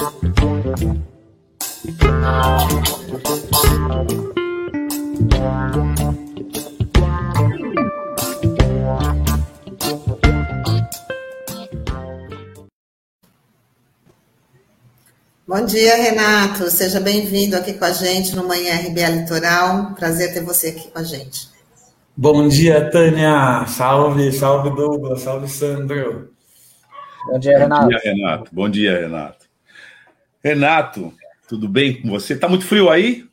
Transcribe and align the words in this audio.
Bom 0.00 0.06
dia, 15.66 15.96
Renato. 15.96 16.70
Seja 16.70 16.98
bem-vindo 16.98 17.54
aqui 17.54 17.74
com 17.74 17.84
a 17.84 17.92
gente 17.92 18.34
no 18.34 18.48
Manhã 18.48 18.76
RBA 18.76 19.08
Litoral. 19.10 19.94
Prazer 19.96 20.32
ter 20.32 20.42
você 20.42 20.68
aqui 20.68 20.90
com 20.90 20.98
a 20.98 21.04
gente. 21.04 21.50
Bom 22.16 22.48
dia, 22.48 22.90
Tânia. 22.90 23.66
Salve, 23.66 24.32
salve, 24.32 24.70
Douglas. 24.70 25.20
Salve, 25.20 25.46
Sandro. 25.46 26.32
Bom 27.26 27.38
dia, 27.38 27.58
Renato. 27.58 27.82
Bom 27.82 27.88
dia, 27.90 28.00
Renato. 28.02 28.50
Bom 28.50 28.70
dia, 28.70 29.00
Renato. 29.00 29.39
Renato, 30.42 31.12
tudo 31.48 31.68
bem 31.68 32.00
com 32.00 32.10
você? 32.10 32.36
Tá 32.36 32.48
muito 32.48 32.64
frio 32.64 32.90
aí? 32.90 33.24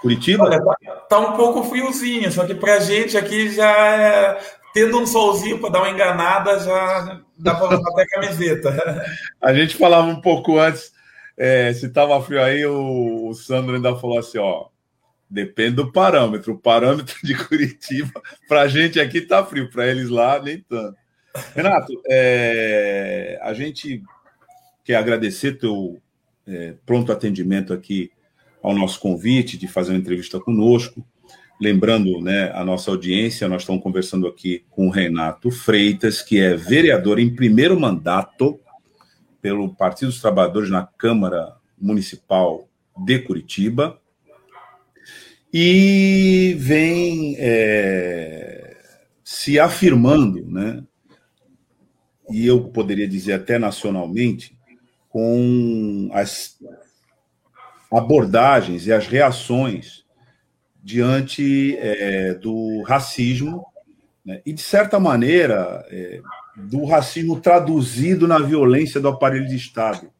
Curitiba? 0.00 0.44
Olha, 0.44 0.62
tá, 0.62 0.76
tá 1.08 1.18
um 1.18 1.36
pouco 1.36 1.64
friozinho, 1.64 2.30
só 2.30 2.46
que 2.46 2.54
pra 2.54 2.78
gente 2.80 3.16
aqui 3.16 3.50
já 3.50 3.70
é, 3.70 4.40
tendo 4.72 4.98
um 4.98 5.06
solzinho 5.06 5.58
para 5.58 5.70
dar 5.70 5.78
uma 5.80 5.90
enganada, 5.90 6.58
já 6.58 7.20
dá 7.38 7.54
para 7.54 7.78
usar 7.78 7.90
até 7.90 8.06
camiseta. 8.06 9.04
A 9.40 9.54
gente 9.54 9.76
falava 9.76 10.06
um 10.06 10.20
pouco 10.20 10.58
antes 10.58 10.92
é, 11.36 11.72
se 11.72 11.86
estava 11.86 12.22
frio 12.22 12.42
aí, 12.42 12.64
o, 12.64 13.28
o, 13.28 13.34
Sandro 13.34 13.74
ainda 13.74 13.96
falou 13.96 14.18
assim: 14.18 14.38
ó, 14.38 14.66
depende 15.28 15.76
do 15.76 15.90
parâmetro. 15.92 16.52
O 16.52 16.58
parâmetro 16.58 17.16
de 17.24 17.34
Curitiba, 17.34 18.22
para 18.48 18.62
a 18.62 18.68
gente 18.68 19.00
aqui 19.00 19.20
tá 19.20 19.44
frio, 19.44 19.70
para 19.70 19.86
eles 19.86 20.08
lá 20.08 20.40
nem 20.40 20.60
tanto. 20.60 20.96
Renato, 21.54 21.92
é, 22.08 23.38
a 23.42 23.52
gente 23.52 24.02
quer 24.84 24.96
agradecer 24.96 25.58
teu 25.58 26.00
é, 26.46 26.74
pronto 26.84 27.12
atendimento 27.12 27.72
aqui 27.72 28.10
ao 28.62 28.74
nosso 28.74 28.98
convite 29.00 29.58
de 29.58 29.68
fazer 29.68 29.92
uma 29.92 29.98
entrevista 29.98 30.40
conosco. 30.40 31.04
Lembrando 31.60 32.20
né, 32.20 32.50
a 32.54 32.64
nossa 32.64 32.90
audiência, 32.90 33.48
nós 33.48 33.62
estamos 33.62 33.82
conversando 33.82 34.26
aqui 34.26 34.64
com 34.70 34.88
o 34.88 34.90
Renato 34.90 35.50
Freitas, 35.50 36.20
que 36.20 36.40
é 36.40 36.56
vereador 36.56 37.18
em 37.18 37.34
primeiro 37.34 37.78
mandato 37.78 38.58
pelo 39.40 39.74
Partido 39.74 40.08
dos 40.08 40.20
Trabalhadores 40.20 40.70
na 40.70 40.84
Câmara 40.84 41.54
Municipal 41.78 42.68
de 42.96 43.18
Curitiba 43.18 44.00
e 45.52 46.56
vem 46.58 47.36
é, 47.38 48.76
se 49.22 49.60
afirmando, 49.60 50.44
né? 50.50 50.82
E 52.30 52.46
eu 52.46 52.64
poderia 52.70 53.06
dizer 53.06 53.34
até 53.34 53.56
nacionalmente, 53.58 54.58
com 55.14 56.10
as 56.12 56.58
abordagens 57.92 58.88
e 58.88 58.92
as 58.92 59.06
reações 59.06 60.04
diante 60.82 61.78
é, 61.78 62.34
do 62.34 62.82
racismo 62.82 63.64
né? 64.26 64.42
e 64.44 64.52
de 64.52 64.60
certa 64.60 64.98
maneira 64.98 65.86
é, 65.88 66.20
do 66.56 66.84
racismo 66.84 67.40
traduzido 67.40 68.26
na 68.26 68.40
violência 68.40 69.00
do 69.00 69.06
aparelho 69.06 69.46
de 69.46 69.54
Estado. 69.54 70.10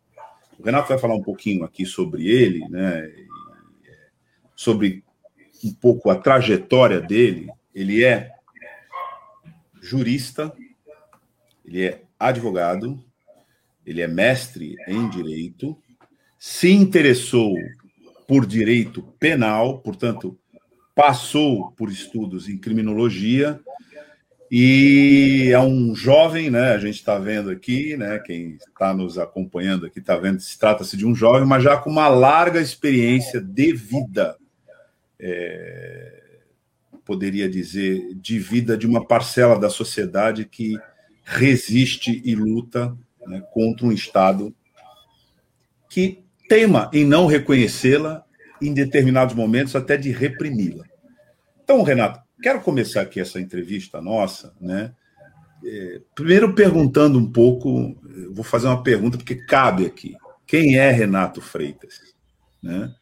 O 0.60 0.62
Renato 0.62 0.90
vai 0.90 0.98
falar 0.98 1.16
um 1.16 1.22
pouquinho 1.24 1.64
aqui 1.64 1.84
sobre 1.84 2.28
ele, 2.28 2.60
né? 2.68 3.12
sobre 4.54 5.02
um 5.64 5.74
pouco 5.74 6.08
a 6.08 6.14
trajetória 6.14 7.00
dele. 7.00 7.48
Ele 7.74 8.04
é 8.04 8.30
jurista, 9.82 10.52
ele 11.64 11.84
é 11.84 12.02
advogado, 12.16 13.04
ele 13.86 14.00
é 14.00 14.08
mestre 14.08 14.76
em 14.88 15.08
direito, 15.08 15.76
se 16.38 16.70
interessou 16.70 17.54
por 18.26 18.46
direito 18.46 19.02
penal, 19.18 19.78
portanto, 19.78 20.38
passou 20.94 21.72
por 21.72 21.90
estudos 21.90 22.48
em 22.48 22.56
criminologia 22.56 23.60
e 24.50 25.50
é 25.52 25.58
um 25.58 25.94
jovem, 25.94 26.50
né? 26.50 26.72
A 26.72 26.78
gente 26.78 26.96
está 26.96 27.18
vendo 27.18 27.50
aqui, 27.50 27.96
né? 27.96 28.18
Quem 28.18 28.52
está 28.54 28.94
nos 28.94 29.18
acompanhando 29.18 29.86
aqui 29.86 29.98
está 29.98 30.16
vendo, 30.16 30.40
se 30.40 30.58
trata-se 30.58 30.96
de 30.96 31.06
um 31.06 31.14
jovem, 31.14 31.46
mas 31.46 31.62
já 31.62 31.76
com 31.76 31.90
uma 31.90 32.08
larga 32.08 32.60
experiência 32.60 33.40
de 33.40 33.72
vida, 33.72 34.36
é, 35.18 36.22
poderia 37.04 37.48
dizer, 37.48 38.14
de 38.14 38.38
vida 38.38 38.76
de 38.76 38.86
uma 38.86 39.04
parcela 39.04 39.58
da 39.58 39.68
sociedade 39.68 40.44
que 40.44 40.78
resiste 41.24 42.22
e 42.24 42.34
luta 42.34 42.96
né, 43.26 43.42
contra 43.52 43.86
um 43.86 43.92
Estado 43.92 44.54
que 45.88 46.24
teima 46.48 46.90
em 46.92 47.04
não 47.04 47.26
reconhecê-la 47.26 48.24
em 48.60 48.72
determinados 48.72 49.34
momentos, 49.34 49.76
até 49.76 49.96
de 49.96 50.10
reprimi-la. 50.10 50.84
Então, 51.62 51.82
Renato, 51.82 52.20
quero 52.42 52.60
começar 52.60 53.02
aqui 53.02 53.20
essa 53.20 53.40
entrevista 53.40 54.00
nossa, 54.00 54.54
né? 54.60 54.94
É, 55.66 56.00
primeiro 56.14 56.54
perguntando 56.54 57.18
um 57.18 57.30
pouco, 57.30 57.96
vou 58.32 58.44
fazer 58.44 58.66
uma 58.66 58.82
pergunta 58.82 59.16
porque 59.16 59.34
cabe 59.34 59.86
aqui. 59.86 60.14
Quem 60.46 60.76
é 60.76 60.90
Renato 60.90 61.40
Freitas? 61.40 62.00
Né? 62.62 62.94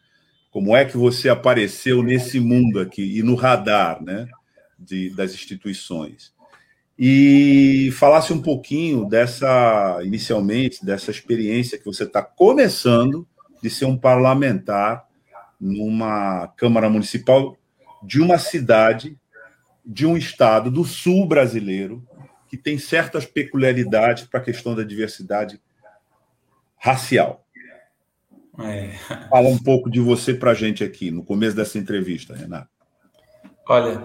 Como 0.51 0.77
é 0.77 0.85
que 0.85 0.97
você 0.97 1.29
apareceu 1.29 2.03
nesse 2.03 2.39
mundo 2.39 2.79
aqui 2.79 3.19
e 3.19 3.23
no 3.23 3.35
radar, 3.35 4.03
né, 4.03 4.29
de, 4.79 5.11
das 5.11 5.33
instituições? 5.33 6.33
E 6.99 7.91
falasse 7.99 8.33
um 8.33 8.41
pouquinho 8.41 9.07
dessa, 9.07 10.01
inicialmente, 10.03 10.85
dessa 10.85 11.11
experiência 11.11 11.79
que 11.79 11.85
você 11.85 12.05
está 12.05 12.23
começando 12.23 13.27
de 13.63 13.71
ser 13.71 13.87
um 13.87 13.97
parlamentar 13.97 15.07
numa 15.61 16.49
Câmara 16.57 16.91
Municipal 16.91 17.57
de 18.03 18.21
uma 18.21 18.39
cidade 18.39 19.19
de 19.85 20.07
um 20.07 20.17
estado 20.17 20.71
do 20.71 20.85
sul 20.85 21.27
brasileiro 21.27 22.07
que 22.49 22.57
tem 22.57 22.79
certas 22.79 23.25
peculiaridades 23.25 24.25
para 24.25 24.41
a 24.41 24.43
questão 24.43 24.75
da 24.75 24.83
diversidade 24.83 25.61
racial. 26.77 27.47
É. 28.61 28.91
Fala 29.31 29.49
um 29.49 29.59
pouco 29.59 29.89
de 29.89 30.01
você 30.01 30.35
para 30.35 30.51
a 30.51 30.55
gente 30.55 30.85
aqui, 30.85 31.11
no 31.11 31.25
começo 31.25 31.57
dessa 31.57 31.79
entrevista, 31.79 32.35
Renato. 32.35 32.69
Olha, 33.67 34.03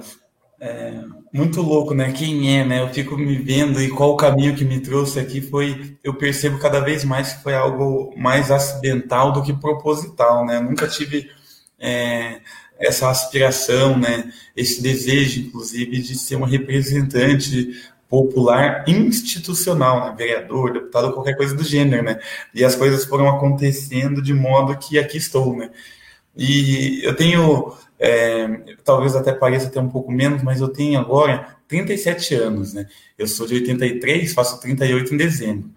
é 0.59 1.03
muito 1.34 1.62
louco, 1.62 1.94
né? 1.94 2.12
Quem 2.12 2.59
é, 2.59 2.66
né? 2.66 2.81
Eu 2.81 2.90
fico 2.90 3.18
me 3.18 3.38
vendo 3.38 3.81
e 3.81 3.90
qual 3.90 4.12
o 4.12 4.18
caminho 4.18 4.56
que 4.56 4.66
me 4.66 4.79
trouxe 4.79 5.19
aqui 5.19 5.41
foi. 5.41 5.97
Eu 6.03 6.16
percebo 6.16 6.59
cada 6.59 6.79
vez 6.79 7.03
mais 7.03 7.34
que 7.34 7.44
foi 7.44 7.53
algo 7.56 8.13
mais 8.18 8.51
acidental 8.51 9.31
do 9.31 9.44
que 9.44 9.53
proposital, 9.53 10.46
né? 10.46 10.57
Eu 10.57 10.63
nunca 10.63 10.88
tive 10.88 11.29
é, 11.79 12.41
essa 12.79 13.09
aspiração, 13.09 13.97
né, 13.97 14.31
esse 14.56 14.81
desejo, 14.81 15.41
inclusive, 15.41 16.01
de 16.01 16.17
ser 16.17 16.35
uma 16.35 16.47
representante 16.47 17.72
popular 18.09 18.85
institucional, 18.88 20.06
né, 20.06 20.16
vereador, 20.17 20.73
deputado, 20.73 21.13
qualquer 21.13 21.35
coisa 21.35 21.56
do 21.56 21.63
gênero, 21.63 22.03
né, 22.03 22.19
e 22.53 22.63
as 22.63 22.75
coisas 22.75 23.06
foram 23.06 23.28
acontecendo 23.28 24.22
de 24.22 24.34
modo 24.34 24.78
que 24.78 24.97
aqui 24.97 25.17
estou, 25.17 25.56
né, 25.57 25.69
e 26.35 27.01
eu 27.03 27.16
tenho, 27.16 27.73
é, 28.00 28.75
talvez 28.84 29.16
até 29.16 29.34
pareça 29.34 29.69
ter 29.69 29.80
um 29.80 29.90
pouco 29.90 30.12
menos, 30.12 30.44
mas 30.44 30.62
eu 30.62 30.69
tenho 30.69 31.00
agora 31.00 31.58
37 31.68 32.35
anos, 32.35 32.74
né, 32.74 32.88
eu 33.18 33.28
sou 33.28 33.47
de 33.47 33.56
83, 33.56 34.34
faço 34.34 34.59
38 34.59 35.13
em 35.13 35.18
dezembro, 35.18 35.69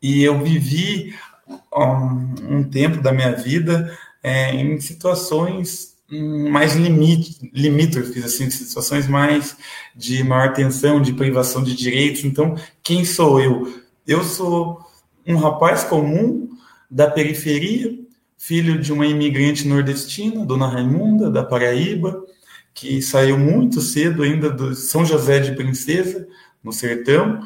e 0.00 0.22
eu 0.22 0.38
vivi 0.42 1.14
um, 1.74 2.56
um 2.58 2.64
tempo 2.64 3.00
da 3.00 3.12
minha 3.12 3.32
vida 3.32 3.96
é, 4.22 4.54
em 4.54 4.78
situações 4.80 5.96
mais 6.08 6.76
limite, 6.76 7.50
limítrofes, 7.52 8.24
assim, 8.24 8.48
situações 8.48 9.08
mais 9.08 9.56
de 9.94 10.22
maior 10.22 10.52
tensão, 10.52 11.02
de 11.02 11.12
privação 11.12 11.62
de 11.62 11.74
direitos. 11.74 12.24
Então, 12.24 12.54
quem 12.82 13.04
sou 13.04 13.40
eu? 13.40 13.82
Eu 14.06 14.22
sou 14.22 14.80
um 15.26 15.36
rapaz 15.36 15.82
comum 15.82 16.48
da 16.88 17.10
periferia, 17.10 17.98
filho 18.46 18.78
de 18.78 18.92
uma 18.92 19.04
imigrante 19.04 19.66
nordestina, 19.66 20.46
Dona 20.46 20.68
Raimunda, 20.68 21.28
da 21.28 21.42
Paraíba, 21.42 22.22
que 22.72 23.02
saiu 23.02 23.36
muito 23.36 23.80
cedo 23.80 24.22
ainda 24.22 24.48
do 24.48 24.72
São 24.72 25.04
José 25.04 25.40
de 25.40 25.56
Princesa, 25.56 26.28
no 26.62 26.72
sertão, 26.72 27.40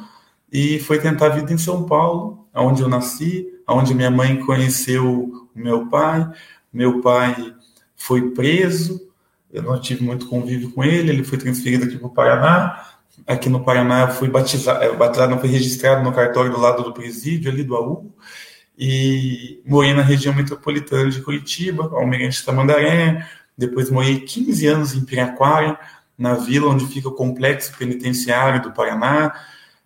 e 0.52 0.79
foi 0.81 0.99
tentar 0.99 1.26
a 1.26 1.31
vida 1.31 1.50
em 1.55 1.56
São 1.56 1.85
Paulo, 1.85 2.47
onde 2.55 2.82
eu 2.82 2.88
nasci, 2.88 3.47
onde 3.67 3.94
minha 3.94 4.11
mãe 4.11 4.44
conheceu 4.44 5.08
o 5.08 5.49
meu 5.55 5.88
pai. 5.88 6.29
Meu 6.70 7.00
pai 7.00 7.55
foi 7.96 8.32
preso, 8.32 9.00
eu 9.50 9.62
não 9.62 9.81
tive 9.81 10.05
muito 10.05 10.26
convívio 10.26 10.70
com 10.70 10.85
ele, 10.85 11.11
ele 11.11 11.25
foi 11.25 11.38
transferido 11.38 11.87
aqui 11.87 11.96
para 11.96 12.08
o 12.08 12.11
Paraná. 12.11 12.88
Aqui 13.26 13.49
no 13.49 13.64
Paraná 13.64 14.03
eu 14.03 14.08
fui 14.08 14.29
batizado, 14.29 14.85
é, 14.85 14.94
batizado, 14.94 15.31
não 15.31 15.41
foi 15.41 15.49
registrado 15.49 16.05
no 16.05 16.12
cartório 16.12 16.50
do 16.50 16.61
lado 16.61 16.82
do 16.82 16.93
presídio, 16.93 17.50
ali 17.50 17.64
do 17.64 17.75
AU, 17.75 18.12
e 18.82 19.61
morei 19.67 19.93
na 19.93 20.00
região 20.00 20.35
metropolitana 20.35 21.11
de 21.11 21.21
Curitiba, 21.21 21.91
Almirante 21.93 22.43
Tamandaré, 22.43 23.29
depois 23.56 23.91
morei 23.91 24.21
15 24.21 24.67
anos 24.67 24.94
em 24.94 25.05
Piraquara, 25.05 25.79
na 26.17 26.32
vila 26.32 26.71
onde 26.71 26.87
fica 26.87 27.09
o 27.09 27.15
complexo 27.15 27.77
penitenciário 27.77 28.62
do 28.62 28.73
Paraná, 28.73 29.35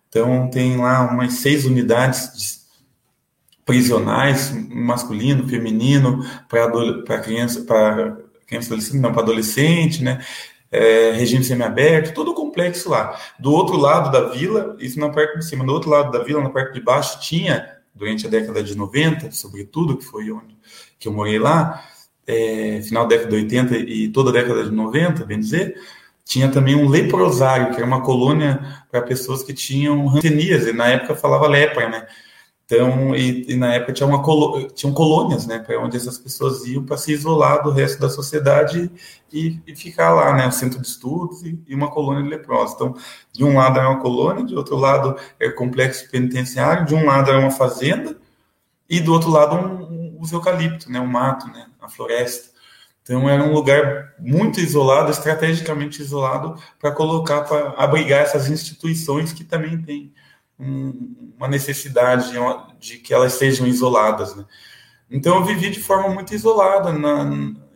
então 0.07 0.49
tem 0.49 0.77
lá 0.77 1.01
umas 1.11 1.33
seis 1.33 1.65
unidades 1.65 2.67
prisionais, 3.65 4.51
masculino, 4.69 5.45
feminino, 5.45 6.25
para 6.47 7.19
criança, 7.19 7.65
para 7.65 8.17
criança 8.47 8.67
adolescente, 8.67 9.01
não, 9.01 9.11
para 9.11 9.23
adolescente, 9.23 10.03
né? 10.03 10.23
É, 10.71 11.11
regime 11.11 11.43
semiaberto, 11.43 12.13
todo 12.13 12.31
o 12.31 12.33
complexo 12.33 12.89
lá. 12.89 13.19
Do 13.37 13.51
outro 13.51 13.75
lado 13.75 14.09
da 14.09 14.29
vila, 14.29 14.77
isso 14.79 14.99
na 14.99 15.09
parte 15.09 15.37
de 15.37 15.45
cima, 15.45 15.65
do 15.65 15.73
outro 15.73 15.89
lado 15.89 16.11
da 16.11 16.23
vila, 16.23 16.41
na 16.41 16.49
parte 16.49 16.73
de 16.73 16.81
baixo, 16.81 17.19
tinha, 17.19 17.75
durante 17.95 18.27
a 18.27 18.29
década 18.29 18.61
de 18.61 18.75
90, 18.75 19.31
sobretudo, 19.31 19.97
que 19.97 20.03
foi 20.03 20.29
onde 20.31 20.55
que 20.99 21.07
eu 21.07 21.13
morei 21.13 21.39
lá, 21.39 21.83
é, 22.27 22.81
final 22.81 23.07
da 23.07 23.15
década 23.15 23.29
de 23.29 23.35
80 23.35 23.77
e 23.77 24.09
toda 24.09 24.29
a 24.29 24.33
década 24.33 24.63
de 24.63 24.71
90, 24.71 25.25
bem 25.25 25.39
dizer, 25.39 25.79
tinha 26.23 26.49
também 26.49 26.75
um 26.75 26.89
leprosário, 26.89 27.71
que 27.71 27.77
era 27.77 27.85
uma 27.85 28.01
colônia 28.01 28.83
para 28.89 29.01
pessoas 29.01 29.43
que 29.43 29.53
tinham 29.53 30.07
ranceníase, 30.07 30.73
na 30.73 30.87
época 30.87 31.15
falava 31.15 31.47
lepra, 31.47 31.87
né? 31.87 32.07
Então, 32.65 33.15
e, 33.15 33.51
e, 33.51 33.55
na 33.55 33.75
época 33.75 33.93
tinha 33.93 34.07
uma 34.07 34.23
tinham 34.73 34.91
colônias, 34.91 35.45
né, 35.45 35.63
onde 35.79 35.97
essas 35.97 36.17
pessoas 36.17 36.65
iam 36.65 36.83
para 36.83 36.97
se 36.97 37.11
isolar 37.11 37.61
do 37.63 37.69
resto 37.69 37.99
da 38.01 38.09
sociedade 38.09 38.89
e, 39.31 39.61
e 39.67 39.75
ficar 39.75 40.11
lá, 40.11 40.33
né, 40.33 40.47
um 40.47 40.51
centro 40.51 40.81
de 40.81 40.87
estudos 40.87 41.43
e, 41.43 41.59
e, 41.67 41.75
uma 41.75 41.91
colônia 41.91 42.23
de 42.23 42.29
leprosos. 42.29 42.73
Então, 42.75 42.95
de 43.31 43.43
um 43.43 43.55
lado 43.55 43.79
era 43.79 43.87
uma 43.87 43.99
colônia, 44.01 44.43
de 44.43 44.55
outro 44.55 44.75
lado 44.77 45.15
era 45.39 45.53
complexo 45.53 46.09
penitenciário, 46.09 46.85
de 46.85 46.95
um 46.95 47.05
lado 47.05 47.29
era 47.29 47.39
uma 47.39 47.51
fazenda 47.51 48.17
e 48.89 48.99
do 48.99 49.13
outro 49.13 49.29
lado 49.29 49.55
um, 49.55 50.15
um, 50.15 50.17
os 50.19 50.31
eucaliptos, 50.31 50.87
né, 50.87 50.99
um 50.99 51.07
mato, 51.07 51.47
né, 51.47 51.67
a 51.79 51.87
floresta. 51.87 52.49
Então, 53.03 53.29
era 53.29 53.43
um 53.43 53.53
lugar 53.53 54.15
muito 54.17 54.59
isolado, 54.59 55.11
estrategicamente 55.11 56.01
isolado, 56.01 56.59
para 56.79 56.91
colocar, 56.91 57.41
para 57.41 57.75
abrigar 57.77 58.23
essas 58.23 58.49
instituições 58.49 59.31
que 59.31 59.43
também 59.43 59.79
têm 59.83 60.11
um, 60.59 61.33
uma 61.37 61.47
necessidade 61.47 62.31
de 62.79 62.97
que 62.97 63.13
elas 63.13 63.33
sejam 63.33 63.67
isoladas. 63.67 64.35
Né? 64.35 64.45
Então 65.09 65.35
eu 65.35 65.43
vivi 65.43 65.69
de 65.69 65.79
forma 65.79 66.09
muito 66.09 66.33
isolada 66.33 66.91
na, 66.91 67.23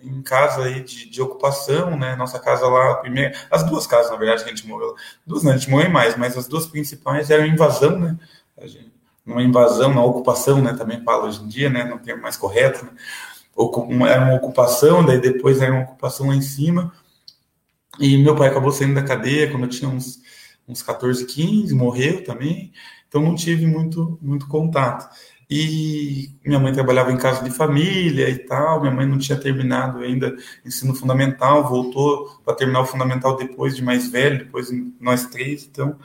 em 0.04 0.22
casa 0.22 0.64
aí 0.64 0.81
de, 0.81 1.10
de, 1.10 1.22
ocupação, 1.22 1.98
né? 1.98 2.16
Nossa 2.16 2.40
casa 2.40 2.68
lá, 2.68 2.96
primeira, 2.96 3.36
as 3.52 3.64
duas 3.64 3.86
casas 3.86 4.12
na 4.12 4.18
verdade 4.18 4.44
que 4.44 4.50
a 4.50 4.56
gente 4.56 4.68
morou, 4.68 4.96
duas 5.26 5.46
a 5.46 5.58
gente 5.58 5.70
morou 5.70 5.90
mais, 5.90 6.18
mas 6.18 6.38
as 6.38 6.48
duas 6.48 6.66
principais 6.66 7.30
eram 7.30 7.46
invasão, 7.46 8.00
né? 8.00 8.18
Gente, 8.64 8.92
uma 9.26 9.44
invasão, 9.44 9.92
uma 9.92 10.04
ocupação, 10.04 10.62
né? 10.62 10.74
Também 10.74 11.04
fala 11.04 11.26
hoje 11.26 11.42
em 11.42 11.48
dia, 11.48 11.70
né? 11.70 11.84
Não 11.84 11.98
tem 11.98 12.18
mais 12.18 12.36
correto, 12.36 12.86
né? 12.86 12.92
Era 14.10 14.24
uma 14.24 14.36
ocupação, 14.36 15.06
daí 15.06 15.20
depois 15.20 15.62
era 15.62 15.74
uma 15.74 15.84
ocupação 15.84 16.30
lá 16.30 16.36
em 16.36 16.42
cima. 16.42 16.94
E 18.00 18.18
meu 18.18 18.36
pai 18.36 18.48
acabou 18.48 18.72
saindo 18.72 18.96
da 18.96 19.04
cadeia 19.04 19.52
quando 19.52 19.64
eu 19.64 19.70
tinha 19.70 19.90
uns 19.90 20.20
uns 20.69 20.81
14, 20.83 21.25
15, 21.25 21.74
morreu 21.74 22.24
também, 22.24 22.71
então 23.07 23.21
não 23.21 23.36
tive 23.36 23.66
muito, 23.66 24.18
muito 24.21 24.48
contato. 24.48 25.10
E 25.50 26.30
minha 26.45 26.60
mãe 26.60 26.71
trabalhava 26.71 27.12
em 27.12 27.18
casa 27.18 27.44
de 27.44 27.50
família 27.50 28.30
e 28.30 28.38
tal, 28.38 28.81
minha 28.81 28.94
mãe 28.94 29.07
não 29.07 29.18
tinha 29.18 29.38
terminado 29.38 29.98
ainda 29.98 30.36
ensino 30.63 30.94
fundamental, 30.94 31.68
voltou 31.68 32.39
para 32.45 32.54
terminar 32.54 32.81
o 32.81 32.86
fundamental 32.86 33.36
depois 33.36 33.75
de 33.75 33.83
mais 33.83 34.07
velho, 34.07 34.38
depois 34.38 34.69
nós 35.00 35.25
três, 35.25 35.68
então 35.69 35.98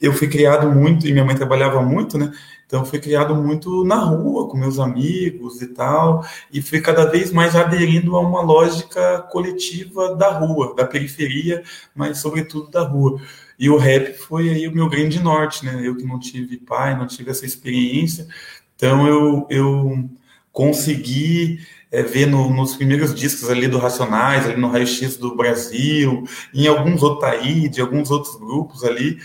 eu 0.00 0.12
fui 0.12 0.28
criado 0.28 0.70
muito, 0.70 1.06
e 1.06 1.12
minha 1.12 1.24
mãe 1.24 1.34
trabalhava 1.34 1.82
muito, 1.82 2.16
né? 2.16 2.32
Então 2.66 2.84
fui 2.84 2.98
criado 2.98 3.34
muito 3.34 3.84
na 3.84 3.96
rua, 3.96 4.48
com 4.48 4.56
meus 4.56 4.78
amigos 4.78 5.62
e 5.62 5.68
tal, 5.68 6.24
e 6.52 6.60
fui 6.60 6.80
cada 6.80 7.06
vez 7.06 7.32
mais 7.32 7.54
aderindo 7.54 8.16
a 8.16 8.20
uma 8.20 8.42
lógica 8.42 9.22
coletiva 9.30 10.14
da 10.16 10.30
rua, 10.30 10.74
da 10.74 10.84
periferia, 10.84 11.62
mas 11.94 12.18
sobretudo 12.18 12.70
da 12.70 12.82
rua. 12.82 13.20
E 13.58 13.70
o 13.70 13.76
rap 13.76 14.14
foi 14.14 14.50
aí 14.50 14.68
o 14.68 14.74
meu 14.74 14.88
grande 14.88 15.20
norte, 15.20 15.64
né? 15.64 15.80
Eu 15.82 15.96
que 15.96 16.04
não 16.04 16.18
tive 16.18 16.58
pai, 16.58 16.96
não 16.96 17.06
tive 17.06 17.30
essa 17.30 17.46
experiência, 17.46 18.26
então 18.74 19.06
eu, 19.06 19.46
eu 19.48 20.10
consegui 20.52 21.60
é, 21.90 22.02
ver 22.02 22.26
no, 22.26 22.50
nos 22.50 22.76
primeiros 22.76 23.14
discos 23.14 23.48
ali 23.48 23.68
do 23.68 23.78
Racionais, 23.78 24.46
ali 24.46 24.60
no 24.60 24.68
Raio 24.68 24.86
X 24.86 25.16
do 25.16 25.34
Brasil, 25.34 26.24
em 26.52 26.66
alguns 26.66 27.02
outros 27.02 27.24
aí, 27.24 27.68
de 27.68 27.80
alguns 27.80 28.10
outros 28.10 28.36
grupos 28.36 28.84
ali, 28.84 29.18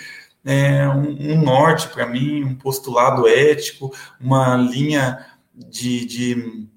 é, 0.46 0.88
um, 0.88 1.34
um 1.34 1.42
norte 1.42 1.88
para 1.90 2.06
mim, 2.06 2.44
um 2.44 2.56
postulado 2.56 3.28
ético, 3.28 3.94
uma 4.20 4.56
linha 4.56 5.26
de, 5.54 6.06
de 6.06 6.68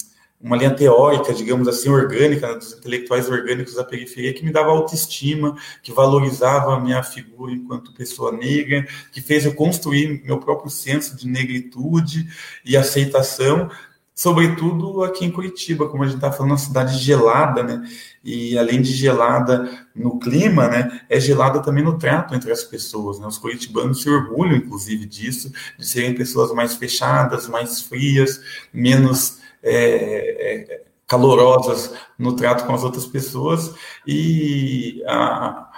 uma 0.44 0.58
linha 0.58 0.75
teórica, 0.75 1.32
digamos 1.32 1.67
assim, 1.67 1.88
orgânica, 1.88 2.46
né, 2.46 2.58
dos 2.58 2.75
intelectuais 2.75 3.31
orgânicos 3.31 3.75
da 3.75 3.82
periferia, 3.82 4.35
que 4.35 4.44
me 4.44 4.52
dava 4.52 4.69
autoestima, 4.69 5.56
que 5.82 5.91
valorizava 5.91 6.75
a 6.75 6.81
minha 6.81 7.02
figura 7.02 7.50
enquanto 7.50 7.94
pessoa 7.94 8.31
negra, 8.31 8.87
que 9.11 9.23
fez 9.23 9.46
eu 9.46 9.55
construir 9.55 10.23
meu 10.23 10.38
próprio 10.38 10.70
senso 10.70 11.17
de 11.17 11.26
negritude 11.26 12.29
e 12.62 12.76
aceitação, 12.76 13.70
sobretudo 14.14 15.02
aqui 15.02 15.25
em 15.25 15.31
Curitiba, 15.31 15.88
como 15.88 16.02
a 16.02 16.06
gente 16.06 16.17
está 16.17 16.31
falando, 16.31 16.52
uma 16.52 16.58
cidade 16.58 16.99
gelada, 16.99 17.62
né? 17.62 17.82
E 18.23 18.58
além 18.58 18.82
de 18.82 18.93
gelada 18.93 19.87
no 19.94 20.19
clima, 20.19 20.69
né, 20.69 21.00
é 21.08 21.19
gelada 21.19 21.61
também 21.61 21.82
no 21.82 21.99
trato 21.99 22.35
entre 22.35 22.52
as 22.52 22.62
pessoas, 22.62 23.19
né? 23.19 23.26
Os 23.26 23.38
curitibanos 23.38 24.02
se 24.02 24.11
orgulham, 24.11 24.56
inclusive, 24.56 25.06
disso, 25.06 25.50
de 25.79 25.87
serem 25.87 26.14
pessoas 26.14 26.52
mais 26.52 26.75
fechadas, 26.75 27.49
mais 27.49 27.81
frias, 27.81 28.41
menos 28.73 29.43
é, 29.65 30.73
é, 30.73 30.83
calorosas 31.07 31.95
no 32.19 32.37
trato 32.37 32.67
com 32.67 32.75
as 32.75 32.85
outras 32.85 33.07
pessoas 33.07 33.75
e 34.07 35.03
a, 35.07 35.71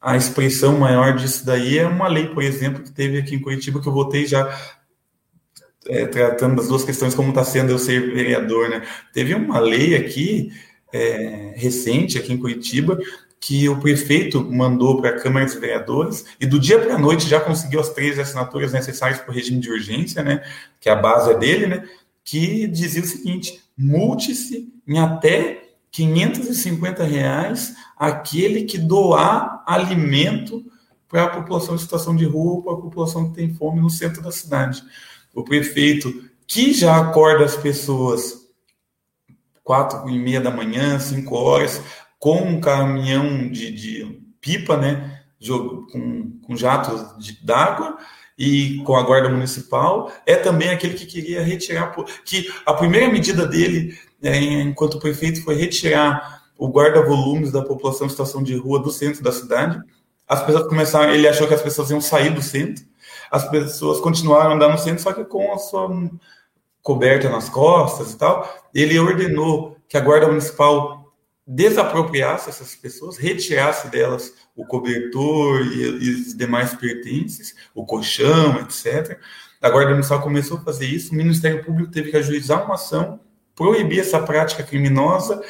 a 0.00 0.16
expressão 0.16 0.78
maior 0.78 1.16
disso 1.16 1.44
daí 1.44 1.78
é 1.78 1.86
uma 1.86 2.08
lei, 2.08 2.28
por 2.28 2.42
exemplo, 2.42 2.82
que 2.82 2.92
teve 2.92 3.18
aqui 3.18 3.34
em 3.34 3.40
Curitiba, 3.40 3.80
que 3.80 3.88
eu 3.88 3.92
votei 3.92 4.26
já 4.26 4.48
é, 5.88 6.06
tratando 6.06 6.56
das 6.56 6.68
duas 6.68 6.84
questões, 6.84 7.14
como 7.14 7.30
está 7.30 7.44
sendo 7.44 7.70
eu 7.70 7.78
ser 7.78 8.12
vereador, 8.12 8.68
né? 8.68 8.86
Teve 9.12 9.34
uma 9.34 9.58
lei 9.58 9.94
aqui, 9.94 10.50
é, 10.92 11.52
recente, 11.56 12.18
aqui 12.18 12.32
em 12.32 12.38
Curitiba, 12.38 12.98
que 13.40 13.68
o 13.68 13.78
prefeito 13.78 14.42
mandou 14.42 15.00
para 15.00 15.10
a 15.10 15.20
Câmara 15.20 15.44
dos 15.44 15.54
Vereadores 15.54 16.24
e 16.40 16.46
do 16.46 16.58
dia 16.58 16.78
para 16.78 16.94
a 16.94 16.98
noite 16.98 17.28
já 17.28 17.38
conseguiu 17.38 17.80
as 17.80 17.90
três 17.90 18.18
assinaturas 18.18 18.72
necessárias 18.72 19.20
para 19.20 19.30
o 19.30 19.34
regime 19.34 19.60
de 19.60 19.70
urgência, 19.70 20.22
né? 20.22 20.42
Que 20.80 20.88
a 20.88 20.96
base 20.96 21.30
é 21.30 21.36
dele, 21.36 21.66
né? 21.66 21.84
Que 22.24 22.66
dizia 22.66 23.02
o 23.02 23.06
seguinte: 23.06 23.62
multe-se 23.76 24.72
em 24.86 24.98
até 24.98 25.74
550 25.90 27.04
reais 27.04 27.76
aquele 27.96 28.64
que 28.64 28.78
doar 28.78 29.62
alimento 29.66 30.64
para 31.08 31.24
a 31.24 31.28
população 31.28 31.76
em 31.76 31.78
situação 31.78 32.16
de 32.16 32.24
rua, 32.24 32.62
para 32.62 32.72
a 32.72 32.80
população 32.80 33.30
que 33.30 33.36
tem 33.36 33.54
fome 33.54 33.80
no 33.80 33.90
centro 33.90 34.20
da 34.20 34.32
cidade. 34.32 34.82
O 35.32 35.44
prefeito, 35.44 36.28
que 36.46 36.72
já 36.72 36.96
acorda 36.96 37.44
as 37.44 37.56
pessoas 37.56 38.48
quatro 39.62 40.08
e 40.10 40.18
meia 40.18 40.40
da 40.40 40.50
manhã, 40.50 40.98
cinco 40.98 41.36
horas, 41.36 41.80
com 42.18 42.38
um 42.38 42.60
caminhão 42.60 43.48
de, 43.48 43.70
de 43.70 44.20
pipa, 44.40 44.76
né, 44.76 45.22
com, 45.92 46.38
com 46.42 46.56
jatos 46.56 47.38
d'água, 47.42 47.96
e 48.36 48.82
com 48.84 48.96
a 48.96 49.02
guarda 49.02 49.28
municipal, 49.28 50.10
é 50.26 50.36
também 50.36 50.70
aquele 50.70 50.94
que 50.94 51.06
queria 51.06 51.42
retirar, 51.42 51.94
que 52.24 52.52
a 52.66 52.72
primeira 52.74 53.10
medida 53.10 53.46
dele, 53.46 53.96
é, 54.22 54.36
enquanto 54.36 54.98
prefeito, 54.98 55.42
foi 55.44 55.54
retirar 55.54 56.42
o 56.58 56.68
guarda-volumes 56.68 57.52
da 57.52 57.62
população 57.62 58.06
em 58.06 58.10
situação 58.10 58.42
de 58.42 58.56
rua 58.56 58.80
do 58.80 58.90
centro 58.90 59.22
da 59.22 59.32
cidade. 59.32 59.80
As 60.26 60.44
pessoas 60.44 60.66
começaram, 60.68 61.12
ele 61.12 61.28
achou 61.28 61.46
que 61.46 61.54
as 61.54 61.62
pessoas 61.62 61.90
iam 61.90 62.00
sair 62.00 62.30
do 62.30 62.42
centro, 62.42 62.84
as 63.30 63.48
pessoas 63.48 64.00
continuaram 64.00 64.52
a 64.52 64.54
andar 64.54 64.68
no 64.68 64.78
centro, 64.78 65.02
só 65.02 65.12
que 65.12 65.24
com 65.24 65.52
a 65.52 65.58
sua 65.58 65.88
coberta 66.82 67.28
nas 67.28 67.48
costas 67.48 68.12
e 68.12 68.18
tal. 68.18 68.48
Ele 68.74 68.98
ordenou 68.98 69.76
que 69.88 69.96
a 69.96 70.00
guarda 70.00 70.28
municipal 70.28 71.03
desapropriasse 71.46 72.48
essas 72.48 72.74
pessoas, 72.74 73.18
retirasse 73.18 73.88
delas 73.88 74.32
o 74.56 74.64
cobertor 74.64 75.60
e, 75.60 75.82
e 75.82 76.10
os 76.10 76.34
demais 76.34 76.74
pertences, 76.74 77.54
o 77.74 77.84
colchão, 77.84 78.60
etc. 78.60 79.18
A 79.60 79.70
Guarda 79.70 79.90
Municipal 79.90 80.22
começou 80.22 80.58
a 80.58 80.60
fazer 80.60 80.86
isso, 80.86 81.12
o 81.12 81.16
Ministério 81.16 81.64
Público 81.64 81.90
teve 81.90 82.10
que 82.10 82.16
ajuizar 82.16 82.64
uma 82.64 82.74
ação, 82.74 83.20
proibir 83.54 84.00
essa 84.00 84.20
prática 84.20 84.62
criminosa, 84.62 85.42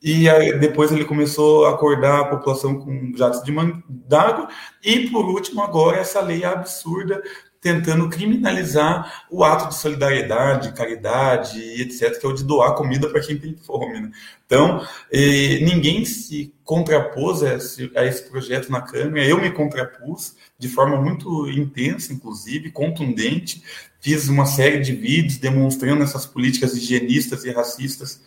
e 0.00 0.30
aí, 0.30 0.56
depois 0.56 0.92
ele 0.92 1.04
começou 1.04 1.66
a 1.66 1.70
acordar 1.70 2.20
a 2.20 2.24
população 2.26 2.78
com 2.78 3.12
jatos 3.16 3.42
de 3.42 3.52
d'água, 3.88 4.48
e 4.82 5.10
por 5.10 5.24
último, 5.24 5.60
agora, 5.60 5.96
essa 5.98 6.20
lei 6.20 6.44
absurda 6.44 7.20
tentando 7.60 8.08
criminalizar 8.08 9.24
o 9.30 9.42
ato 9.42 9.68
de 9.68 9.74
solidariedade, 9.74 10.72
caridade, 10.72 11.58
etc., 11.80 12.18
que 12.18 12.26
é 12.26 12.28
o 12.28 12.32
de 12.32 12.44
doar 12.44 12.74
comida 12.74 13.08
para 13.08 13.20
quem 13.20 13.36
tem 13.36 13.56
fome. 13.56 14.00
Né? 14.00 14.10
Então, 14.46 14.86
eh, 15.12 15.58
ninguém 15.62 16.04
se 16.04 16.54
contrapôs 16.64 17.42
a 17.42 17.54
esse, 17.54 17.90
a 17.96 18.04
esse, 18.04 18.22
projeto 18.28 18.70
na 18.70 18.80
Câmara, 18.80 19.24
eu 19.24 19.40
me 19.40 19.50
contrapus 19.50 20.36
de 20.58 20.68
forma 20.68 21.00
muito 21.00 21.48
intensa, 21.50 22.12
inclusive, 22.12 22.70
contundente, 22.70 23.62
fiz 24.00 24.28
uma 24.28 24.46
série 24.46 24.80
de 24.80 24.92
vídeos 24.92 25.38
demonstrando 25.38 26.02
essas 26.02 26.26
políticas 26.26 26.76
higienistas 26.76 27.44
e 27.44 27.50
racistas 27.50 28.20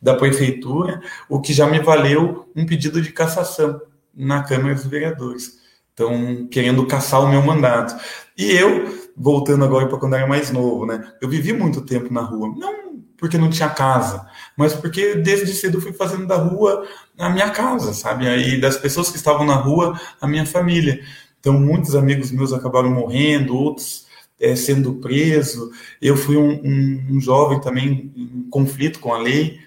da 0.00 0.14
prefeitura, 0.14 1.00
o 1.28 1.40
que 1.40 1.52
já 1.52 1.66
me 1.66 1.80
valeu 1.80 2.50
um 2.54 2.66
pedido 2.66 3.00
de 3.00 3.12
cassação 3.12 3.80
na 4.14 4.42
Câmara 4.42 4.74
dos 4.74 4.86
Vereadores. 4.86 5.58
Estão 5.90 6.46
querendo 6.48 6.86
caçar 6.86 7.22
o 7.22 7.28
meu 7.28 7.42
mandato. 7.42 7.94
E 8.36 8.52
eu 8.52 9.10
voltando 9.16 9.64
agora 9.64 9.86
para 9.88 9.98
quando 9.98 10.14
era 10.14 10.26
mais 10.26 10.50
novo, 10.50 10.84
né? 10.84 11.12
Eu 11.20 11.28
vivi 11.28 11.52
muito 11.52 11.80
tempo 11.80 12.12
na 12.12 12.20
rua, 12.20 12.54
não 12.56 12.96
porque 13.16 13.38
não 13.38 13.48
tinha 13.48 13.70
casa, 13.70 14.28
mas 14.56 14.74
porque 14.74 15.14
desde 15.14 15.52
cedo 15.54 15.80
fui 15.80 15.92
fazendo 15.92 16.26
da 16.26 16.36
rua 16.36 16.86
a 17.18 17.30
minha 17.30 17.50
casa, 17.50 17.94
sabe? 17.94 18.28
Aí 18.28 18.60
das 18.60 18.76
pessoas 18.76 19.10
que 19.10 19.16
estavam 19.16 19.46
na 19.46 19.54
rua, 19.54 19.98
a 20.20 20.28
minha 20.28 20.44
família. 20.44 21.00
Então 21.40 21.54
muitos 21.54 21.94
amigos 21.94 22.30
meus 22.30 22.52
acabaram 22.52 22.90
morrendo, 22.90 23.56
outros 23.56 24.06
é, 24.40 24.54
sendo 24.54 24.94
presos. 24.94 25.70
Eu 26.00 26.16
fui 26.16 26.36
um, 26.36 26.60
um, 26.62 27.06
um, 27.12 27.20
jovem 27.20 27.60
também 27.60 28.12
em 28.16 28.48
conflito 28.50 29.00
com 29.00 29.14
a 29.14 29.18
lei. 29.18 29.60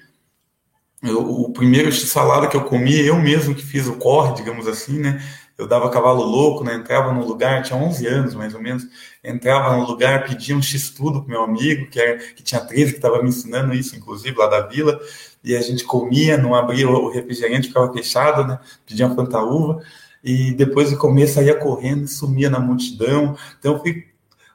Eu, 1.01 1.19
o 1.19 1.51
primeiro 1.51 1.91
salada 1.91 2.47
que 2.47 2.57
eu 2.57 2.65
comi, 2.65 2.99
eu 2.99 3.17
mesmo 3.17 3.55
que 3.55 3.65
fiz 3.65 3.87
o 3.87 3.95
corre, 3.95 4.35
digamos 4.35 4.67
assim, 4.67 4.99
né? 4.99 5.23
Eu 5.59 5.67
dava 5.67 5.89
cavalo 5.89 6.23
louco, 6.23 6.63
né? 6.63 6.73
Entrava 6.73 7.11
no 7.11 7.27
lugar, 7.27 7.61
tinha 7.61 7.77
11 7.77 8.07
anos 8.07 8.33
mais 8.33 8.55
ou 8.55 8.61
menos, 8.61 8.87
entrava 9.21 9.75
no 9.75 9.85
lugar, 9.85 10.25
pedia 10.25 10.55
um 10.55 10.61
x-tudo 10.61 11.21
pro 11.21 11.29
meu 11.29 11.43
amigo, 11.43 11.89
que, 11.89 11.99
era, 11.99 12.17
que 12.17 12.41
tinha 12.41 12.61
13, 12.61 12.93
que 12.93 12.97
estava 12.97 13.21
me 13.21 13.27
ensinando 13.27 13.73
isso, 13.73 13.93
inclusive, 13.93 14.37
lá 14.37 14.47
da 14.47 14.61
vila, 14.61 14.97
e 15.43 15.57
a 15.57 15.61
gente 15.61 15.83
comia, 15.83 16.37
não 16.37 16.55
abria 16.55 16.89
o 16.89 17.11
refrigerante, 17.11 17.67
ficava 17.67 17.91
fechado, 17.91 18.47
né? 18.47 18.57
Pedia 18.87 19.05
uma 19.05 19.15
fantaúva, 19.15 19.81
e 20.23 20.53
depois 20.53 20.89
de 20.89 20.95
comer 20.95 21.27
saía 21.27 21.55
correndo 21.55 22.05
e 22.05 22.07
sumia 22.07 22.49
na 22.49 22.59
multidão. 22.59 23.35
Então 23.59 23.73
eu 23.73 23.79
fui 23.81 24.05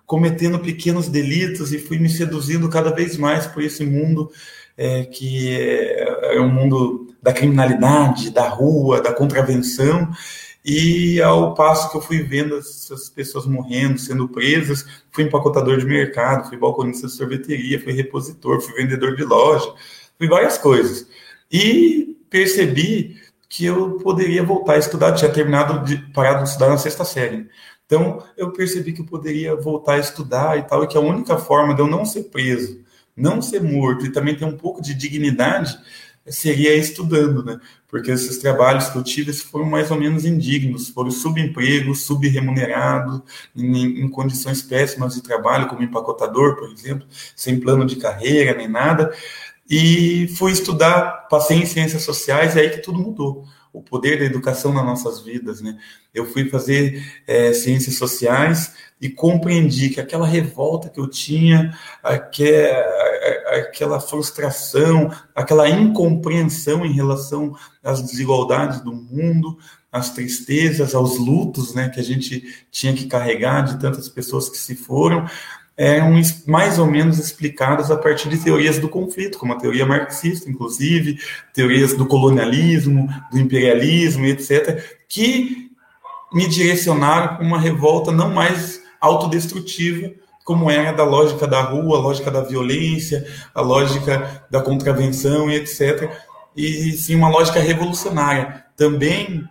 cometendo 0.06 0.58
pequenos 0.58 1.08
delitos 1.08 1.72
e 1.72 1.78
fui 1.78 1.98
me 1.98 2.08
seduzindo 2.08 2.68
cada 2.70 2.90
vez 2.90 3.18
mais 3.18 3.46
por 3.46 3.62
esse 3.62 3.84
mundo 3.84 4.30
é, 4.76 5.04
que 5.04 5.54
é, 5.54 6.36
é 6.36 6.40
um 6.40 6.48
mundo 6.48 7.14
da 7.22 7.32
criminalidade, 7.32 8.30
da 8.30 8.48
rua, 8.48 9.00
da 9.00 9.12
contravenção, 9.12 10.10
e 10.64 11.20
ao 11.20 11.54
passo 11.54 11.90
que 11.90 11.96
eu 11.98 12.00
fui 12.00 12.22
vendo 12.22 12.56
essas 12.56 13.10
pessoas 13.10 13.44
morrendo, 13.44 13.98
sendo 13.98 14.26
presas, 14.26 14.86
fui 15.10 15.24
empacotador 15.24 15.76
de 15.76 15.84
mercado, 15.84 16.48
fui 16.48 16.56
balconista 16.56 17.06
de 17.06 17.12
sorveteria, 17.12 17.80
fui 17.82 17.92
repositor, 17.92 18.60
fui 18.62 18.74
vendedor 18.74 19.14
de 19.14 19.24
loja, 19.24 19.74
fui 20.16 20.26
várias 20.26 20.56
coisas. 20.56 21.06
E 21.52 22.16
percebi 22.30 23.20
que 23.46 23.66
eu 23.66 23.98
poderia 23.98 24.42
voltar 24.42 24.74
a 24.74 24.78
estudar, 24.78 25.12
tinha 25.12 25.30
terminado 25.30 25.84
de 25.84 25.98
parado 26.12 26.42
de 26.42 26.48
estudar 26.48 26.70
na 26.70 26.78
sexta 26.78 27.04
série. 27.04 27.46
Então 27.84 28.22
eu 28.36 28.50
percebi 28.50 28.94
que 28.94 29.02
eu 29.02 29.06
poderia 29.06 29.54
voltar 29.54 29.94
a 29.94 29.98
estudar 29.98 30.58
e 30.58 30.62
tal, 30.62 30.82
e 30.82 30.86
que 30.86 30.96
a 30.96 31.00
única 31.00 31.36
forma 31.36 31.74
de 31.74 31.82
eu 31.82 31.86
não 31.86 32.06
ser 32.06 32.24
preso, 32.24 32.82
não 33.14 33.42
ser 33.42 33.62
morto 33.62 34.06
e 34.06 34.10
também 34.12 34.34
ter 34.34 34.46
um 34.46 34.56
pouco 34.56 34.80
de 34.80 34.94
dignidade 34.94 35.78
seria 36.28 36.74
estudando, 36.76 37.44
né? 37.44 37.60
Porque 37.88 38.10
esses 38.10 38.38
trabalhos 38.38 38.88
que 38.88 38.96
eu 38.96 39.02
tive 39.04 39.32
foram 39.32 39.66
mais 39.66 39.90
ou 39.90 39.98
menos 39.98 40.24
indignos, 40.24 40.88
foram 40.88 41.10
subempregos, 41.10 42.02
subremunerados, 42.02 43.20
em, 43.54 44.00
em, 44.02 44.08
condições 44.08 44.62
péssimas 44.62 45.14
de 45.14 45.22
trabalho, 45.22 45.68
como 45.68 45.82
empacotador, 45.82 46.56
por 46.56 46.70
exemplo, 46.70 47.06
sem 47.36 47.60
plano 47.60 47.84
de 47.84 47.96
carreira 47.96 48.56
nem 48.56 48.68
nada. 48.68 49.14
E 49.68 50.28
fui 50.36 50.52
estudar, 50.52 51.28
passei 51.28 51.58
em 51.58 51.66
ciências 51.66 52.02
sociais, 52.02 52.56
e 52.56 52.60
aí 52.60 52.70
que 52.70 52.78
tudo 52.82 52.98
mudou. 52.98 53.44
O 53.74 53.82
poder 53.82 54.20
da 54.20 54.24
educação 54.24 54.72
nas 54.72 54.84
nossas 54.84 55.20
vidas, 55.20 55.60
né? 55.60 55.76
Eu 56.14 56.24
fui 56.24 56.48
fazer 56.48 57.04
é, 57.26 57.52
ciências 57.52 57.96
sociais 57.96 58.72
e 59.00 59.10
compreendi 59.10 59.90
que 59.90 60.00
aquela 60.00 60.26
revolta 60.26 60.88
que 60.88 60.98
eu 60.98 61.08
tinha, 61.08 61.76
aquela 63.46 64.00
frustração, 64.00 65.10
aquela 65.34 65.68
incompreensão 65.68 66.86
em 66.86 66.92
relação 66.92 67.54
às 67.82 68.00
desigualdades 68.00 68.80
do 68.80 68.94
mundo, 68.94 69.58
às 69.90 70.10
tristezas, 70.10 70.94
aos 70.94 71.18
lutos 71.18 71.74
né, 71.74 71.88
que 71.88 72.00
a 72.00 72.02
gente 72.02 72.64
tinha 72.70 72.94
que 72.94 73.06
carregar 73.06 73.62
de 73.62 73.78
tantas 73.78 74.08
pessoas 74.08 74.48
que 74.48 74.56
se 74.56 74.74
foram, 74.74 75.26
eram 75.76 76.20
mais 76.46 76.78
ou 76.78 76.86
menos 76.86 77.18
explicadas 77.18 77.90
a 77.90 77.96
partir 77.96 78.28
de 78.28 78.38
teorias 78.38 78.78
do 78.78 78.88
conflito, 78.88 79.38
como 79.38 79.52
a 79.52 79.58
teoria 79.58 79.84
marxista, 79.84 80.48
inclusive, 80.48 81.18
teorias 81.52 81.94
do 81.94 82.06
colonialismo, 82.06 83.08
do 83.30 83.38
imperialismo, 83.38 84.24
etc., 84.24 84.82
que 85.08 85.70
me 86.32 86.48
direcionaram 86.48 87.36
para 87.36 87.46
uma 87.46 87.58
revolta 87.58 88.12
não 88.12 88.30
mais 88.30 88.80
autodestrutiva, 89.00 90.12
como 90.44 90.70
era 90.70 90.92
da 90.92 91.04
lógica 91.04 91.46
da 91.46 91.62
rua, 91.62 91.98
a 91.98 92.00
lógica 92.00 92.30
da 92.30 92.42
violência, 92.42 93.26
a 93.54 93.60
lógica 93.60 94.44
da 94.50 94.60
contravenção 94.60 95.50
etc. 95.50 96.10
E 96.54 96.92
sim 96.92 97.16
uma 97.16 97.28
lógica 97.28 97.60
revolucionária, 97.60 98.64
também 98.76 99.44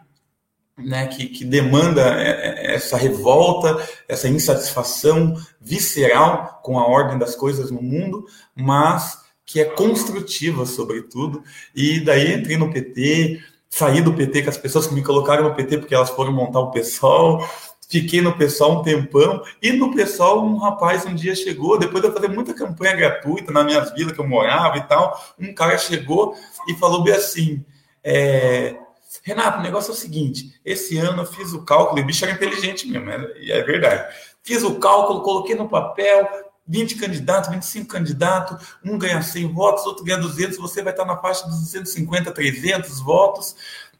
né, 0.77 1.07
que, 1.07 1.27
que 1.27 1.45
demanda 1.45 2.01
é, 2.01 2.71
é, 2.71 2.75
essa 2.75 2.97
revolta, 2.97 3.77
essa 4.07 4.27
insatisfação 4.27 5.35
visceral 5.61 6.59
com 6.63 6.79
a 6.79 6.87
ordem 6.87 7.17
das 7.17 7.35
coisas 7.35 7.69
no 7.69 7.81
mundo, 7.81 8.25
mas 8.55 9.21
que 9.45 9.59
é 9.59 9.65
construtiva, 9.65 10.65
sobretudo. 10.65 11.43
E 11.75 11.99
daí 11.99 12.33
entrei 12.33 12.57
no 12.57 12.71
PT, 12.71 13.41
saí 13.69 14.01
do 14.01 14.13
PT 14.13 14.43
com 14.43 14.49
as 14.49 14.57
pessoas 14.57 14.87
que 14.87 14.93
me 14.93 15.03
colocaram 15.03 15.43
no 15.43 15.55
PT 15.55 15.79
porque 15.79 15.95
elas 15.95 16.09
foram 16.09 16.31
montar 16.31 16.59
o 16.59 16.71
PSOL, 16.71 17.43
Fiquei 17.93 18.21
no 18.21 18.35
pessoal 18.35 18.79
um 18.79 18.81
tempão, 18.81 19.43
e 19.61 19.71
no 19.71 19.93
pessoal 19.93 20.43
um 20.43 20.57
rapaz 20.57 21.05
um 21.05 21.13
dia 21.13 21.35
chegou, 21.35 21.77
depois 21.77 22.01
de 22.01 22.09
eu 22.09 22.13
fazer 22.13 22.27
muita 22.27 22.51
campanha 22.51 22.95
gratuita 22.95 23.51
na 23.51 23.63
minha 23.63 23.81
vila 23.81 24.11
que 24.11 24.19
eu 24.19 24.27
morava 24.27 24.77
e 24.77 24.83
tal, 24.87 25.23
um 25.39 25.53
cara 25.53 25.77
chegou 25.77 26.35
e 26.67 26.73
falou 26.73 27.03
bem 27.03 27.13
assim, 27.13 27.63
é, 28.03 28.75
Renato, 29.23 29.59
o 29.59 29.61
negócio 29.61 29.91
é 29.91 29.93
o 29.93 29.97
seguinte, 29.97 30.59
esse 30.63 30.97
ano 30.97 31.21
eu 31.21 31.25
fiz 31.25 31.53
o 31.53 31.63
cálculo, 31.63 31.99
e 31.99 32.03
o 32.03 32.05
bicho 32.05 32.25
era 32.25 32.33
inteligente 32.33 32.87
mesmo, 32.87 33.07
e 33.37 33.51
é 33.51 33.63
verdade. 33.63 34.13
Fiz 34.43 34.63
o 34.63 34.75
cálculo, 34.75 35.21
coloquei 35.21 35.55
no 35.55 35.69
papel, 35.69 36.27
20 36.67 36.95
candidatos, 36.95 37.49
25 37.49 37.87
candidatos, 37.87 38.75
um 38.83 38.97
ganha 38.97 39.21
100 39.21 39.53
votos, 39.53 39.85
outro 39.85 40.03
ganha 40.03 40.17
200, 40.17 40.57
você 40.57 40.83
vai 40.83 40.93
estar 40.93 41.05
na 41.05 41.17
faixa 41.17 41.45
dos 41.47 41.59
250, 41.61 42.31
300 42.31 42.99
votos 42.99 43.55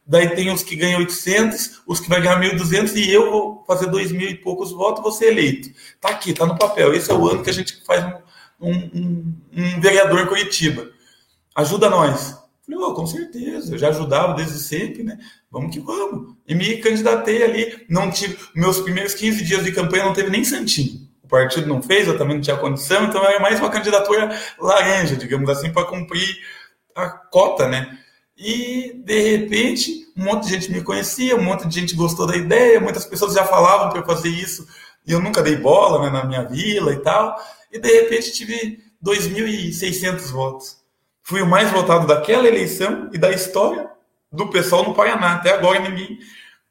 daí 0.06 0.34
tem 0.34 0.52
os 0.52 0.62
que 0.62 0.76
ganham 0.76 1.00
800, 1.00 1.82
os 1.86 2.00
que 2.00 2.08
vai 2.08 2.20
ganhar 2.20 2.40
1.200 2.40 2.94
e 2.96 3.10
eu 3.10 3.30
vou 3.30 3.64
fazer 3.66 3.86
2 3.86 4.12
mil 4.12 4.28
e 4.28 4.34
poucos 4.34 4.70
votos, 4.70 5.16
ser 5.16 5.26
eleito. 5.26 5.70
Tá 6.00 6.10
aqui, 6.10 6.32
tá 6.32 6.46
no 6.46 6.58
papel. 6.58 6.94
Esse 6.94 7.10
é 7.10 7.14
o 7.14 7.28
ano 7.28 7.42
que 7.42 7.50
a 7.50 7.54
gente 7.54 7.82
faz 7.84 8.04
um, 8.60 8.70
um, 8.70 9.34
um 9.52 9.80
vereador 9.80 10.20
em 10.20 10.26
Curitiba. 10.26 10.88
Ajuda 11.54 11.88
nós. 11.88 12.36
Falei, 12.64 12.80
oh, 12.80 12.94
com 12.94 13.06
certeza, 13.06 13.74
eu 13.74 13.78
já 13.78 13.88
ajudava 13.88 14.34
desde 14.34 14.58
sempre, 14.58 15.02
né? 15.02 15.18
Vamos 15.50 15.74
que 15.74 15.80
vamos. 15.80 16.34
E 16.46 16.54
me 16.54 16.78
candidatei 16.78 17.42
ali. 17.42 17.84
Não 17.90 18.10
tive, 18.10 18.38
meus 18.54 18.80
primeiros 18.80 19.14
15 19.14 19.44
dias 19.44 19.62
de 19.62 19.72
campanha 19.72 20.04
não 20.04 20.14
teve 20.14 20.30
nem 20.30 20.42
santinho. 20.44 21.06
O 21.22 21.28
partido 21.28 21.66
não 21.66 21.82
fez, 21.82 22.08
eu 22.08 22.16
também 22.16 22.36
não 22.36 22.42
tinha 22.42 22.56
condição, 22.56 23.04
então 23.04 23.24
era 23.24 23.38
mais 23.40 23.60
uma 23.60 23.70
candidatura 23.70 24.38
laranja, 24.58 25.16
digamos 25.16 25.48
assim, 25.50 25.72
para 25.72 25.86
cumprir 25.86 26.38
a 26.94 27.08
cota, 27.08 27.68
né? 27.68 27.98
E, 28.36 28.92
de 29.04 29.20
repente, 29.20 30.06
um 30.16 30.24
monte 30.24 30.44
de 30.44 30.50
gente 30.50 30.72
me 30.72 30.82
conhecia, 30.82 31.36
um 31.36 31.42
monte 31.42 31.68
de 31.68 31.80
gente 31.80 31.94
gostou 31.94 32.26
da 32.26 32.36
ideia, 32.36 32.80
muitas 32.80 33.04
pessoas 33.04 33.34
já 33.34 33.44
falavam 33.44 33.90
para 33.90 34.00
eu 34.00 34.06
fazer 34.06 34.28
isso 34.28 34.66
e 35.06 35.12
eu 35.12 35.20
nunca 35.20 35.42
dei 35.42 35.56
bola 35.56 36.02
né, 36.04 36.10
na 36.10 36.24
minha 36.24 36.44
vila 36.44 36.92
e 36.92 37.00
tal. 37.00 37.36
E, 37.70 37.78
de 37.78 37.88
repente, 37.88 38.32
tive 38.32 38.80
2.600 39.04 40.30
votos. 40.30 40.83
Fui 41.26 41.40
o 41.40 41.46
mais 41.46 41.70
votado 41.70 42.06
daquela 42.06 42.46
eleição 42.46 43.08
e 43.10 43.16
da 43.16 43.30
história 43.30 43.88
do 44.30 44.50
pessoal 44.50 44.84
no 44.84 44.92
Paraná. 44.92 45.36
Até 45.36 45.54
agora 45.54 45.80
ninguém 45.80 46.18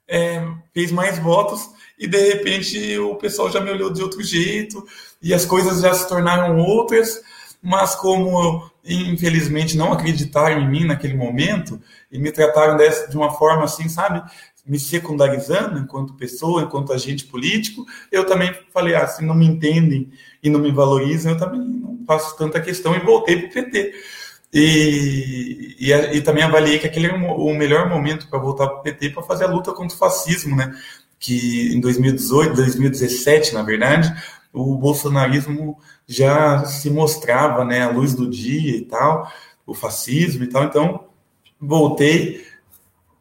é, 0.07 0.47
fez 0.71 0.91
mais 0.91 1.17
votos 1.17 1.71
e, 1.97 2.05
de 2.05 2.33
repente, 2.33 2.99
o 2.99 3.15
pessoal 3.15 3.49
já 3.49 3.59
me 3.59 3.71
olhou 3.71 3.91
de 3.91 4.03
outro 4.03 4.21
jeito 4.21 4.85
e 5.19 5.33
as 5.33 5.43
coisas 5.43 5.81
já 5.81 5.91
se 5.95 6.07
tornaram 6.07 6.59
outras. 6.59 7.19
Mas, 7.63 7.95
como 7.95 8.71
infelizmente 8.85 9.75
não 9.75 9.91
acreditaram 9.91 10.61
em 10.61 10.69
mim 10.69 10.85
naquele 10.85 11.15
momento 11.15 11.81
e 12.11 12.19
me 12.19 12.31
trataram 12.31 12.77
dessa, 12.77 13.09
de 13.09 13.17
uma 13.17 13.31
forma 13.31 13.63
assim, 13.63 13.89
sabe? 13.89 14.21
Me 14.67 14.79
secundarizando 14.79 15.79
enquanto 15.79 16.13
pessoa, 16.13 16.61
enquanto 16.61 16.93
agente 16.93 17.25
político, 17.25 17.85
eu 18.11 18.23
também 18.25 18.53
falei, 18.71 18.93
ah, 18.93 19.07
se 19.07 19.23
não 19.23 19.33
me 19.33 19.47
entendem 19.47 20.11
e 20.43 20.49
não 20.49 20.59
me 20.59 20.71
valorizam, 20.71 21.31
eu 21.31 21.39
também 21.39 21.59
não 21.59 21.99
faço 22.05 22.37
tanta 22.37 22.61
questão 22.61 22.93
e 22.93 22.99
voltei 22.99 23.37
para 23.37 23.47
o 23.47 23.51
PT. 23.51 23.93
E, 24.53 25.75
e, 25.79 25.91
e, 25.91 26.21
também 26.21 26.43
avaliei 26.43 26.77
que 26.77 26.85
aquele 26.85 27.07
era 27.07 27.17
o 27.17 27.53
melhor 27.55 27.89
momento 27.89 28.27
para 28.27 28.37
voltar 28.37 28.67
para 28.67 28.79
o 28.79 28.83
PT 28.83 29.09
para 29.09 29.23
fazer 29.23 29.45
a 29.45 29.49
luta 29.49 29.73
contra 29.73 29.95
o 29.95 29.99
fascismo, 29.99 30.55
né? 30.55 30.71
Que 31.19 31.73
em 31.73 31.81
2018, 31.81 32.53
2017, 32.55 33.53
na 33.53 33.63
verdade, 33.63 34.13
o 34.53 34.77
bolsonarismo 34.77 35.79
já 36.07 36.63
se 36.65 36.89
mostrava, 36.91 37.65
né, 37.65 37.81
a 37.81 37.89
luz 37.89 38.13
do 38.13 38.29
dia 38.29 38.77
e 38.77 38.81
tal, 38.81 39.27
o 39.65 39.73
fascismo 39.73 40.43
e 40.43 40.47
tal. 40.47 40.65
Então, 40.65 41.05
voltei, 41.59 42.45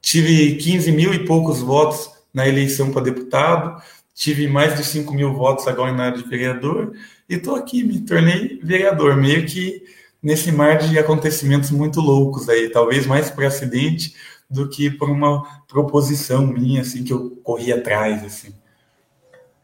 tive 0.02 0.56
15 0.56 0.92
mil 0.92 1.14
e 1.14 1.24
poucos 1.24 1.60
votos 1.60 2.10
na 2.34 2.46
eleição 2.46 2.90
para 2.90 3.02
deputado, 3.02 3.80
tive 4.14 4.46
mais 4.48 4.76
de 4.76 4.84
5 4.84 5.14
mil 5.14 5.32
votos 5.32 5.66
agora 5.66 5.92
na 5.92 6.06
área 6.06 6.18
de 6.18 6.28
vereador, 6.28 6.92
e 7.26 7.36
estou 7.36 7.56
aqui, 7.56 7.82
me 7.82 8.00
tornei 8.00 8.60
vereador, 8.62 9.16
meio 9.16 9.46
que 9.46 9.82
nesse 10.22 10.52
mar 10.52 10.78
de 10.78 10.98
acontecimentos 10.98 11.70
muito 11.70 12.00
loucos 12.00 12.48
aí, 12.48 12.70
talvez 12.70 13.06
mais 13.06 13.30
por 13.30 13.44
acidente 13.44 14.14
do 14.48 14.68
que 14.68 14.90
por 14.90 15.10
uma 15.10 15.42
proposição 15.66 16.46
minha, 16.46 16.82
assim, 16.82 17.02
que 17.02 17.12
eu 17.12 17.36
corri 17.42 17.72
atrás, 17.72 18.24
assim. 18.24 18.54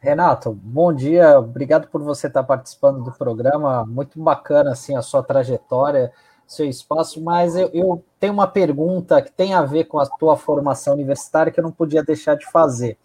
Renato, 0.00 0.52
bom 0.52 0.92
dia, 0.92 1.38
obrigado 1.38 1.88
por 1.88 2.02
você 2.02 2.28
estar 2.28 2.44
participando 2.44 3.02
do 3.02 3.12
programa, 3.12 3.84
muito 3.84 4.20
bacana 4.20 4.70
assim 4.70 4.96
a 4.96 5.02
sua 5.02 5.22
trajetória, 5.24 6.12
seu 6.46 6.66
espaço, 6.66 7.20
mas 7.20 7.56
eu, 7.56 7.68
eu 7.74 8.04
tenho 8.18 8.32
uma 8.32 8.46
pergunta 8.46 9.20
que 9.20 9.30
tem 9.30 9.54
a 9.54 9.62
ver 9.62 9.84
com 9.84 9.98
a 9.98 10.06
tua 10.06 10.36
formação 10.36 10.94
universitária 10.94 11.52
que 11.52 11.58
eu 11.58 11.64
não 11.64 11.72
podia 11.72 12.02
deixar 12.02 12.36
de 12.36 12.46
fazer. 12.46 12.96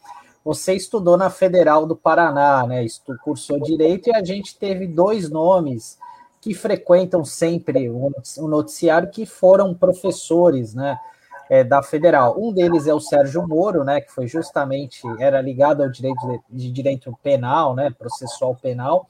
Você 0.45 0.73
estudou 0.73 1.17
na 1.17 1.29
Federal 1.29 1.85
do 1.85 1.95
Paraná, 1.95 2.65
né? 2.67 2.85
Cursou 3.23 3.59
direito 3.59 4.09
e 4.09 4.15
a 4.15 4.23
gente 4.23 4.57
teve 4.57 4.87
dois 4.87 5.29
nomes 5.29 5.97
que 6.43 6.53
frequentam 6.53 7.23
sempre 7.23 7.89
o 7.89 8.47
noticiário 8.49 9.09
que 9.09 9.25
foram 9.25 9.73
professores, 9.73 10.73
né? 10.73 10.99
É, 11.49 11.63
da 11.63 11.81
Federal. 11.81 12.35
Um 12.37 12.51
deles 12.51 12.85
é 12.85 12.93
o 12.93 12.99
Sérgio 12.99 13.47
Moro, 13.47 13.83
né? 13.85 14.01
Que 14.01 14.11
foi 14.11 14.27
justamente 14.27 15.01
era 15.19 15.39
ligado 15.41 15.83
ao 15.83 15.89
direito 15.89 16.19
de, 16.27 16.41
de 16.49 16.71
direito 16.71 17.17
penal, 17.23 17.73
né? 17.73 17.93
Processual 17.97 18.55
penal, 18.55 19.07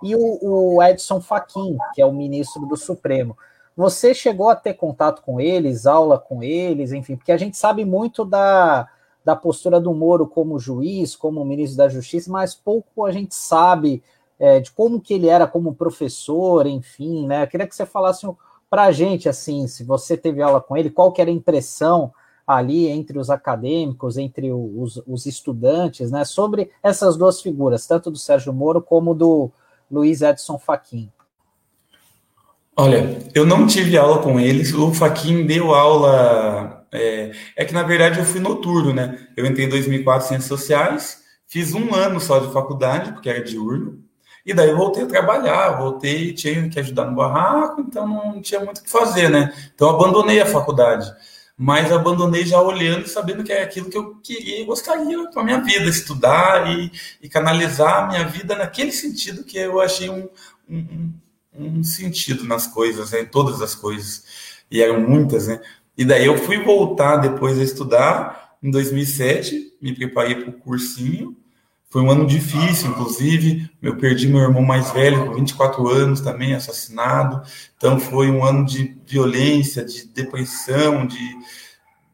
e 0.00 0.14
o, 0.14 0.38
o 0.76 0.82
Edson 0.82 1.20
Fachin, 1.20 1.76
que 1.92 2.00
é 2.00 2.06
o 2.06 2.12
ministro 2.12 2.64
do 2.66 2.76
Supremo. 2.76 3.36
Você 3.76 4.14
chegou 4.14 4.48
a 4.48 4.54
ter 4.54 4.74
contato 4.74 5.22
com 5.22 5.40
eles, 5.40 5.86
aula 5.86 6.18
com 6.18 6.40
eles, 6.40 6.92
enfim, 6.92 7.16
porque 7.16 7.32
a 7.32 7.36
gente 7.36 7.56
sabe 7.56 7.84
muito 7.84 8.24
da, 8.24 8.88
da 9.24 9.34
postura 9.34 9.80
do 9.80 9.92
Moro 9.92 10.28
como 10.28 10.58
juiz, 10.58 11.16
como 11.16 11.44
ministro 11.44 11.78
da 11.78 11.88
Justiça, 11.88 12.30
mas 12.30 12.54
pouco 12.54 13.04
a 13.04 13.10
gente 13.10 13.34
sabe 13.34 14.04
é, 14.38 14.60
de 14.60 14.70
como 14.70 15.00
que 15.00 15.14
ele 15.14 15.28
era 15.28 15.46
como 15.46 15.74
professor, 15.74 16.66
enfim, 16.66 17.26
né? 17.26 17.42
Eu 17.42 17.46
queria 17.46 17.66
que 17.66 17.74
você 17.74 17.86
falasse 17.86 18.26
para 18.68 18.84
a 18.84 18.92
gente, 18.92 19.28
assim, 19.28 19.66
se 19.66 19.84
você 19.84 20.16
teve 20.16 20.42
aula 20.42 20.60
com 20.60 20.76
ele, 20.76 20.90
qual 20.90 21.12
que 21.12 21.20
era 21.20 21.30
a 21.30 21.34
impressão 21.34 22.12
ali 22.46 22.86
entre 22.86 23.18
os 23.18 23.28
acadêmicos, 23.28 24.16
entre 24.16 24.52
os, 24.52 25.02
os 25.06 25.26
estudantes, 25.26 26.10
né, 26.10 26.24
sobre 26.24 26.70
essas 26.82 27.16
duas 27.16 27.40
figuras, 27.40 27.86
tanto 27.86 28.10
do 28.10 28.18
Sérgio 28.18 28.52
Moro 28.52 28.80
como 28.80 29.14
do 29.14 29.50
Luiz 29.90 30.22
Edson 30.22 30.58
Fachin. 30.58 31.10
Olha, 32.76 33.18
eu 33.34 33.46
não 33.46 33.66
tive 33.66 33.96
aula 33.96 34.22
com 34.22 34.38
eles, 34.38 34.72
o 34.74 34.92
Fachin 34.92 35.46
deu 35.46 35.74
aula 35.74 36.86
é, 36.92 37.32
é, 37.56 37.64
que, 37.64 37.72
na 37.72 37.82
verdade, 37.82 38.18
eu 38.18 38.24
fui 38.24 38.38
noturno, 38.38 38.92
né? 38.92 39.26
Eu 39.36 39.46
entrei 39.46 39.66
em 39.66 39.70
2004 39.70 40.26
em 40.26 40.28
Ciências 40.28 40.48
Sociais, 40.48 41.22
fiz 41.46 41.72
um 41.74 41.94
ano 41.94 42.20
só 42.20 42.38
de 42.38 42.52
faculdade, 42.52 43.12
porque 43.12 43.30
era 43.30 43.42
diurno, 43.42 44.04
e 44.46 44.54
daí 44.54 44.72
voltei 44.72 45.02
a 45.02 45.06
trabalhar, 45.06 45.70
voltei, 45.70 46.32
tinha 46.32 46.68
que 46.68 46.78
ajudar 46.78 47.06
no 47.06 47.16
barraco, 47.16 47.80
então 47.80 48.06
não 48.06 48.40
tinha 48.40 48.60
muito 48.60 48.78
o 48.78 48.84
que 48.84 48.88
fazer, 48.88 49.28
né? 49.28 49.52
Então 49.74 49.90
abandonei 49.90 50.40
a 50.40 50.46
faculdade. 50.46 51.12
Mas 51.58 51.90
abandonei 51.90 52.46
já 52.46 52.60
olhando 52.60 53.06
e 53.06 53.08
sabendo 53.08 53.42
que 53.42 53.52
é 53.52 53.62
aquilo 53.62 53.90
que 53.90 53.98
eu 53.98 54.14
queria 54.22 54.60
e 54.60 54.64
gostaria 54.64 55.28
para 55.30 55.42
minha 55.42 55.60
vida, 55.60 55.88
estudar 55.88 56.70
e, 56.70 56.92
e, 57.20 57.28
canalizar 57.28 58.04
a 58.04 58.06
minha 58.06 58.28
vida 58.28 58.54
naquele 58.54 58.92
sentido 58.92 59.42
que 59.42 59.58
eu 59.58 59.80
achei 59.80 60.08
um, 60.08 60.28
um, 60.68 61.12
um 61.54 61.82
sentido 61.82 62.44
nas 62.44 62.68
coisas, 62.68 63.10
né? 63.10 63.22
em 63.22 63.26
todas 63.26 63.60
as 63.60 63.74
coisas. 63.74 64.24
E 64.70 64.80
eram 64.80 65.00
muitas, 65.00 65.48
né? 65.48 65.60
E 65.98 66.04
daí 66.04 66.26
eu 66.26 66.38
fui 66.38 66.62
voltar 66.62 67.16
depois 67.16 67.58
a 67.58 67.64
estudar 67.64 68.56
em 68.62 68.70
2007, 68.70 69.76
me 69.80 69.92
preparei 69.94 70.36
para 70.36 70.50
o 70.50 70.52
cursinho. 70.52 71.36
Foi 71.96 72.02
um 72.02 72.10
ano 72.10 72.26
difícil, 72.26 72.90
inclusive. 72.90 73.70
Eu 73.80 73.96
perdi 73.96 74.28
meu 74.28 74.42
irmão 74.42 74.60
mais 74.60 74.90
velho, 74.90 75.24
com 75.24 75.32
24 75.32 75.88
anos, 75.88 76.20
também 76.20 76.52
assassinado. 76.52 77.40
Então 77.74 77.98
foi 77.98 78.30
um 78.30 78.44
ano 78.44 78.66
de 78.66 78.94
violência, 79.06 79.82
de 79.82 80.06
depressão, 80.08 81.06
de 81.06 81.18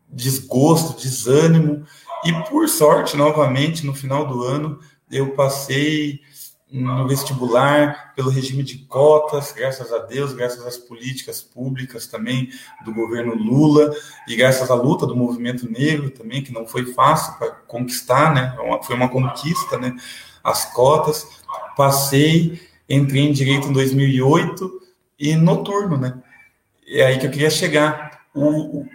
desgosto, 0.08 1.02
desânimo. 1.02 1.84
E 2.24 2.32
por 2.48 2.68
sorte, 2.68 3.16
novamente, 3.16 3.84
no 3.84 3.92
final 3.92 4.24
do 4.24 4.44
ano, 4.44 4.78
eu 5.10 5.34
passei 5.34 6.20
no 6.72 7.06
vestibular, 7.06 8.14
pelo 8.16 8.30
regime 8.30 8.62
de 8.62 8.78
cotas, 8.78 9.52
graças 9.52 9.92
a 9.92 9.98
Deus, 9.98 10.32
graças 10.32 10.66
às 10.66 10.78
políticas 10.78 11.42
públicas 11.42 12.06
também 12.06 12.48
do 12.82 12.94
governo 12.94 13.34
Lula 13.34 13.94
e 14.26 14.34
graças 14.34 14.70
à 14.70 14.74
luta 14.74 15.06
do 15.06 15.14
movimento 15.14 15.70
negro 15.70 16.10
também, 16.10 16.42
que 16.42 16.52
não 16.52 16.66
foi 16.66 16.86
fácil 16.94 17.34
para 17.34 17.50
conquistar, 17.50 18.34
né? 18.34 18.56
É 18.58 18.82
foi 18.82 18.96
uma 18.96 19.10
conquista, 19.10 19.76
né? 19.78 19.94
As 20.42 20.72
cotas. 20.72 21.42
Passei, 21.76 22.60
entrei 22.88 23.22
em 23.22 23.32
direito 23.32 23.68
em 23.68 23.72
2008 23.72 24.80
e 25.18 25.36
noturno, 25.36 25.98
né? 25.98 26.22
É 26.88 27.04
aí 27.04 27.18
que 27.18 27.26
eu 27.26 27.30
queria 27.30 27.50
chegar. 27.50 28.22
O, 28.34 28.86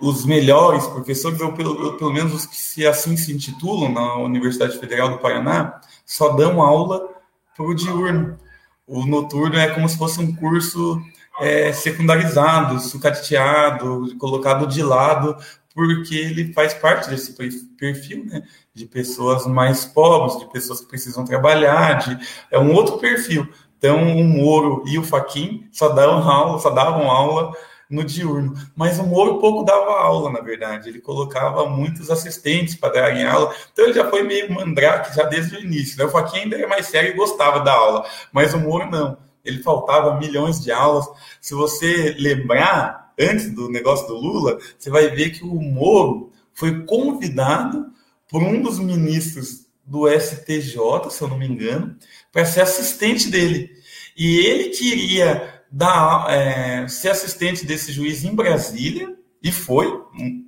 os 0.00 0.24
melhores 0.24 0.86
professores, 0.86 1.40
ou 1.40 1.52
pelo, 1.52 1.94
pelo 1.94 2.12
menos 2.12 2.32
os 2.32 2.46
que 2.46 2.56
se 2.56 2.86
assim 2.86 3.16
se 3.16 3.32
intitulam 3.32 3.90
na 3.90 4.16
Universidade 4.16 4.78
Federal 4.78 5.08
do 5.08 5.18
Paraná, 5.18 5.80
só 6.04 6.34
dão 6.34 6.62
aula 6.62 7.15
para 7.56 7.66
o 7.66 7.74
diurno. 7.74 8.38
O 8.86 9.06
noturno 9.06 9.56
é 9.56 9.68
como 9.68 9.88
se 9.88 9.98
fosse 9.98 10.20
um 10.20 10.34
curso 10.34 11.00
é, 11.40 11.72
secundarizado, 11.72 12.78
sucateado, 12.80 14.16
colocado 14.18 14.66
de 14.66 14.82
lado, 14.82 15.36
porque 15.74 16.14
ele 16.14 16.52
faz 16.52 16.72
parte 16.72 17.10
desse 17.10 17.34
perfil, 17.76 18.24
né? 18.24 18.42
De 18.72 18.86
pessoas 18.86 19.46
mais 19.46 19.84
pobres, 19.84 20.38
de 20.38 20.50
pessoas 20.50 20.80
que 20.80 20.88
precisam 20.88 21.24
trabalhar, 21.24 21.94
de, 21.94 22.18
é 22.50 22.58
um 22.58 22.72
outro 22.72 22.98
perfil. 22.98 23.48
Então, 23.78 24.16
o 24.16 24.24
Moro 24.24 24.84
e 24.86 24.98
o 24.98 25.02
Faquin 25.02 25.68
só 25.70 25.90
davam 25.90 26.28
aula, 26.30 26.58
só 26.58 26.70
davam 26.70 27.10
aula 27.10 27.52
no 27.88 28.04
diurno. 28.04 28.54
Mas 28.74 28.98
o 28.98 29.06
Moro 29.06 29.38
pouco 29.38 29.64
dava 29.64 30.00
aula, 30.00 30.30
na 30.30 30.40
verdade. 30.40 30.88
Ele 30.88 31.00
colocava 31.00 31.68
muitos 31.68 32.10
assistentes 32.10 32.74
para 32.74 32.92
darem 32.92 33.24
aula. 33.24 33.54
Então 33.72 33.84
ele 33.84 33.94
já 33.94 34.08
foi 34.10 34.22
meio 34.22 34.52
mandrake 34.52 35.14
já 35.14 35.24
desde 35.24 35.56
o 35.56 35.60
início. 35.60 35.98
Né? 35.98 36.04
O 36.04 36.10
Faquinha 36.10 36.42
ainda 36.42 36.56
era 36.56 36.68
mais 36.68 36.86
sério 36.86 37.10
e 37.10 37.16
gostava 37.16 37.60
da 37.60 37.72
aula. 37.72 38.06
Mas 38.32 38.54
o 38.54 38.58
Moro 38.58 38.90
não. 38.90 39.18
Ele 39.44 39.62
faltava 39.62 40.18
milhões 40.18 40.60
de 40.60 40.72
aulas. 40.72 41.06
Se 41.40 41.54
você 41.54 42.14
lembrar, 42.18 43.12
antes 43.18 43.54
do 43.54 43.68
negócio 43.68 44.06
do 44.08 44.14
Lula, 44.14 44.58
você 44.76 44.90
vai 44.90 45.08
ver 45.08 45.30
que 45.30 45.44
o 45.44 45.60
Moro 45.60 46.32
foi 46.52 46.84
convidado 46.84 47.86
por 48.28 48.42
um 48.42 48.60
dos 48.60 48.78
ministros 48.78 49.66
do 49.84 50.08
STJ, 50.08 50.76
se 51.10 51.22
eu 51.22 51.28
não 51.28 51.38
me 51.38 51.46
engano, 51.46 51.96
para 52.32 52.44
ser 52.44 52.62
assistente 52.62 53.30
dele. 53.30 53.70
E 54.16 54.38
ele 54.38 54.70
queria 54.70 55.55
dar, 55.76 56.26
é, 56.30 56.88
ser 56.88 57.10
assistente 57.10 57.66
desse 57.66 57.92
juiz 57.92 58.24
em 58.24 58.34
Brasília, 58.34 59.14
e 59.42 59.52
foi, 59.52 59.86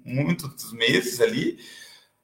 muitos 0.03 0.73
meses 0.73 1.21
ali, 1.21 1.59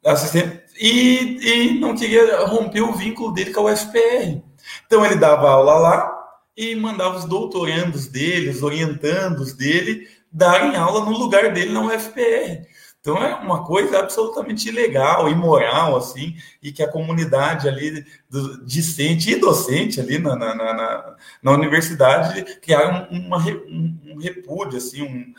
assistente, 0.03 0.63
e, 0.81 1.39
e 1.43 1.79
não 1.79 1.95
queria 1.95 2.47
romper 2.47 2.81
o 2.81 2.95
vínculo 2.95 3.33
dele 3.33 3.53
com 3.53 3.69
a 3.69 3.73
UFPR. 3.73 4.43
Então 4.87 5.05
ele 5.05 5.17
dava 5.17 5.51
aula 5.51 5.75
lá 5.75 6.11
e 6.57 6.75
mandava 6.75 7.19
os 7.19 7.27
doutorandos 7.27 8.07
dele, 8.07 8.49
os 8.49 8.63
orientandos 8.63 9.53
dele, 9.53 10.09
darem 10.33 10.75
aula 10.75 11.05
no 11.05 11.11
lugar 11.11 11.53
dele 11.53 11.73
na 11.73 11.83
UFPR. 11.83 12.67
Então 13.05 13.23
é 13.23 13.35
uma 13.35 13.63
coisa 13.67 13.99
absolutamente 13.99 14.67
ilegal, 14.67 15.29
imoral, 15.29 15.95
assim, 15.95 16.37
e 16.63 16.73
que 16.73 16.83
a 16.83 16.91
comunidade 16.91 17.69
ali 17.69 18.03
do, 18.31 18.65
discente 18.65 19.31
e 19.31 19.37
docente 19.37 20.01
ali 20.01 20.19
na, 20.19 20.35
na, 20.35 20.55
na, 20.55 21.17
na 21.43 21.53
universidade 21.53 22.43
criaram 22.63 23.07
uma, 23.11 23.37
um, 23.37 23.99
um 24.07 24.19
repúdio, 24.19 24.79
assim, 24.79 25.03
um, 25.03 25.35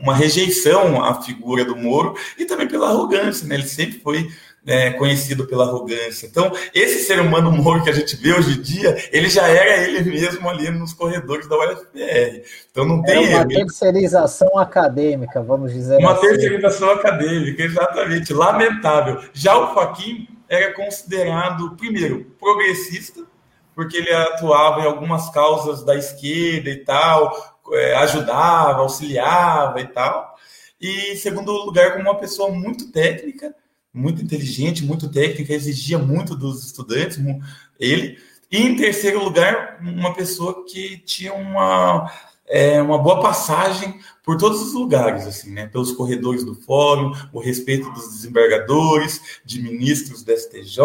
uma 0.00 0.14
rejeição 0.14 1.04
à 1.04 1.20
figura 1.20 1.64
do 1.64 1.74
Moro 1.74 2.14
e 2.38 2.44
também 2.44 2.68
pela 2.68 2.90
arrogância, 2.90 3.48
né? 3.48 3.56
Ele 3.56 3.66
sempre 3.66 3.98
foi 3.98 4.30
é, 4.66 4.90
conhecido 4.90 5.46
pela 5.46 5.64
arrogância. 5.64 6.26
Então, 6.26 6.52
esse 6.74 7.04
ser 7.04 7.20
humano 7.20 7.50
Moro 7.50 7.82
que 7.82 7.90
a 7.90 7.94
gente 7.94 8.16
vê 8.16 8.32
hoje 8.32 8.58
em 8.58 8.62
dia, 8.62 8.96
ele 9.12 9.28
já 9.28 9.48
era 9.48 9.82
ele 9.82 10.02
mesmo 10.10 10.48
ali 10.48 10.70
nos 10.70 10.92
corredores 10.92 11.48
da 11.48 11.56
UFPR. 11.56 12.42
Então, 12.70 12.84
não 12.84 13.02
tem. 13.02 13.32
É 13.32 13.36
uma 13.36 13.48
terceirização 13.48 14.58
acadêmica, 14.58 15.42
vamos 15.42 15.72
dizer 15.72 15.98
uma 15.98 16.12
assim. 16.12 16.26
Uma 16.26 16.32
terceirização 16.32 16.90
acadêmica, 16.90 17.62
exatamente. 17.62 18.32
Lamentável. 18.32 19.20
Já 19.32 19.56
o 19.56 19.74
Faquin 19.74 20.28
era 20.48 20.72
considerado, 20.74 21.76
primeiro, 21.76 22.26
progressista, 22.38 23.22
porque 23.74 23.96
ele 23.96 24.12
atuava 24.12 24.80
em 24.80 24.86
algumas 24.86 25.30
causas 25.30 25.84
da 25.84 25.94
esquerda 25.96 26.68
e 26.68 26.84
tal, 26.84 27.60
é, 27.72 27.94
ajudava, 27.96 28.80
auxiliava 28.80 29.80
e 29.80 29.86
tal. 29.86 30.36
E, 30.80 31.12
em 31.12 31.16
segundo 31.16 31.52
lugar, 31.52 31.92
como 31.92 32.04
uma 32.04 32.18
pessoa 32.18 32.50
muito 32.50 32.90
técnica, 32.90 33.54
muito 33.92 34.22
inteligente, 34.22 34.84
muito 34.84 35.08
técnica, 35.08 35.52
exigia 35.52 35.98
muito 35.98 36.36
dos 36.36 36.64
estudantes, 36.64 37.18
ele. 37.78 38.18
E 38.50 38.58
em 38.58 38.76
terceiro 38.76 39.22
lugar, 39.22 39.78
uma 39.80 40.12
pessoa 40.12 40.64
que 40.64 40.98
tinha 40.98 41.32
uma, 41.32 42.10
é, 42.48 42.82
uma 42.82 42.98
boa 42.98 43.20
passagem 43.20 44.00
por 44.24 44.36
todos 44.36 44.60
os 44.60 44.74
lugares, 44.74 45.26
assim, 45.26 45.52
né? 45.52 45.66
Pelos 45.68 45.92
corredores 45.92 46.44
do 46.44 46.54
fórum, 46.54 47.12
o 47.32 47.40
respeito 47.40 47.90
dos 47.92 48.08
desembargadores, 48.08 49.40
de 49.44 49.62
ministros 49.62 50.22
da 50.24 50.36
STJ, 50.36 50.78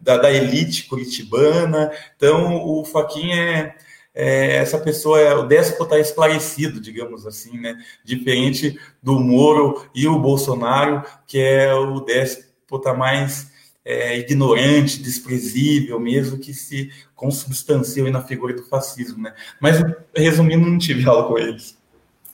da, 0.00 0.18
da 0.18 0.32
elite 0.32 0.84
curitibana. 0.84 1.90
Então, 2.14 2.62
o 2.62 2.84
Faquinha 2.84 3.36
é, 3.36 3.76
é, 4.18 4.56
essa 4.56 4.78
pessoa, 4.78 5.40
o 5.40 5.46
déspota 5.46 5.98
esclarecido, 5.98 6.80
digamos 6.80 7.26
assim, 7.26 7.60
né? 7.60 7.76
Diferente 8.02 8.80
do 9.02 9.20
Moro 9.20 9.86
e 9.94 10.08
o 10.08 10.18
Bolsonaro, 10.18 11.04
que 11.26 11.38
é 11.38 11.74
o 11.74 12.00
déspota 12.00 12.94
mais 12.94 13.48
é, 13.84 14.18
ignorante, 14.18 15.02
desprezível, 15.02 16.00
mesmo 16.00 16.38
que 16.38 16.54
se 16.54 16.90
consubstanciou 17.14 18.10
na 18.10 18.22
figura 18.22 18.54
do 18.54 18.64
fascismo, 18.64 19.22
né? 19.22 19.34
Mas, 19.60 19.76
resumindo, 20.16 20.66
não 20.66 20.78
tive 20.78 21.06
aula 21.06 21.28
com 21.28 21.38
eles. 21.38 21.76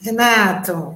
Renato, 0.01 0.95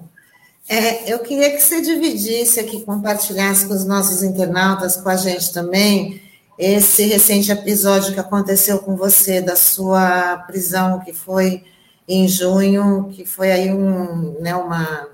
é, 0.68 1.12
eu 1.12 1.18
queria 1.18 1.50
que 1.50 1.60
você 1.60 1.80
dividisse 1.80 2.60
aqui, 2.60 2.82
compartilhasse 2.82 3.66
com 3.66 3.74
os 3.74 3.84
nossos 3.84 4.22
internautas, 4.22 4.96
com 4.96 5.08
a 5.08 5.16
gente 5.16 5.52
também, 5.52 6.22
esse 6.58 7.04
recente 7.04 7.52
episódio 7.52 8.14
que 8.14 8.20
aconteceu 8.20 8.78
com 8.78 8.96
você, 8.96 9.40
da 9.40 9.56
sua 9.56 10.38
prisão, 10.46 11.00
que 11.00 11.12
foi 11.12 11.64
em 12.08 12.26
junho, 12.28 13.08
que 13.12 13.26
foi 13.26 13.50
aí 13.50 13.72
um, 13.72 14.40
né, 14.40 14.54
uma, 14.54 15.08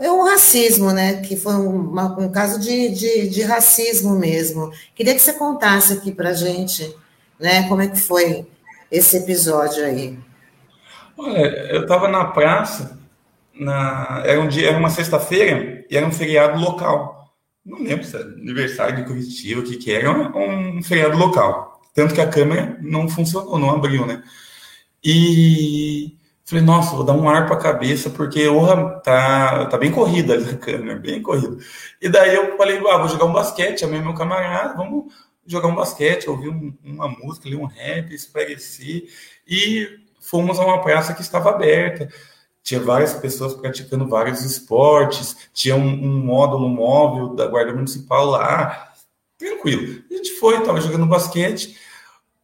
foi 0.00 0.08
um 0.08 0.24
racismo, 0.24 0.92
né? 0.92 1.20
Que 1.20 1.36
foi 1.36 1.54
uma, 1.54 2.18
um 2.18 2.30
caso 2.32 2.58
de, 2.58 2.88
de, 2.88 3.28
de, 3.28 3.42
racismo 3.42 4.18
mesmo. 4.18 4.72
Queria 4.94 5.14
que 5.14 5.20
você 5.20 5.34
contasse 5.34 5.92
aqui 5.92 6.10
para 6.10 6.30
a 6.30 6.32
gente, 6.32 6.96
né? 7.38 7.68
Como 7.68 7.82
é 7.82 7.86
que 7.86 8.00
foi 8.00 8.46
esse 8.90 9.18
episódio 9.18 9.84
aí? 9.84 10.18
Olha, 11.18 11.40
eu 11.70 11.82
estava 11.82 12.08
na 12.08 12.24
praça, 12.24 12.98
na, 13.54 14.22
era 14.24 14.40
um 14.40 14.48
dia, 14.48 14.68
era 14.68 14.78
uma 14.78 14.88
sexta-feira 14.88 15.84
e 15.90 15.94
era 15.94 16.06
um 16.06 16.12
feriado 16.12 16.58
local. 16.58 17.19
Não 17.64 17.78
lembro 17.82 18.04
se 18.04 18.16
era 18.16 18.24
aniversário 18.24 18.96
de 18.96 19.04
Curitiba, 19.04 19.60
o 19.60 19.64
que 19.64 19.76
que 19.76 19.92
era, 19.92 20.10
um, 20.10 20.78
um 20.78 20.82
feriado 20.82 21.16
local. 21.16 21.80
Tanto 21.94 22.14
que 22.14 22.20
a 22.20 22.28
câmera 22.28 22.78
não 22.80 23.08
funcionou, 23.08 23.58
não 23.58 23.70
abriu, 23.70 24.06
né? 24.06 24.22
E 25.02 26.16
Falei, 26.50 26.64
nossa, 26.64 26.96
vou 26.96 27.04
dar 27.04 27.12
um 27.12 27.28
ar 27.28 27.46
para 27.46 27.54
a 27.54 27.60
cabeça, 27.60 28.10
porque 28.10 28.48
orra, 28.48 28.98
tá, 29.04 29.66
tá 29.66 29.78
bem 29.78 29.92
corrida 29.92 30.34
a 30.34 30.56
câmera, 30.56 30.98
bem 30.98 31.22
corrida. 31.22 31.56
E 32.02 32.08
daí 32.08 32.34
eu 32.34 32.56
falei, 32.56 32.76
ah, 32.88 32.98
vou 32.98 33.08
jogar 33.08 33.26
um 33.26 33.32
basquete, 33.32 33.78
chamei 33.78 34.00
meu 34.00 34.14
camarada, 34.14 34.74
vamos 34.74 35.14
jogar 35.46 35.68
um 35.68 35.76
basquete, 35.76 36.28
ouvir 36.28 36.48
um, 36.48 36.76
uma 36.82 37.06
música, 37.06 37.48
ler 37.48 37.54
um 37.54 37.66
rap, 37.66 38.12
espairecer. 38.12 39.04
E 39.46 40.00
fomos 40.20 40.58
a 40.58 40.64
uma 40.64 40.82
praça 40.82 41.14
que 41.14 41.22
estava 41.22 41.50
aberta. 41.50 42.08
Tinha 42.62 42.80
várias 42.80 43.14
pessoas 43.14 43.54
praticando 43.54 44.06
vários 44.06 44.42
esportes, 44.42 45.48
tinha 45.52 45.74
um, 45.74 45.88
um 45.88 46.24
módulo 46.24 46.68
móvel 46.68 47.34
da 47.34 47.46
Guarda 47.46 47.72
Municipal 47.72 48.26
lá, 48.26 48.92
tranquilo. 49.38 50.02
A 50.10 50.14
gente 50.14 50.32
foi, 50.32 50.58
estava 50.58 50.80
jogando 50.80 51.06
basquete. 51.06 51.76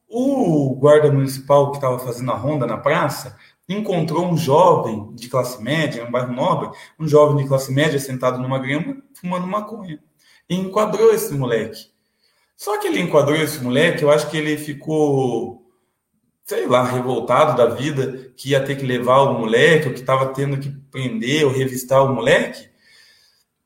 O 0.09 0.75
guarda 0.77 1.11
municipal 1.11 1.71
que 1.71 1.79
estava 1.79 1.99
fazendo 1.99 2.31
a 2.31 2.37
ronda 2.37 2.67
na 2.67 2.79
praça 2.79 3.37
encontrou 3.69 4.25
um 4.25 4.37
jovem 4.37 5.13
de 5.15 5.29
classe 5.29 5.61
média, 5.61 6.05
um 6.05 6.11
bairro 6.11 6.33
nobre, 6.33 6.71
um 6.99 7.09
jovem 7.09 7.43
de 7.43 7.49
classe 7.49 7.73
média 7.73 7.99
sentado 7.99 8.39
numa 8.39 8.59
grama, 8.59 9.03
fumando 9.15 9.47
maconha. 9.47 9.99
E 10.49 10.55
enquadrou 10.55 11.13
esse 11.13 11.35
moleque. 11.35 11.91
Só 12.57 12.79
que 12.79 12.87
ele 12.87 13.01
enquadrou 13.01 13.37
esse 13.37 13.63
moleque, 13.63 14.03
eu 14.03 14.11
acho 14.11 14.31
que 14.31 14.37
ele 14.37 14.57
ficou, 14.57 15.66
sei 16.47 16.65
lá, 16.67 16.85
revoltado 16.85 17.57
da 17.57 17.67
vida, 17.75 18.31
que 18.37 18.51
ia 18.51 18.65
ter 18.65 18.77
que 18.77 18.87
levar 18.87 19.23
o 19.23 19.39
moleque, 19.39 19.89
ou 19.89 19.93
que 19.93 20.01
estava 20.01 20.33
tendo 20.33 20.59
que 20.59 20.71
prender 20.93 21.45
ou 21.45 21.51
revistar 21.53 22.05
o 22.05 22.15
moleque. 22.15 22.69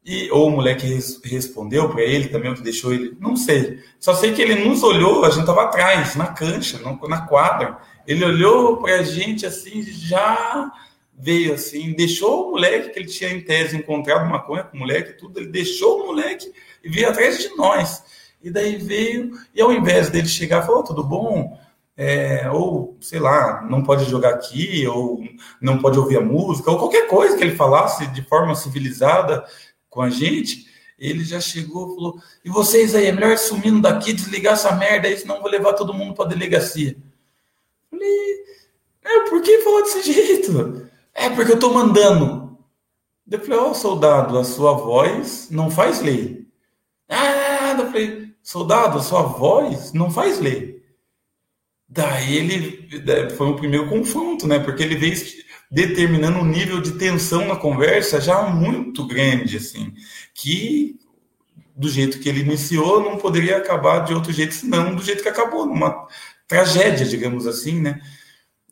E, 0.03 0.31
ou 0.31 0.49
o 0.49 0.51
moleque 0.51 0.87
res, 0.87 1.21
respondeu 1.23 1.91
para 1.91 2.03
ele 2.03 2.29
também, 2.29 2.51
o 2.51 2.55
que 2.55 2.63
deixou 2.63 2.93
ele. 2.93 3.15
Não 3.21 3.37
sei. 3.37 3.81
Só 3.99 4.15
sei 4.15 4.33
que 4.33 4.41
ele 4.41 4.65
nos 4.65 4.83
olhou, 4.83 5.25
a 5.27 5.29
gente 5.29 5.41
estava 5.41 5.65
atrás, 5.65 6.17
na 6.17 6.29
cancha, 6.29 6.81
na 7.07 7.27
quadra. 7.27 7.77
Ele 8.07 8.25
olhou 8.25 8.79
para 8.79 9.01
a 9.01 9.03
gente 9.03 9.45
assim, 9.45 9.83
já 9.83 10.73
veio 11.13 11.53
assim, 11.53 11.93
deixou 11.93 12.49
o 12.49 12.51
moleque, 12.53 12.89
que 12.89 12.99
ele 12.99 13.09
tinha 13.09 13.31
em 13.31 13.43
tese 13.43 13.77
encontrado 13.77 14.27
maconha 14.27 14.65
com 14.65 14.79
o 14.79 14.81
moleque, 14.81 15.19
tudo, 15.19 15.39
ele 15.39 15.49
deixou 15.49 16.03
o 16.03 16.07
moleque 16.07 16.51
e 16.83 16.89
veio 16.89 17.11
atrás 17.11 17.39
de 17.39 17.55
nós. 17.57 18.03
E 18.43 18.51
daí 18.51 18.77
veio, 18.77 19.33
e 19.55 19.61
ao 19.61 19.71
invés 19.71 20.09
dele 20.09 20.29
chegar, 20.29 20.63
falou: 20.63 20.83
tudo 20.83 21.05
bom? 21.05 21.61
É, 22.03 22.51
ou 22.51 22.97
sei 22.99 23.21
lá, 23.21 23.61
não 23.69 23.83
pode 23.83 24.07
jogar 24.07 24.31
aqui, 24.31 24.87
ou 24.87 25.23
não 25.61 25.77
pode 25.77 25.99
ouvir 25.99 26.17
a 26.17 26.23
música, 26.23 26.71
ou 26.71 26.79
qualquer 26.79 27.07
coisa 27.07 27.37
que 27.37 27.45
ele 27.45 27.55
falasse 27.55 28.07
de 28.07 28.23
forma 28.23 28.55
civilizada 28.55 29.45
com 29.91 30.01
a 30.01 30.09
gente, 30.09 30.67
ele 30.99 31.23
já 31.23 31.39
chegou 31.39 31.93
e 31.93 31.95
falou: 31.95 32.23
e 32.43 32.49
vocês 32.49 32.95
aí, 32.95 33.05
é 33.05 33.13
melhor 33.13 33.37
sumindo 33.37 33.83
daqui, 33.83 34.15
desligar 34.15 34.55
essa 34.55 34.75
merda 34.75 35.09
aí, 35.09 35.19
senão 35.19 35.43
vou 35.43 35.51
levar 35.51 35.75
todo 35.75 35.93
mundo 35.93 36.15
para 36.15 36.31
delegacia. 36.31 36.97
Falei, 37.91 38.45
é, 39.05 39.21
por 39.29 39.43
que 39.43 39.59
falar 39.59 39.83
desse 39.83 40.03
jeito? 40.11 40.89
É 41.13 41.29
porque 41.29 41.53
eu 41.53 41.59
tô 41.59 41.71
mandando. 41.71 42.59
Eu 43.31 43.41
falei, 43.41 43.59
ó, 43.59 43.73
oh, 43.73 43.75
soldado, 43.75 44.39
a 44.39 44.45
sua 44.45 44.73
voz 44.73 45.49
não 45.51 45.71
faz 45.71 46.01
lei. 46.01 46.47
Ah, 47.07 47.77
eu 47.79 47.87
falei, 47.89 48.33
soldado, 48.43 48.97
a 48.97 49.03
sua 49.03 49.21
voz 49.23 49.93
não 49.93 50.11
faz 50.11 50.41
lei. 50.41 50.80
Daí 51.93 52.37
ele 52.37 53.31
foi 53.33 53.49
o 53.49 53.57
primeiro 53.57 53.89
confronto, 53.89 54.47
né? 54.47 54.61
Porque 54.61 54.83
ele 54.83 54.95
veio 54.95 55.17
determinando 55.69 56.39
um 56.39 56.45
nível 56.45 56.81
de 56.81 56.93
tensão 56.93 57.49
na 57.49 57.57
conversa 57.57 58.21
já 58.21 58.43
muito 58.43 59.07
grande, 59.07 59.57
assim, 59.57 59.93
que 60.33 60.97
do 61.77 61.89
jeito 61.89 62.21
que 62.21 62.29
ele 62.29 62.41
iniciou 62.41 63.03
não 63.03 63.17
poderia 63.17 63.57
acabar 63.57 64.01
de 64.01 64.15
outro 64.15 64.33
jeito, 64.33 64.55
senão 64.55 64.95
do 64.95 65.03
jeito 65.03 65.23
que 65.23 65.29
acabou, 65.29 65.67
numa 65.67 66.07
tragédia, 66.47 67.07
digamos 67.07 67.47
assim, 67.47 67.81
né? 67.81 68.01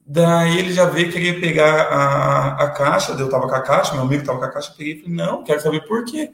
Daí 0.07 0.59
ele 0.59 0.73
já 0.73 0.87
veio 0.87 1.11
querer 1.13 1.41
pegar 1.41 1.83
a, 1.83 2.65
a 2.65 2.71
caixa, 2.71 3.13
eu 3.13 3.29
tava 3.29 3.49
com 3.49 3.55
a 3.55 3.63
caixa, 3.63 3.95
meu 3.95 4.03
amigo 4.03 4.25
tava 4.25 4.39
com 4.39 4.45
a 4.45 4.51
caixa, 4.51 4.75
peguei 4.77 4.95
e 4.95 5.01
falei, 5.01 5.15
não, 5.15 5.43
quero 5.45 5.61
saber 5.61 5.87
por 5.87 6.05
quê. 6.05 6.31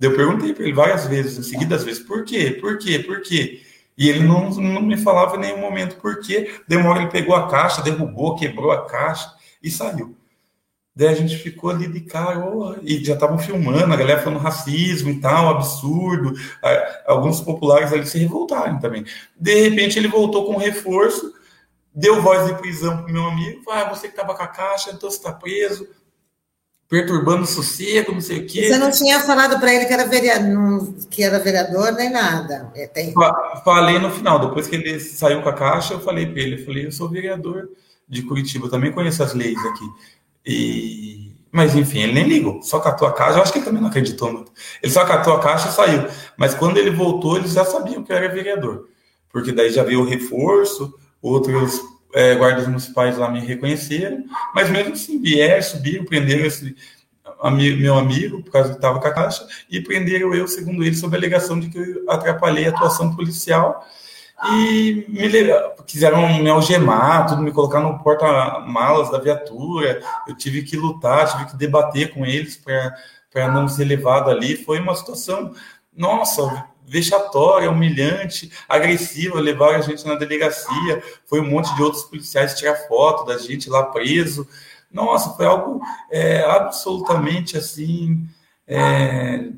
Eu 0.00 0.14
perguntei 0.16 0.52
para 0.52 0.64
ele 0.64 0.74
várias 0.74 1.06
vezes, 1.06 1.46
seguidas 1.46 1.84
vezes, 1.84 2.02
por 2.02 2.24
quê, 2.24 2.50
por 2.60 2.76
quê, 2.78 2.98
por 2.98 3.22
quê? 3.22 3.62
E 3.96 4.08
ele 4.08 4.24
não, 4.24 4.50
não 4.50 4.82
me 4.82 4.96
falava 4.96 5.36
em 5.36 5.40
nenhum 5.40 5.60
momento 5.60 5.96
por 5.96 6.20
quê. 6.20 6.52
Demora 6.66 7.02
ele 7.02 7.10
pegou 7.10 7.34
a 7.34 7.48
caixa, 7.48 7.82
derrubou, 7.82 8.34
quebrou 8.34 8.72
a 8.72 8.86
caixa 8.86 9.32
e 9.62 9.70
saiu. 9.70 10.16
Daí 10.96 11.08
a 11.08 11.14
gente 11.14 11.36
ficou 11.36 11.70
ali 11.70 11.88
de 11.88 12.00
cara, 12.02 12.38
oh, 12.38 12.76
e 12.80 13.04
já 13.04 13.14
estavam 13.14 13.36
filmando, 13.36 13.92
a 13.92 13.96
galera 13.96 14.22
falando 14.22 14.40
racismo 14.40 15.10
e 15.10 15.20
tal, 15.20 15.48
absurdo. 15.48 16.32
Alguns 17.04 17.40
populares 17.40 17.92
ali 17.92 18.06
se 18.06 18.16
revoltaram 18.18 18.78
também. 18.78 19.04
De 19.36 19.68
repente 19.68 19.98
ele 19.98 20.06
voltou 20.06 20.46
com 20.46 20.56
reforço, 20.56 21.32
deu 21.92 22.22
voz 22.22 22.46
de 22.46 22.54
prisão 22.54 23.02
pro 23.02 23.12
meu 23.12 23.24
amigo, 23.24 23.68
ah, 23.72 23.88
você 23.88 24.06
que 24.06 24.14
estava 24.14 24.36
com 24.36 24.42
a 24.44 24.46
caixa, 24.46 24.92
então 24.92 25.10
você 25.10 25.16
está 25.16 25.32
preso, 25.32 25.88
perturbando 26.88 27.42
o 27.42 27.46
sossego, 27.46 28.12
não 28.12 28.20
sei 28.20 28.40
o 28.40 28.46
quê. 28.46 28.68
Você 28.68 28.78
não 28.78 28.90
tinha 28.90 29.20
falado 29.20 29.58
para 29.58 29.74
ele 29.74 29.86
que 29.86 29.92
era, 29.92 30.06
vereador, 30.06 30.94
que 31.10 31.22
era 31.22 31.38
vereador 31.38 31.92
nem 31.92 32.10
nada. 32.10 32.70
É, 32.74 32.86
tem... 32.86 33.12
Falei 33.64 33.98
no 33.98 34.10
final, 34.10 34.38
depois 34.38 34.66
que 34.66 34.76
ele 34.76 35.00
saiu 35.00 35.42
com 35.42 35.48
a 35.48 35.52
caixa, 35.52 35.94
eu 35.94 36.00
falei 36.00 36.26
para 36.26 36.42
ele, 36.42 36.60
eu 36.60 36.64
falei, 36.64 36.86
eu 36.86 36.92
sou 36.92 37.08
vereador 37.08 37.68
de 38.08 38.22
Curitiba, 38.22 38.66
eu 38.66 38.70
também 38.70 38.92
conheço 38.92 39.22
as 39.22 39.34
leis 39.34 39.58
aqui. 39.66 39.84
E... 40.46 41.34
Mas 41.50 41.74
enfim, 41.74 42.00
ele 42.00 42.14
nem 42.14 42.28
ligou, 42.28 42.62
só 42.62 42.80
catou 42.80 43.06
a 43.06 43.12
caixa. 43.12 43.38
Eu 43.38 43.42
acho 43.42 43.52
que 43.52 43.58
ele 43.58 43.66
também 43.66 43.80
não 43.80 43.88
acreditou 43.88 44.32
muito. 44.32 44.52
Ele 44.82 44.92
só 44.92 45.04
catou 45.04 45.34
a 45.34 45.40
caixa 45.40 45.68
e 45.68 45.72
saiu. 45.72 46.06
Mas 46.36 46.54
quando 46.54 46.78
ele 46.78 46.90
voltou, 46.90 47.36
eles 47.36 47.52
já 47.52 47.64
sabiam 47.64 48.02
que 48.02 48.12
eu 48.12 48.16
era 48.16 48.28
vereador, 48.28 48.88
porque 49.30 49.52
daí 49.52 49.70
já 49.70 49.82
veio 49.84 50.00
o 50.00 50.04
reforço, 50.04 50.92
outros 51.22 51.80
é, 52.14 52.34
guardas 52.34 52.66
municipais 52.66 53.18
lá 53.18 53.28
me 53.28 53.40
reconheceram, 53.40 54.24
mas 54.54 54.70
mesmo 54.70 54.92
assim 54.92 55.20
vieram, 55.20 55.62
subiram, 55.62 56.04
prenderam 56.04 56.46
esse 56.46 56.76
meu 57.52 57.98
amigo, 57.98 58.42
por 58.42 58.50
causa 58.50 58.70
que 58.70 58.76
estava 58.76 58.98
com 59.00 59.06
a 59.06 59.12
caixa, 59.12 59.46
e 59.68 59.80
prenderam 59.80 60.34
eu, 60.34 60.48
segundo 60.48 60.82
ele, 60.82 60.94
sob 60.94 61.14
a 61.14 61.18
alegação 61.18 61.60
de 61.60 61.68
que 61.68 61.78
eu 61.78 62.10
atrapalhei 62.10 62.66
a 62.66 62.70
atuação 62.70 63.14
policial 63.14 63.84
e 64.42 65.06
me 65.08 65.28
quiseram 65.86 66.42
me 66.42 66.50
algemar, 66.50 67.26
tudo, 67.26 67.42
me 67.42 67.52
colocar 67.52 67.80
no 67.80 67.98
porta-malas 68.00 69.10
da 69.10 69.18
viatura. 69.18 70.02
Eu 70.26 70.36
tive 70.36 70.62
que 70.62 70.76
lutar, 70.76 71.30
tive 71.30 71.46
que 71.46 71.56
debater 71.56 72.12
com 72.12 72.26
eles 72.26 72.56
para 72.56 73.48
não 73.52 73.68
ser 73.68 73.84
levado 73.84 74.30
ali. 74.30 74.56
Foi 74.56 74.80
uma 74.80 74.94
situação, 74.94 75.54
nossa, 75.96 76.66
vexatória, 76.86 77.70
humilhante, 77.70 78.50
agressiva. 78.68 79.40
Levaram 79.40 79.78
a 79.78 79.80
gente 79.80 80.06
na 80.06 80.14
delegacia. 80.14 81.02
Foi 81.26 81.40
um 81.40 81.48
monte 81.50 81.74
de 81.74 81.82
outros 81.82 82.04
policiais 82.04 82.58
tirar 82.58 82.76
foto 82.88 83.24
da 83.24 83.38
gente 83.38 83.70
lá 83.70 83.84
preso. 83.84 84.46
Nossa, 84.92 85.30
foi 85.30 85.46
algo 85.46 85.80
é, 86.10 86.44
absolutamente 86.44 87.56
assim. 87.56 88.28
É, 88.66 89.48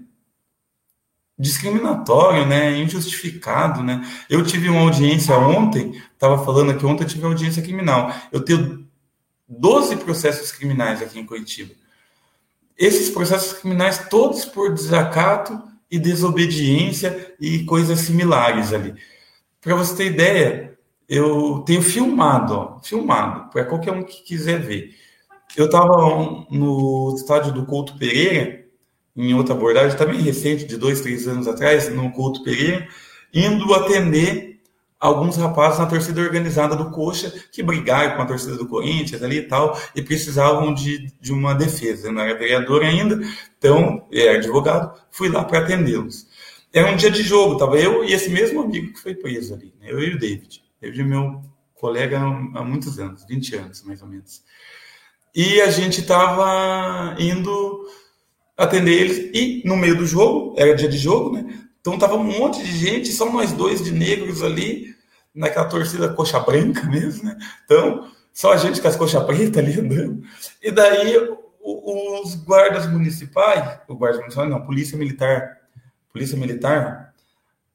discriminatório, 1.38 2.46
né, 2.46 2.78
injustificado, 2.78 3.82
né. 3.82 4.02
Eu 4.28 4.42
tive 4.42 4.68
uma 4.68 4.80
audiência 4.80 5.36
ontem, 5.36 6.00
estava 6.12 6.42
falando 6.42 6.70
aqui 6.70 6.86
ontem, 6.86 7.04
eu 7.04 7.08
tive 7.08 7.26
audiência 7.26 7.62
criminal. 7.62 8.10
Eu 8.32 8.40
tenho 8.40 8.86
12 9.48 9.96
processos 9.96 10.50
criminais 10.50 11.02
aqui 11.02 11.18
em 11.18 11.26
Curitiba. 11.26 11.74
Esses 12.76 13.10
processos 13.10 13.52
criminais 13.52 14.08
todos 14.08 14.44
por 14.44 14.72
desacato 14.72 15.62
e 15.90 15.98
desobediência 15.98 17.34
e 17.40 17.64
coisas 17.64 18.00
similares 18.00 18.72
ali. 18.72 18.94
Para 19.60 19.74
você 19.74 19.96
ter 19.96 20.06
ideia, 20.12 20.78
eu 21.08 21.62
tenho 21.66 21.82
filmado, 21.82 22.54
ó, 22.54 22.78
filmado, 22.80 23.50
para 23.50 23.64
qualquer 23.64 23.92
um 23.92 24.02
que 24.02 24.22
quiser 24.22 24.60
ver. 24.60 24.94
Eu 25.56 25.66
estava 25.66 26.46
no 26.50 27.14
estádio 27.16 27.52
do 27.52 27.64
Couto 27.64 27.96
Pereira, 27.96 28.64
em 29.16 29.32
outra 29.34 29.54
abordagem 29.54 29.96
também 29.96 30.20
recente, 30.20 30.64
de 30.64 30.76
dois, 30.76 31.00
três 31.00 31.26
anos 31.26 31.48
atrás, 31.48 31.88
no 31.88 32.12
Couto 32.12 32.42
Pereira, 32.42 32.86
indo 33.32 33.72
atender 33.72 34.55
alguns 34.98 35.36
rapazes 35.36 35.78
na 35.78 35.86
torcida 35.86 36.20
organizada 36.20 36.74
do 36.74 36.90
Coxa 36.90 37.32
que 37.52 37.62
brigaram 37.62 38.16
com 38.16 38.22
a 38.22 38.26
torcida 38.26 38.56
do 38.56 38.66
Corinthians 38.66 39.22
ali 39.22 39.38
e 39.38 39.42
tal 39.42 39.78
e 39.94 40.02
precisavam 40.02 40.72
de, 40.72 41.12
de 41.20 41.32
uma 41.32 41.54
defesa. 41.54 42.08
Eu 42.08 42.12
não 42.12 42.22
era 42.22 42.38
vereador 42.38 42.82
ainda, 42.82 43.20
então 43.58 44.06
era 44.12 44.38
advogado, 44.38 44.98
fui 45.10 45.28
lá 45.28 45.44
para 45.44 45.60
atendê-los. 45.60 46.26
Era 46.72 46.90
um 46.90 46.96
dia 46.96 47.10
de 47.10 47.22
jogo, 47.22 47.54
estava 47.54 47.78
eu 47.78 48.04
e 48.04 48.12
esse 48.12 48.28
mesmo 48.30 48.60
amigo 48.60 48.92
que 48.92 49.00
foi 49.00 49.14
preso 49.14 49.54
ali, 49.54 49.74
né? 49.80 49.88
eu 49.90 50.00
e 50.00 50.14
o 50.14 50.18
David. 50.18 50.62
David 50.80 51.00
é 51.00 51.04
meu 51.04 51.42
colega 51.74 52.18
há 52.18 52.64
muitos 52.64 52.98
anos, 52.98 53.24
20 53.26 53.56
anos 53.56 53.82
mais 53.82 54.02
ou 54.02 54.08
menos. 54.08 54.42
E 55.34 55.60
a 55.60 55.70
gente 55.70 56.00
estava 56.00 57.14
indo 57.18 57.86
atender 58.56 58.92
eles 58.92 59.30
e 59.34 59.62
no 59.66 59.76
meio 59.76 59.96
do 59.96 60.06
jogo, 60.06 60.54
era 60.56 60.74
dia 60.74 60.88
de 60.88 60.96
jogo, 60.96 61.34
né? 61.34 61.65
Então 61.86 61.96
tava 61.96 62.16
um 62.16 62.24
monte 62.24 62.64
de 62.64 62.76
gente, 62.76 63.12
só 63.12 63.30
nós 63.30 63.52
dois 63.52 63.80
de 63.80 63.92
negros 63.92 64.42
ali, 64.42 64.92
naquela 65.32 65.66
torcida 65.66 66.08
coxa 66.08 66.40
branca 66.40 66.82
mesmo, 66.90 67.22
né? 67.22 67.38
Então, 67.64 68.10
só 68.32 68.52
a 68.52 68.56
gente 68.56 68.80
com 68.80 68.88
as 68.88 68.96
coxas 68.96 69.22
pretas 69.22 69.62
ali 69.62 69.78
andando. 69.78 70.20
E 70.60 70.72
daí 70.72 71.16
os 71.62 72.34
guardas 72.34 72.90
municipais, 72.90 73.78
o 73.86 73.94
guarda 73.94 74.18
municipal 74.18 74.48
não, 74.48 74.66
polícia 74.66 74.98
militar, 74.98 75.58
polícia 76.12 76.36
militar, 76.36 77.14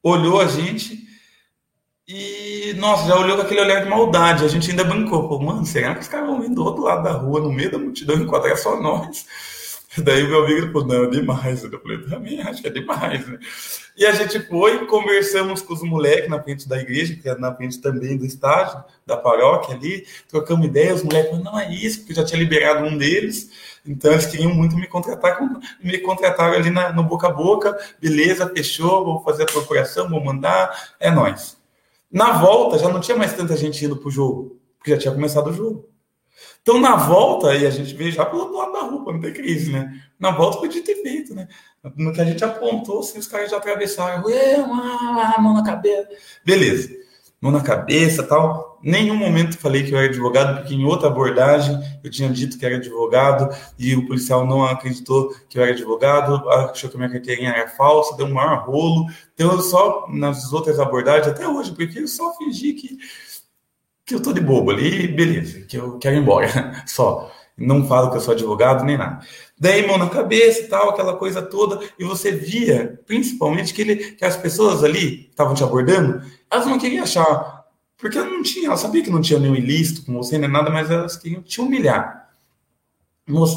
olhou 0.02 0.42
a 0.42 0.46
gente 0.46 1.08
e, 2.06 2.74
nossa, 2.76 3.08
já 3.08 3.16
olhou 3.16 3.36
com 3.36 3.42
aquele 3.44 3.62
olhar 3.62 3.82
de 3.82 3.88
maldade. 3.88 4.44
A 4.44 4.48
gente 4.48 4.70
ainda 4.70 4.84
brincou, 4.84 5.26
pô, 5.26 5.38
mano, 5.38 5.64
será 5.64 5.94
que 5.94 6.02
os 6.02 6.08
caras 6.08 6.26
vão 6.26 6.42
vir 6.42 6.50
do 6.50 6.62
outro 6.62 6.82
lado 6.82 7.02
da 7.02 7.12
rua, 7.12 7.40
no 7.40 7.50
meio 7.50 7.72
da 7.72 7.78
multidão, 7.78 8.16
enquadrar 8.20 8.58
só 8.58 8.78
nós? 8.78 9.24
Daí 9.98 10.22
o 10.22 10.28
meu 10.28 10.44
amigo 10.44 10.72
falou, 10.72 10.86
não, 10.86 11.04
é 11.04 11.10
demais. 11.10 11.62
Eu 11.62 11.80
falei, 11.80 11.98
também 11.98 12.40
acho 12.40 12.62
que 12.62 12.68
é 12.68 12.70
demais, 12.70 13.26
né? 13.28 13.38
E 13.94 14.06
a 14.06 14.12
gente 14.12 14.40
foi, 14.46 14.86
conversamos 14.86 15.60
com 15.60 15.74
os 15.74 15.82
moleques 15.82 16.30
na 16.30 16.42
frente 16.42 16.66
da 16.66 16.78
igreja, 16.78 17.14
que 17.14 17.28
é 17.28 17.36
na 17.36 17.54
frente 17.54 17.78
também 17.78 18.16
do 18.16 18.24
estádio, 18.24 18.82
da 19.06 19.18
paróquia 19.18 19.74
ali, 19.74 20.06
trocamos 20.28 20.66
ideias, 20.66 21.00
os 21.00 21.04
moleques 21.04 21.30
falaram, 21.30 21.52
não 21.52 21.60
é 21.60 21.74
isso, 21.74 21.98
porque 21.98 22.14
já 22.14 22.24
tinha 22.24 22.38
liberado 22.38 22.86
um 22.86 22.96
deles, 22.96 23.50
então 23.84 24.10
eles 24.12 24.24
queriam 24.24 24.54
muito 24.54 24.76
me 24.76 24.86
contratar, 24.86 25.38
me 25.82 25.98
contrataram 25.98 26.54
ali 26.54 26.70
na, 26.70 26.90
no 26.90 27.02
boca 27.02 27.26
a 27.26 27.30
boca, 27.30 27.78
beleza, 28.00 28.48
fechou, 28.48 29.04
vou 29.04 29.22
fazer 29.22 29.42
a 29.42 29.46
procuração, 29.46 30.08
vou 30.08 30.24
mandar, 30.24 30.94
é 30.98 31.10
nós. 31.10 31.58
Na 32.10 32.32
volta 32.38 32.78
já 32.78 32.88
não 32.88 33.00
tinha 33.00 33.16
mais 33.16 33.34
tanta 33.34 33.54
gente 33.56 33.84
indo 33.84 33.96
pro 33.96 34.10
jogo, 34.10 34.58
porque 34.78 34.92
já 34.92 34.98
tinha 34.98 35.14
começado 35.14 35.50
o 35.50 35.52
jogo. 35.52 35.91
Então, 36.62 36.78
na 36.78 36.94
volta, 36.94 37.50
aí 37.50 37.66
a 37.66 37.70
gente 37.70 37.92
veio 37.92 38.12
já 38.12 38.24
pelo 38.24 38.56
lado 38.56 38.72
da 38.72 38.82
rua, 38.82 39.12
não 39.12 39.20
tem 39.20 39.32
crise, 39.32 39.72
né? 39.72 40.00
Na 40.18 40.30
volta 40.30 40.58
podia 40.58 40.82
ter 40.82 41.02
feito, 41.02 41.34
né? 41.34 41.48
No 41.96 42.12
que 42.12 42.20
a 42.20 42.24
gente 42.24 42.44
apontou, 42.44 43.00
assim, 43.00 43.18
os 43.18 43.26
caras 43.26 43.50
já 43.50 43.56
atravessaram, 43.56 44.24
a 44.28 45.40
mão 45.40 45.54
na 45.54 45.64
cabeça. 45.64 46.08
Beleza, 46.44 46.88
mão 47.40 47.50
na 47.50 47.62
cabeça 47.62 48.22
tal. 48.22 48.78
Nenhum 48.80 49.16
momento 49.16 49.58
falei 49.58 49.82
que 49.82 49.92
eu 49.92 49.98
era 49.98 50.06
advogado, 50.06 50.60
porque 50.60 50.74
em 50.74 50.84
outra 50.84 51.08
abordagem 51.08 51.76
eu 52.02 52.08
tinha 52.08 52.28
dito 52.28 52.56
que 52.56 52.64
era 52.64 52.76
advogado 52.76 53.48
e 53.76 53.96
o 53.96 54.06
policial 54.06 54.46
não 54.46 54.64
acreditou 54.64 55.34
que 55.48 55.58
eu 55.58 55.62
era 55.64 55.72
advogado, 55.72 56.48
achou 56.48 56.88
que 56.88 56.94
a 56.96 56.98
minha 56.98 57.10
carteirinha 57.10 57.50
era 57.50 57.68
falsa, 57.68 58.16
deu 58.16 58.26
um 58.26 58.34
maior 58.34 58.64
rolo. 58.64 59.06
Então, 59.34 59.50
eu 59.50 59.60
só, 59.60 60.06
nas 60.08 60.52
outras 60.52 60.78
abordagens, 60.78 61.26
até 61.26 61.46
hoje, 61.46 61.72
porque 61.72 61.98
eu 61.98 62.06
só 62.06 62.32
fingi 62.36 62.72
que 62.74 62.98
que 64.04 64.14
eu 64.14 64.22
tô 64.22 64.32
de 64.32 64.40
bobo 64.40 64.70
ali, 64.70 65.08
beleza, 65.08 65.60
que 65.62 65.76
eu 65.76 65.98
quero 65.98 66.16
ir 66.16 66.20
embora, 66.20 66.84
só. 66.86 67.32
Não 67.56 67.86
falo 67.86 68.10
que 68.10 68.16
eu 68.16 68.20
sou 68.20 68.32
advogado 68.32 68.82
nem 68.84 68.96
nada. 68.96 69.24
Daí, 69.58 69.86
mão 69.86 69.98
na 69.98 70.08
cabeça 70.08 70.62
e 70.62 70.68
tal, 70.68 70.90
aquela 70.90 71.16
coisa 71.16 71.42
toda, 71.42 71.80
e 71.98 72.04
você 72.04 72.32
via, 72.32 73.00
principalmente, 73.06 73.74
que, 73.74 73.82
ele, 73.82 73.96
que 73.96 74.24
as 74.24 74.36
pessoas 74.36 74.82
ali 74.82 75.28
estavam 75.28 75.54
te 75.54 75.62
abordando, 75.62 76.22
elas 76.50 76.66
não 76.66 76.78
queriam 76.78 77.04
achar, 77.04 77.64
porque 77.96 78.18
eu 78.18 78.24
não 78.24 78.42
tinha, 78.42 78.66
elas 78.66 78.80
sabiam 78.80 79.04
que 79.04 79.10
não 79.10 79.20
tinha 79.20 79.38
nenhum 79.38 79.54
ilícito 79.54 80.04
com 80.04 80.14
você 80.14 80.38
nem 80.38 80.50
nada, 80.50 80.70
mas 80.70 80.90
elas 80.90 81.16
queriam 81.16 81.42
te 81.42 81.60
humilhar. 81.60 82.30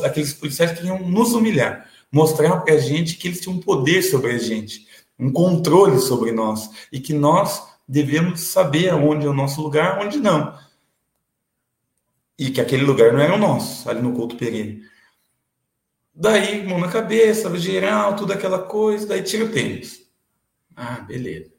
Aqueles 0.03 0.33
policiais 0.33 0.73
queriam 0.73 0.99
nos 0.99 1.33
humilhar, 1.33 1.89
mostrar 2.11 2.57
pra 2.57 2.77
gente 2.77 3.15
que 3.15 3.29
eles 3.29 3.41
tinham 3.41 3.57
um 3.57 3.61
poder 3.61 4.03
sobre 4.03 4.33
a 4.33 4.37
gente, 4.37 4.85
um 5.17 5.31
controle 5.31 5.99
sobre 5.99 6.31
nós, 6.31 6.69
e 6.91 6.99
que 6.99 7.13
nós 7.13 7.63
devemos 7.87 8.41
saber 8.41 8.93
onde 8.93 9.25
é 9.25 9.29
o 9.29 9.33
nosso 9.33 9.61
lugar, 9.61 9.99
onde 9.99 10.17
não. 10.17 10.57
E 12.37 12.49
que 12.49 12.59
aquele 12.59 12.83
lugar 12.83 13.13
não 13.13 13.19
era 13.19 13.33
o 13.33 13.37
nosso, 13.37 13.89
ali 13.89 14.01
no 14.01 14.13
Couto 14.13 14.35
Pereira. 14.35 14.81
Daí, 16.13 16.65
mão 16.65 16.79
na 16.79 16.91
cabeça, 16.91 17.55
geral, 17.57 18.15
tudo 18.15 18.33
aquela 18.33 18.59
coisa, 18.63 19.05
daí 19.05 19.21
tira 19.21 19.45
o 19.45 19.51
tênis. 19.51 20.09
Ah, 20.75 21.01
beleza. 21.01 21.51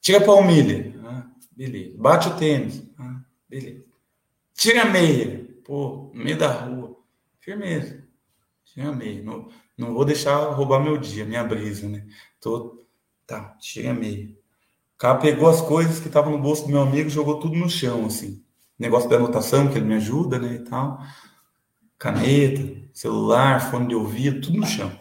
Tira 0.00 0.18
a 0.18 0.24
palmilha. 0.24 0.94
Ah, 1.04 1.26
beleza. 1.50 1.94
Bate 1.96 2.28
o 2.28 2.36
tênis. 2.36 2.82
Ah, 2.98 3.20
beleza. 3.48 3.84
Tira 4.54 4.82
a 4.82 4.84
meia. 4.84 5.46
Pô, 5.64 6.10
no 6.14 6.24
meio 6.24 6.36
da 6.36 6.50
rua. 6.50 6.96
Firmeza. 7.40 8.06
Tira 8.64 8.88
a 8.88 8.92
meia. 8.92 9.22
Não, 9.22 9.48
não 9.76 9.94
vou 9.94 10.04
deixar 10.04 10.36
roubar 10.52 10.82
meu 10.82 10.98
dia, 10.98 11.24
minha 11.24 11.42
brisa, 11.42 11.88
né? 11.88 12.06
Tô, 12.40 12.86
tá, 13.26 13.56
tira 13.58 13.90
a 13.90 13.94
meia. 13.94 14.34
O 14.94 14.98
cara 14.98 15.18
pegou 15.18 15.48
as 15.48 15.60
coisas 15.60 15.98
que 15.98 16.06
estavam 16.06 16.32
no 16.32 16.38
bolso 16.38 16.64
do 16.64 16.70
meu 16.70 16.82
amigo 16.82 17.10
jogou 17.10 17.40
tudo 17.40 17.56
no 17.56 17.68
chão, 17.68 18.06
assim. 18.06 18.42
Negócio 18.78 19.08
da 19.08 19.16
anotação, 19.16 19.68
que 19.68 19.78
ele 19.78 19.86
me 19.86 19.94
ajuda, 19.94 20.38
né, 20.38 20.54
e 20.54 20.58
tal. 20.60 21.00
Caneta, 21.98 22.62
celular, 22.92 23.70
fone 23.70 23.88
de 23.88 23.94
ouvido, 23.94 24.40
tudo 24.40 24.58
no 24.58 24.66
chão. 24.66 24.92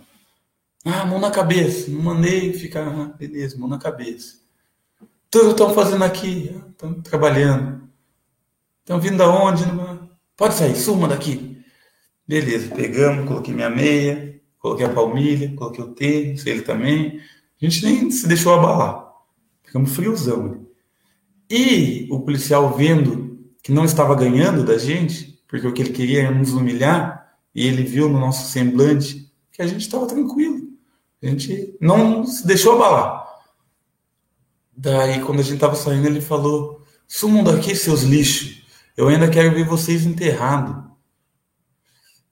Ah, 0.85 1.05
mão 1.05 1.19
na 1.19 1.31
cabeça. 1.31 1.89
Não 1.89 2.01
mandei 2.01 2.53
ficar, 2.53 2.87
ah, 2.87 3.13
beleza, 3.17 3.57
mão 3.57 3.69
na 3.69 3.77
cabeça. 3.77 4.37
Tudo 5.29 5.51
estão 5.51 5.73
fazendo 5.73 6.03
aqui? 6.03 6.55
Estão 6.69 7.01
trabalhando. 7.01 7.87
Estão 8.81 8.99
vindo 8.99 9.17
da 9.17 9.29
onde? 9.29 9.63
Pode 10.35 10.55
sair, 10.55 10.75
suma 10.75 11.07
daqui. 11.07 11.63
Beleza, 12.27 12.73
pegamos, 12.75 13.27
coloquei 13.27 13.53
minha 13.53 13.69
meia, 13.69 14.41
coloquei 14.59 14.85
a 14.85 14.89
palmilha, 14.89 15.55
coloquei 15.55 15.83
o 15.83 15.93
tênis, 15.93 16.45
ele 16.45 16.61
também. 16.61 17.19
A 17.61 17.65
gente 17.65 17.85
nem 17.85 18.11
se 18.11 18.27
deixou 18.27 18.53
abalar. 18.53 19.12
Ficamos 19.73 19.95
friozão. 19.95 20.67
E 21.49 22.07
o 22.11 22.19
policial 22.19 22.77
vendo 22.77 23.43
que 23.63 23.71
não 23.71 23.85
estava 23.85 24.13
ganhando 24.13 24.63
da 24.63 24.77
gente, 24.77 25.43
porque 25.47 25.67
o 25.67 25.73
que 25.73 25.81
ele 25.81 25.93
queria 25.93 26.25
era 26.25 26.31
nos 26.31 26.53
humilhar, 26.53 27.33
e 27.55 27.65
ele 27.65 27.81
viu 27.81 28.07
no 28.07 28.19
nosso 28.19 28.51
semblante 28.51 29.33
que 29.51 29.63
a 29.63 29.65
gente 29.65 29.81
estava 29.81 30.05
tranquilo. 30.05 30.69
A 31.23 31.25
gente 31.25 31.75
não 31.81 32.23
se 32.23 32.45
deixou 32.45 32.73
abalar. 32.73 33.25
Daí, 34.77 35.23
quando 35.23 35.39
a 35.39 35.43
gente 35.43 35.55
estava 35.55 35.73
saindo, 35.73 36.05
ele 36.05 36.21
falou: 36.21 36.85
Sumam 37.07 37.43
daqui, 37.43 37.75
seus 37.75 38.03
lixos. 38.03 38.61
Eu 38.95 39.07
ainda 39.07 39.27
quero 39.27 39.55
ver 39.55 39.65
vocês 39.65 40.05
enterrados. 40.05 40.83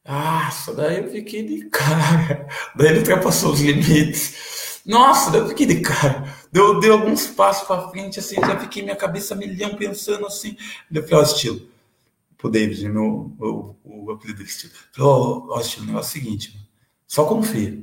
Nossa, 0.05 0.75
daí 0.75 0.99
eu 0.99 1.09
fiquei 1.09 1.41
de 1.41 1.65
cara. 1.73 2.47
Daí 2.75 2.89
ele 2.89 2.99
ultrapassou 2.99 3.53
os 3.53 3.61
limites. 3.61 4.81
Nossa, 4.85 5.35
eu 5.35 5.47
fiquei 5.47 5.65
de 5.65 5.79
cara. 5.79 6.40
Deu, 6.51 6.79
deu 6.79 6.93
alguns 6.93 7.27
passos 7.27 7.67
para 7.67 7.89
frente, 7.89 8.19
assim, 8.19 8.35
já 8.35 8.59
fiquei 8.59 8.83
minha 8.83 8.95
cabeça 8.95 9.35
milhão 9.35 9.75
pensando 9.75 10.25
assim. 10.25 10.57
Eu 10.91 11.03
falei, 11.03 11.19
ó, 11.19 11.23
estilo. 11.23 11.61
Pro 12.37 12.49
David, 12.49 12.89
meu, 12.89 13.31
o, 13.39 13.75
o 13.83 14.11
apelido 14.11 14.39
dele, 14.39 14.49
estilo. 14.49 14.73
Falei, 14.91 15.11
ó, 15.11 15.47
ó, 15.49 15.61
estilo, 15.61 15.83
o 15.83 15.87
negócio 15.87 16.17
é 16.17 16.19
o 16.19 16.23
seguinte, 16.23 16.69
só 17.07 17.25
confia. 17.25 17.81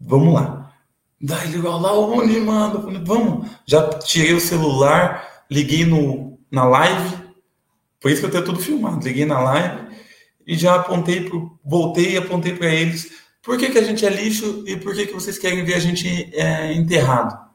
Vamos 0.00 0.34
lá. 0.34 0.72
Daí 1.20 1.52
ele 1.52 1.62
lá 1.62 1.92
onde, 1.92 2.40
mano? 2.40 2.82
Falei, 2.82 3.02
vamos. 3.04 3.48
Já 3.66 3.88
tirei 3.98 4.34
o 4.34 4.40
celular, 4.40 5.44
liguei 5.50 5.84
no, 5.84 6.38
na 6.50 6.64
live. 6.64 7.16
Por 8.00 8.10
isso 8.10 8.20
que 8.20 8.26
eu 8.26 8.30
tenho 8.30 8.44
tudo 8.44 8.58
filmado. 8.58 9.06
Liguei 9.06 9.24
na 9.24 9.38
live 9.38 9.96
e 10.46 10.56
já 10.56 10.74
apontei 10.74 11.28
pro. 11.28 11.56
Voltei 11.64 12.14
e 12.14 12.16
apontei 12.16 12.56
para 12.56 12.74
eles 12.74 13.22
por 13.42 13.58
que, 13.58 13.70
que 13.70 13.78
a 13.78 13.82
gente 13.82 14.06
é 14.06 14.08
lixo 14.08 14.62
e 14.66 14.76
por 14.76 14.94
que, 14.94 15.06
que 15.06 15.12
vocês 15.12 15.36
querem 15.36 15.64
ver 15.64 15.74
a 15.74 15.80
gente 15.80 16.30
é, 16.32 16.72
enterrado? 16.72 17.51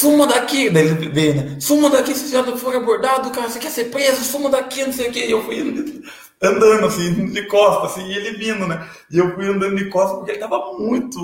Suma 0.00 0.26
daqui, 0.26 0.70
daí 0.70 0.86
ele 0.86 1.10
veio, 1.10 1.34
né? 1.34 1.56
Suma 1.60 1.90
daqui, 1.90 2.14
se 2.14 2.32
já 2.32 2.42
for 2.56 2.74
abordado, 2.74 3.30
cara, 3.30 3.50
você 3.50 3.58
quer 3.58 3.70
ser 3.70 3.90
preso, 3.90 4.24
suma 4.24 4.48
daqui, 4.48 4.82
não 4.82 4.94
sei 4.94 5.10
o 5.10 5.12
quê. 5.12 5.26
E 5.26 5.30
eu 5.30 5.44
fui 5.44 5.60
andando 6.42 6.86
assim, 6.86 7.26
de 7.26 7.42
costas, 7.46 7.92
assim, 7.92 8.06
e 8.06 8.16
ele 8.16 8.38
vindo, 8.38 8.66
né? 8.66 8.88
E 9.10 9.18
eu 9.18 9.34
fui 9.34 9.46
andando 9.46 9.76
de 9.76 9.90
costas 9.90 10.16
porque 10.16 10.30
ele 10.30 10.40
tava 10.40 10.72
muito 10.78 11.20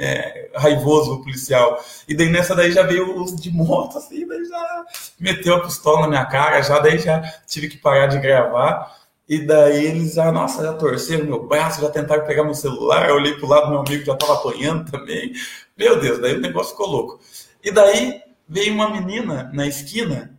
é, 0.00 0.50
raivoso, 0.56 1.12
o 1.12 1.22
policial. 1.22 1.80
E 2.08 2.16
daí 2.16 2.28
nessa 2.28 2.56
daí 2.56 2.72
já 2.72 2.82
veio 2.82 3.22
os 3.22 3.40
de 3.40 3.52
moto, 3.52 3.98
assim, 3.98 4.26
daí 4.26 4.44
já 4.46 4.84
meteu 5.20 5.54
a 5.54 5.60
pistola 5.60 6.00
na 6.00 6.08
minha 6.08 6.24
cara, 6.24 6.60
já 6.60 6.80
daí 6.80 6.98
já 6.98 7.22
tive 7.46 7.68
que 7.68 7.76
parar 7.76 8.08
de 8.08 8.18
gravar. 8.18 9.00
E 9.28 9.46
daí 9.46 9.86
eles, 9.86 10.18
ah, 10.18 10.32
nossa, 10.32 10.60
já 10.64 10.72
torceram 10.72 11.24
meu 11.24 11.46
braço, 11.46 11.80
já 11.80 11.88
tentaram 11.88 12.26
pegar 12.26 12.42
meu 12.42 12.54
celular. 12.54 13.08
Eu 13.08 13.14
olhei 13.14 13.34
pro 13.34 13.46
lado, 13.46 13.70
meu 13.70 13.78
amigo 13.78 14.04
já 14.04 14.16
tava 14.16 14.34
apanhando 14.34 14.90
também. 14.90 15.32
Meu 15.78 16.00
Deus, 16.00 16.18
daí 16.18 16.34
o 16.34 16.40
negócio 16.40 16.72
ficou 16.72 16.88
louco. 16.88 17.20
E 17.62 17.70
daí 17.70 18.20
veio 18.48 18.74
uma 18.74 18.90
menina 18.90 19.50
na 19.52 19.66
esquina, 19.66 20.38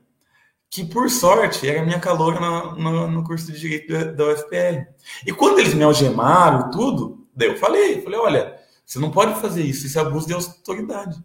que 0.69 0.83
por 0.83 1.09
sorte 1.09 1.67
era 1.67 1.85
minha 1.85 1.99
caloura 1.99 2.39
no, 2.39 2.75
no, 2.75 3.07
no 3.07 3.23
curso 3.23 3.51
de 3.51 3.59
Direito 3.59 3.91
da, 3.91 4.03
da 4.05 4.33
UFPR. 4.33 4.87
E 5.25 5.31
quando 5.31 5.59
eles 5.59 5.73
me 5.73 5.83
algemaram 5.83 6.71
tudo, 6.71 7.27
daí 7.35 7.49
eu 7.49 7.57
falei, 7.57 8.01
falei, 8.01 8.19
olha, 8.19 8.59
você 8.85 8.99
não 8.99 9.11
pode 9.11 9.39
fazer 9.39 9.63
isso, 9.63 9.85
isso 9.85 9.97
é 9.97 10.01
abuso 10.01 10.27
de 10.27 10.33
autoridade. 10.33 11.23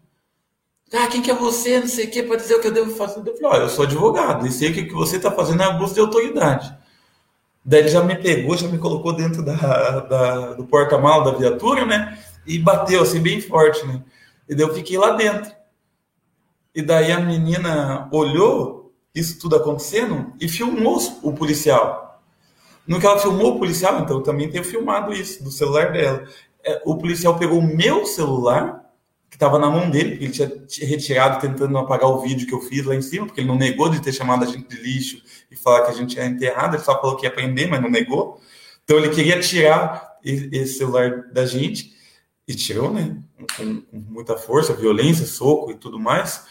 Ah, 0.93 1.07
quem 1.07 1.21
que 1.21 1.29
é 1.29 1.35
você? 1.35 1.79
Não 1.79 1.87
sei 1.87 2.05
o 2.05 2.09
que, 2.09 2.23
para 2.23 2.37
dizer 2.37 2.55
o 2.55 2.61
que 2.61 2.67
eu 2.67 2.73
devo 2.73 2.95
fazer. 2.95 3.19
Eu 3.19 3.35
falei, 3.37 3.43
olha, 3.43 3.61
eu 3.63 3.69
sou 3.69 3.85
advogado 3.85 4.47
e 4.47 4.51
sei 4.51 4.73
que 4.73 4.81
o 4.81 4.87
que 4.87 4.93
você 4.93 5.17
está 5.17 5.29
fazendo 5.29 5.61
é 5.61 5.65
abuso 5.65 5.93
de 5.93 5.99
autoridade. 5.99 6.75
Daí 7.63 7.81
ele 7.81 7.89
já 7.89 8.01
me 8.01 8.15
pegou, 8.15 8.57
já 8.57 8.67
me 8.67 8.79
colocou 8.79 9.13
dentro 9.13 9.43
da, 9.43 9.99
da 9.99 10.53
do 10.53 10.65
porta-mal 10.65 11.23
da 11.23 11.31
viatura, 11.31 11.85
né? 11.85 12.17
E 12.45 12.57
bateu 12.57 13.03
assim 13.03 13.21
bem 13.21 13.39
forte, 13.39 13.85
né? 13.85 14.01
E 14.47 14.55
daí 14.55 14.65
eu 14.65 14.73
fiquei 14.73 14.97
lá 14.97 15.11
dentro. 15.11 15.51
E 16.73 16.81
daí 16.81 17.11
a 17.11 17.19
menina 17.19 18.07
olhou 18.11 18.93
isso 19.13 19.39
tudo 19.39 19.55
acontecendo 19.55 20.33
e 20.39 20.47
filmou 20.47 20.99
o 21.23 21.33
policial. 21.33 22.21
No 22.87 22.99
que 22.99 23.05
ela 23.05 23.19
filmou 23.19 23.55
o 23.55 23.59
policial, 23.59 23.99
então 23.99 24.17
eu 24.17 24.23
também 24.23 24.49
tenho 24.49 24.63
filmado 24.63 25.13
isso 25.13 25.43
do 25.43 25.51
celular 25.51 25.91
dela. 25.91 26.23
É, 26.63 26.81
o 26.85 26.97
policial 26.97 27.37
pegou 27.37 27.59
o 27.59 27.75
meu 27.75 28.05
celular 28.05 28.79
que 29.29 29.35
estava 29.35 29.59
na 29.59 29.69
mão 29.69 29.89
dele, 29.89 30.11
porque 30.11 30.41
ele 30.41 30.65
tinha 30.65 30.87
retirado 30.87 31.39
tentando 31.39 31.77
apagar 31.77 32.09
o 32.09 32.19
vídeo 32.19 32.47
que 32.47 32.53
eu 32.53 32.61
fiz 32.61 32.83
lá 32.83 32.95
em 32.95 33.01
cima, 33.01 33.27
porque 33.27 33.41
ele 33.41 33.47
não 33.47 33.57
negou 33.57 33.89
de 33.89 34.01
ter 34.01 34.11
chamado 34.11 34.43
a 34.43 34.47
gente 34.47 34.67
de 34.67 34.81
lixo 34.81 35.21
e 35.51 35.55
falar 35.55 35.85
que 35.85 35.91
a 35.91 35.93
gente 35.93 36.17
era 36.17 36.27
enterrado, 36.27 36.75
ele 36.75 36.83
só 36.83 36.99
falou 36.99 37.15
que 37.15 37.25
ia 37.25 37.31
prender, 37.31 37.69
mas 37.69 37.81
não 37.81 37.89
negou. 37.89 38.41
Então 38.83 38.97
ele 38.97 39.09
queria 39.09 39.39
tirar 39.39 40.17
esse 40.23 40.79
celular 40.79 41.31
da 41.31 41.45
gente, 41.45 41.93
e 42.49 42.55
tirou, 42.55 42.91
né? 42.91 43.15
Com, 43.55 43.81
com 43.81 43.97
muita 44.09 44.35
força, 44.35 44.73
violência, 44.73 45.23
soco 45.23 45.69
e 45.69 45.75
tudo 45.75 45.99
mais. 45.99 46.45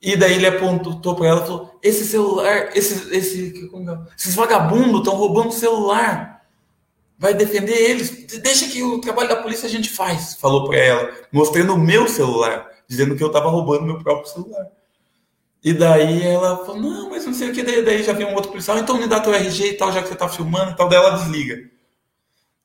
E 0.00 0.16
daí 0.16 0.34
ele 0.34 0.46
apontou 0.46 1.16
para 1.16 1.26
ela 1.26 1.42
e 1.42 1.46
falou: 1.46 1.78
Esse 1.82 2.04
celular, 2.06 2.70
esse, 2.76 3.12
esse, 3.12 3.70
é? 3.72 4.14
esses 4.16 4.34
vagabundos 4.36 5.00
estão 5.00 5.16
roubando 5.16 5.48
o 5.48 5.52
celular 5.52 6.46
vai 7.18 7.34
defender 7.34 7.74
eles. 7.74 8.10
Deixa 8.40 8.68
que 8.68 8.82
o 8.84 9.00
trabalho 9.00 9.30
da 9.30 9.42
polícia 9.42 9.66
a 9.66 9.70
gente 9.70 9.90
faz, 9.90 10.34
falou 10.34 10.68
para 10.68 10.78
ela, 10.78 11.12
mostrando 11.32 11.74
o 11.74 11.78
meu 11.78 12.06
celular, 12.06 12.70
dizendo 12.86 13.16
que 13.16 13.22
eu 13.22 13.28
estava 13.28 13.48
roubando 13.48 13.84
meu 13.86 13.98
próprio 13.98 14.30
celular. 14.30 14.66
E 15.64 15.72
daí 15.72 16.22
ela 16.22 16.58
falou, 16.58 16.80
não, 16.80 17.10
mas 17.10 17.26
não 17.26 17.34
sei 17.34 17.50
o 17.50 17.52
que, 17.52 17.62
daí, 17.62 17.82
daí 17.82 18.02
já 18.04 18.12
viu 18.12 18.28
um 18.28 18.34
outro 18.34 18.50
policial, 18.50 18.78
então 18.78 18.98
me 18.98 19.08
dá 19.08 19.18
teu 19.18 19.34
RG 19.34 19.70
e 19.70 19.72
tal, 19.72 19.90
já 19.90 20.02
que 20.02 20.08
você 20.08 20.14
está 20.14 20.28
filmando 20.28 20.72
e 20.72 20.76
tal, 20.76 20.88
daí 20.88 20.98
ela 20.98 21.16
desliga. 21.16 21.68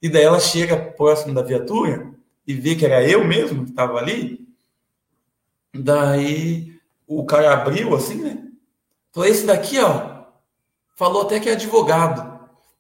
E 0.02 0.10
daí 0.10 0.24
ela 0.24 0.40
chega 0.40 0.78
próximo 0.78 1.34
da 1.34 1.42
viatura 1.42 2.12
e 2.46 2.54
vê 2.54 2.76
que 2.76 2.86
era 2.86 3.08
eu 3.08 3.24
mesmo 3.24 3.66
que 3.66 3.72
estava 3.72 3.98
ali. 3.98 4.48
Daí 5.74 6.74
o 7.08 7.26
cara 7.26 7.54
abriu 7.54 7.96
assim, 7.96 8.16
né? 8.16 8.48
Falou, 9.12 9.30
esse 9.30 9.46
daqui, 9.46 9.80
ó, 9.80 10.24
falou 10.96 11.24
até 11.24 11.40
que 11.40 11.50
é 11.50 11.54
advogado. 11.54 12.32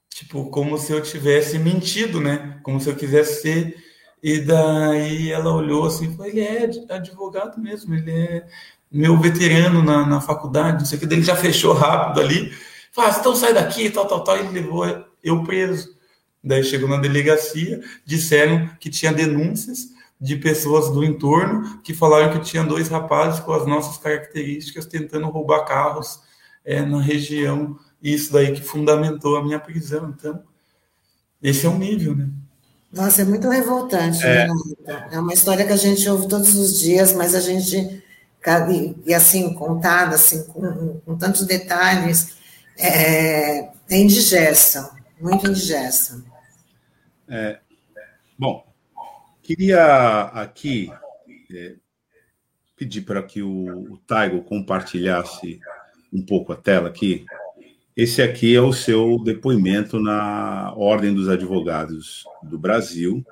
Tipo, 0.10 0.50
como 0.50 0.78
se 0.78 0.92
eu 0.92 1.02
tivesse 1.02 1.58
mentido, 1.58 2.20
né? 2.20 2.60
Como 2.64 2.80
se 2.80 2.90
eu 2.90 2.96
quisesse 2.96 3.42
ser. 3.42 3.76
E 4.22 4.40
daí 4.40 5.32
ela 5.32 5.54
olhou 5.54 5.86
assim 5.86 6.12
e 6.12 6.16
falou: 6.16 6.28
ele 6.28 6.42
é 6.42 6.70
advogado 6.90 7.60
mesmo, 7.60 7.96
ele 7.96 8.12
é 8.12 8.48
meu 8.92 9.18
veterano 9.18 9.82
na, 9.82 10.06
na 10.06 10.22
faculdade, 10.22 10.80
não 10.80 10.86
sei 10.86 10.98
o 10.98 11.00
que. 11.00 11.08
Daí 11.08 11.18
ele 11.18 11.26
já 11.26 11.36
fechou 11.36 11.74
rápido 11.74 12.22
ali. 12.22 12.52
Falou: 12.92 13.12
ah, 13.12 13.18
então 13.20 13.36
sai 13.36 13.54
daqui, 13.54 13.90
tal, 13.90 14.06
tal, 14.06 14.24
tal. 14.24 14.38
E 14.38 14.48
levou 14.50 14.86
eu 15.24 15.44
preso. 15.44 15.96
Daí 16.44 16.64
chegou 16.64 16.90
na 16.90 16.98
delegacia, 16.98 17.82
disseram 18.06 18.70
que 18.80 18.90
tinha 18.90 19.14
denúncias 19.14 19.90
de 20.20 20.36
pessoas 20.36 20.90
do 20.92 21.04
entorno 21.04 21.80
que 21.84 21.94
falaram 21.94 22.32
que 22.32 22.46
tinha 22.46 22.64
dois 22.64 22.88
rapazes 22.88 23.40
com 23.40 23.54
as 23.54 23.66
nossas 23.66 23.98
características 23.98 24.86
tentando 24.86 25.30
roubar 25.30 25.66
carros 25.66 26.22
é, 26.64 26.82
na 26.82 27.02
região 27.02 27.78
isso 28.02 28.34
daí 28.34 28.52
que 28.52 28.62
fundamentou 28.62 29.38
a 29.38 29.44
minha 29.44 29.60
prisão. 29.60 30.14
Então, 30.18 30.42
esse 31.42 31.66
é 31.66 31.70
o 31.70 31.78
nível, 31.78 32.16
né? 32.16 32.30
Nossa, 32.92 33.22
é 33.22 33.26
muito 33.26 33.48
revoltante, 33.48 34.22
é. 34.26 34.48
Né, 34.48 35.08
é 35.12 35.20
uma 35.20 35.34
história 35.34 35.66
que 35.66 35.72
a 35.72 35.78
gente 35.78 36.08
ouve 36.10 36.28
todos 36.28 36.56
os 36.56 36.80
dias, 36.80 37.14
mas 37.14 37.34
a 37.34 37.40
gente, 37.40 38.04
e 39.06 39.14
assim, 39.14 39.54
contada, 39.54 40.16
assim, 40.16 40.44
com, 40.44 41.00
com 41.06 41.18
tantos 41.18 41.46
detalhes, 41.46 42.34
é, 42.78 43.70
é 43.90 43.98
indigesta, 43.98 44.92
muito 45.22 45.50
indigesta. 45.50 46.22
É, 47.34 47.60
bom, 48.38 48.68
queria 49.42 50.24
aqui 50.34 50.92
é, 51.50 51.76
pedir 52.76 53.04
para 53.04 53.24
que 53.24 53.42
o, 53.42 53.94
o 53.94 53.98
Taigo 54.00 54.44
compartilhasse 54.44 55.62
um 56.12 56.22
pouco 56.26 56.52
a 56.52 56.58
tela 56.58 56.90
aqui, 56.90 57.26
esse 57.96 58.22
aqui 58.22 58.54
é 58.54 58.60
o 58.60 58.74
seu 58.74 59.18
depoimento 59.24 59.98
na 59.98 60.74
Ordem 60.76 61.14
dos 61.14 61.30
Advogados 61.30 62.26
do 62.44 62.60
Brasil, 62.60 63.26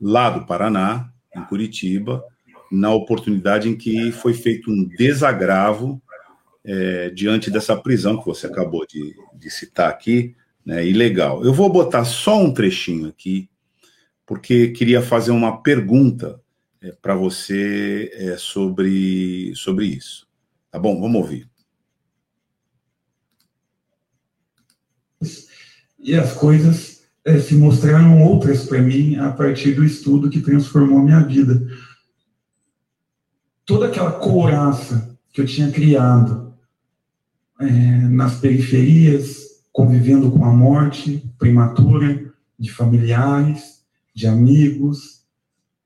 lá 0.00 0.30
do 0.30 0.46
Paraná, 0.46 1.12
em 1.36 1.44
Curitiba, 1.44 2.24
na 2.72 2.94
oportunidade 2.94 3.68
em 3.68 3.76
que 3.76 4.10
foi 4.10 4.32
feito 4.32 4.70
um 4.70 4.84
desagravo 4.84 6.00
é, 6.64 7.10
diante 7.10 7.50
dessa 7.50 7.76
prisão 7.76 8.18
que 8.18 8.24
você 8.24 8.46
acabou 8.46 8.86
de, 8.86 9.14
de 9.34 9.50
citar 9.50 9.90
aqui, 9.90 10.34
né, 10.68 10.86
ilegal. 10.86 11.42
Eu 11.42 11.54
vou 11.54 11.72
botar 11.72 12.04
só 12.04 12.38
um 12.38 12.52
trechinho 12.52 13.08
aqui, 13.08 13.48
porque 14.26 14.68
queria 14.68 15.00
fazer 15.00 15.30
uma 15.30 15.62
pergunta 15.62 16.38
é, 16.82 16.92
para 16.92 17.14
você 17.14 18.10
é, 18.12 18.36
sobre, 18.36 19.50
sobre 19.54 19.86
isso. 19.86 20.28
Tá 20.70 20.78
bom? 20.78 21.00
Vamos 21.00 21.22
ouvir. 21.22 21.48
e 25.98 26.14
as 26.14 26.34
coisas 26.34 27.02
é, 27.24 27.38
se 27.38 27.54
mostraram 27.54 28.22
outras 28.22 28.66
para 28.66 28.80
mim 28.80 29.16
a 29.16 29.32
partir 29.32 29.72
do 29.72 29.84
estudo 29.84 30.28
que 30.28 30.42
transformou 30.42 31.00
minha 31.00 31.20
vida. 31.20 31.66
Toda 33.64 33.86
aquela 33.86 34.12
couraça 34.12 35.18
que 35.32 35.40
eu 35.40 35.46
tinha 35.46 35.70
criado 35.70 36.54
é, 37.58 37.66
nas 38.08 38.38
periferias, 38.38 39.47
convivendo 39.78 40.28
com 40.32 40.44
a 40.44 40.52
morte 40.52 41.22
prematura 41.38 42.34
de 42.58 42.68
familiares, 42.68 43.84
de 44.12 44.26
amigos, 44.26 45.22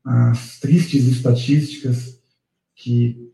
as 0.03 0.59
tristes 0.59 1.07
estatísticas 1.07 2.19
que 2.75 3.31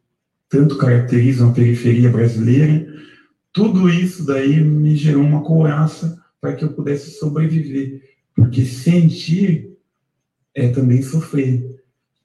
tanto 0.49 0.77
caracterizam 0.77 1.51
a 1.51 1.53
periferia 1.53 2.11
brasileira, 2.11 2.93
tudo 3.53 3.89
isso 3.89 4.27
daí 4.27 4.61
me 4.61 4.97
gerou 4.97 5.23
uma 5.23 5.45
couraça 5.45 6.21
para 6.41 6.57
que 6.57 6.65
eu 6.65 6.73
pudesse 6.73 7.13
sobreviver. 7.13 8.03
Porque 8.35 8.65
sentir 8.65 9.79
é 10.53 10.71
também 10.71 11.03
sofrer. 11.03 11.78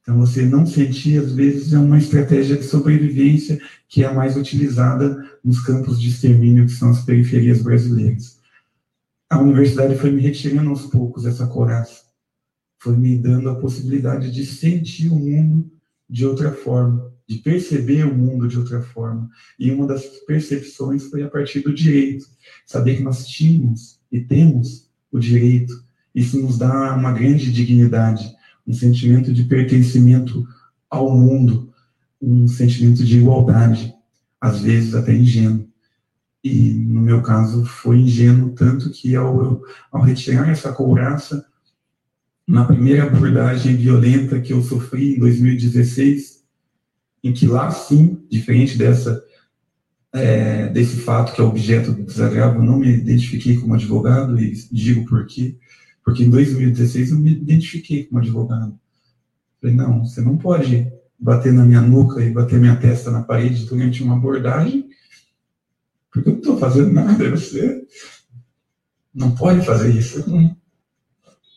Então, 0.03 0.19
você 0.19 0.45
não 0.45 0.65
sentir, 0.65 1.17
às 1.17 1.31
vezes, 1.31 1.71
é 1.71 1.79
uma 1.79 1.97
estratégia 1.97 2.57
de 2.57 2.65
sobrevivência 2.65 3.59
que 3.87 4.03
é 4.03 4.13
mais 4.13 4.35
utilizada 4.35 5.17
nos 5.41 5.61
campos 5.61 5.99
de 5.99 6.09
extermínio, 6.09 6.65
que 6.65 6.73
são 6.73 6.89
as 6.89 7.05
periferias 7.05 7.61
brasileiras. 7.61 8.37
A 9.29 9.39
universidade 9.39 9.95
foi 9.95 10.11
me 10.11 10.21
retirando 10.21 10.69
aos 10.69 10.87
poucos 10.87 11.25
essa 11.25 11.47
coraça, 11.47 12.01
foi 12.77 12.97
me 12.97 13.17
dando 13.17 13.49
a 13.49 13.55
possibilidade 13.55 14.29
de 14.29 14.45
sentir 14.45 15.09
o 15.09 15.15
mundo 15.15 15.71
de 16.09 16.25
outra 16.25 16.51
forma, 16.51 17.09
de 17.25 17.37
perceber 17.37 18.05
o 18.05 18.13
mundo 18.13 18.45
de 18.45 18.59
outra 18.59 18.81
forma. 18.81 19.29
E 19.57 19.71
uma 19.71 19.87
das 19.87 20.03
percepções 20.27 21.05
foi 21.05 21.23
a 21.23 21.29
partir 21.29 21.61
do 21.61 21.73
direito, 21.73 22.25
saber 22.65 22.97
que 22.97 23.03
nós 23.03 23.25
tínhamos 23.25 23.99
e 24.11 24.19
temos 24.19 24.89
o 25.09 25.17
direito. 25.17 25.81
Isso 26.13 26.37
nos 26.41 26.57
dá 26.57 26.93
uma 26.93 27.13
grande 27.13 27.51
dignidade, 27.53 28.35
um 28.65 28.73
sentimento 28.73 29.33
de 29.33 29.43
pertencimento 29.43 30.45
ao 30.89 31.15
mundo, 31.15 31.73
um 32.21 32.47
sentimento 32.47 33.03
de 33.03 33.17
igualdade, 33.17 33.93
às 34.39 34.61
vezes 34.61 34.95
até 34.95 35.13
ingênuo. 35.13 35.67
E, 36.43 36.73
no 36.73 37.01
meu 37.01 37.21
caso, 37.21 37.65
foi 37.65 37.99
ingênuo 37.99 38.51
tanto 38.51 38.89
que, 38.89 39.15
ao, 39.15 39.61
ao 39.91 40.01
retirar 40.01 40.49
essa 40.49 40.71
couraça, 40.71 41.45
na 42.45 42.65
primeira 42.65 43.03
abordagem 43.03 43.77
violenta 43.77 44.41
que 44.41 44.51
eu 44.51 44.61
sofri 44.61 45.15
em 45.15 45.19
2016, 45.19 46.43
em 47.23 47.31
que 47.31 47.47
lá 47.47 47.71
sim, 47.71 48.21
diferente 48.29 48.77
dessa 48.77 49.23
é, 50.13 50.69
desse 50.69 50.97
fato 50.97 51.33
que 51.33 51.41
é 51.41 51.43
objeto 51.43 51.91
do 51.91 52.03
desagravo, 52.03 52.61
não 52.61 52.77
me 52.77 52.87
identifiquei 52.87 53.57
como 53.57 53.73
advogado 53.73 54.39
e 54.39 54.53
digo 54.71 55.05
por 55.05 55.25
quê. 55.25 55.57
Porque 56.03 56.23
em 56.23 56.29
2016 56.29 57.11
eu 57.11 57.19
me 57.19 57.31
identifiquei 57.31 58.03
como 58.05 58.19
advogado. 58.19 58.77
Falei, 59.61 59.75
não, 59.75 60.05
você 60.05 60.21
não 60.21 60.37
pode 60.37 60.91
bater 61.17 61.53
na 61.53 61.63
minha 61.63 61.81
nuca 61.81 62.21
e 62.21 62.29
bater 62.29 62.59
minha 62.59 62.75
testa 62.75 63.09
na 63.09 63.21
parede 63.21 63.65
durante 63.65 64.03
uma 64.03 64.17
abordagem, 64.17 64.89
porque 66.11 66.29
eu 66.29 66.33
não 66.33 66.39
estou 66.39 66.57
fazendo 66.57 66.91
nada, 66.91 67.31
você 67.31 67.81
não 69.13 69.31
pode 69.31 69.65
fazer 69.65 69.93
isso. 69.95 70.19
Eu 70.19 70.27
não, 70.27 70.57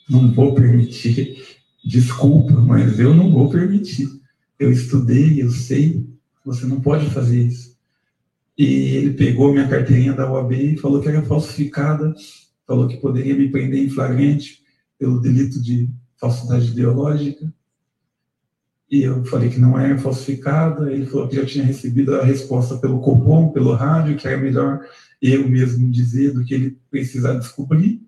não 0.09 0.33
vou 0.33 0.55
permitir. 0.55 1.45
Desculpa, 1.85 2.53
mas 2.53 2.99
eu 2.99 3.15
não 3.15 3.31
vou 3.31 3.51
permitir. 3.51 4.09
Eu 4.59 4.71
estudei, 4.71 5.43
eu 5.43 5.51
sei, 5.51 6.07
você 6.45 6.65
não 6.65 6.81
pode 6.81 7.11
fazer 7.11 7.43
isso. 7.43 7.77
E 8.57 8.65
ele 8.65 9.13
pegou 9.15 9.53
minha 9.53 9.69
carteirinha 9.69 10.15
da 10.15 10.31
UAB 10.31 10.53
e 10.53 10.77
falou 10.79 11.01
que 11.01 11.09
era 11.09 11.23
falsificada, 11.23 12.15
falou 12.67 12.89
que 12.89 12.97
poderia 12.97 13.37
me 13.37 13.51
prender 13.51 13.85
em 13.85 13.91
flagrante 13.91 14.63
pelo 14.99 15.21
delito 15.21 15.63
de 15.63 15.89
falsidade 16.19 16.69
ideológica. 16.69 17.53
E 18.91 19.03
eu 19.03 19.25
falei 19.25 19.49
que 19.49 19.59
não 19.59 19.79
é 19.79 19.97
falsificada. 19.99 20.93
Ele 20.93 21.07
falou 21.07 21.29
que 21.29 21.37
já 21.37 21.45
tinha 21.45 21.65
recebido 21.65 22.15
a 22.15 22.25
resposta 22.25 22.77
pelo 22.79 23.01
Copom, 23.01 23.51
pelo 23.53 23.75
rádio, 23.75 24.17
que 24.17 24.27
era 24.27 24.37
melhor 24.37 24.87
eu 25.21 25.49
mesmo 25.49 25.91
dizer 25.91 26.33
do 26.33 26.45
que 26.45 26.55
ele 26.55 26.79
precisar 26.91 27.35
descobrir. 27.35 28.03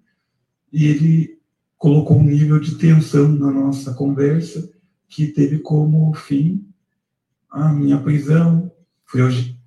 E 0.73 0.87
ele 0.87 1.39
colocou 1.77 2.19
um 2.19 2.25
nível 2.25 2.61
de 2.61 2.77
tensão 2.77 3.29
na 3.29 3.51
nossa 3.51 3.95
conversa 3.95 4.71
que 5.09 5.29
teve 5.29 5.59
como 5.61 6.13
fim 6.15 6.67
a 7.51 7.73
minha 7.73 7.99
prisão. 7.99 8.71
Foi 9.07 9.23
hoje. 9.23 9.59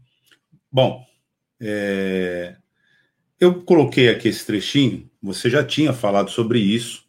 Bom, 0.71 1.03
é... 1.59 2.60
eu 3.41 3.55
coloquei 3.63 4.07
aqui 4.07 4.27
esse 4.27 4.45
trechinho. 4.45 5.09
Você 5.21 5.49
já 5.49 5.63
tinha 5.63 5.91
falado 5.91 6.29
sobre 6.29 6.59
isso, 6.59 7.03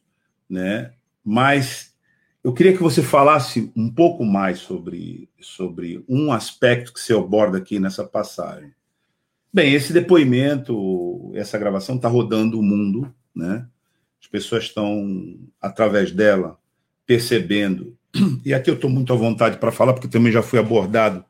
né? 0.48 0.92
Mas 1.22 1.94
eu 2.42 2.54
queria 2.54 2.72
que 2.72 2.82
você 2.82 3.02
falasse 3.02 3.70
um 3.76 3.90
pouco 3.90 4.24
mais 4.24 4.58
sobre, 4.58 5.28
sobre 5.38 6.02
um 6.08 6.32
aspecto 6.32 6.90
que 6.90 7.00
você 7.00 7.12
aborda 7.12 7.58
aqui 7.58 7.78
nessa 7.78 8.02
passagem. 8.02 8.72
Bem, 9.52 9.74
esse 9.74 9.92
depoimento, 9.92 11.30
essa 11.34 11.58
gravação 11.58 11.96
está 11.96 12.08
rodando 12.08 12.58
o 12.58 12.62
mundo, 12.62 13.14
né? 13.36 13.68
As 14.18 14.26
pessoas 14.26 14.64
estão, 14.64 15.38
através 15.60 16.12
dela, 16.12 16.58
percebendo. 17.06 17.94
E 18.42 18.54
aqui 18.54 18.70
eu 18.70 18.74
estou 18.74 18.88
muito 18.88 19.12
à 19.12 19.16
vontade 19.16 19.58
para 19.58 19.70
falar, 19.70 19.92
porque 19.92 20.08
também 20.08 20.32
já 20.32 20.42
fui 20.42 20.58
abordado 20.58 21.22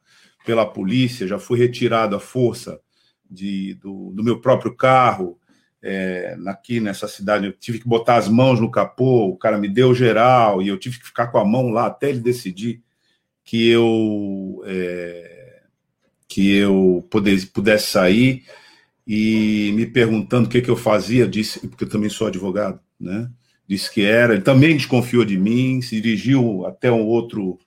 pela 0.46 0.64
polícia, 0.64 1.26
já 1.26 1.40
fui 1.40 1.58
retirado 1.58 2.14
à 2.14 2.20
força 2.20 2.80
de, 3.32 3.74
do, 3.74 4.12
do 4.12 4.22
meu 4.22 4.40
próprio 4.40 4.74
carro, 4.76 5.38
é, 5.82 6.36
aqui 6.46 6.78
nessa 6.78 7.08
cidade, 7.08 7.46
eu 7.46 7.52
tive 7.52 7.80
que 7.80 7.88
botar 7.88 8.16
as 8.16 8.28
mãos 8.28 8.60
no 8.60 8.70
capô, 8.70 9.26
o 9.26 9.36
cara 9.36 9.58
me 9.58 9.68
deu 9.68 9.94
geral, 9.94 10.62
e 10.62 10.68
eu 10.68 10.78
tive 10.78 10.98
que 10.98 11.06
ficar 11.06 11.26
com 11.28 11.38
a 11.38 11.44
mão 11.44 11.70
lá 11.70 11.86
até 11.86 12.10
ele 12.10 12.20
decidir 12.20 12.80
que 13.44 13.68
eu 13.68 14.62
é, 14.64 15.62
que 16.28 16.54
eu 16.56 17.06
pudesse, 17.10 17.46
pudesse 17.46 17.88
sair 17.88 18.44
e 19.06 19.72
me 19.74 19.84
perguntando 19.84 20.46
o 20.46 20.50
que, 20.50 20.62
que 20.62 20.70
eu 20.70 20.76
fazia, 20.76 21.26
disse, 21.26 21.66
porque 21.66 21.84
eu 21.84 21.88
também 21.88 22.08
sou 22.08 22.28
advogado, 22.28 22.80
né? 22.98 23.28
Disse 23.66 23.92
que 23.92 24.02
era, 24.02 24.34
ele 24.34 24.42
também 24.42 24.76
desconfiou 24.76 25.24
de 25.24 25.36
mim, 25.36 25.82
se 25.82 26.00
dirigiu 26.00 26.64
até 26.66 26.90
um 26.90 27.04
outro 27.04 27.58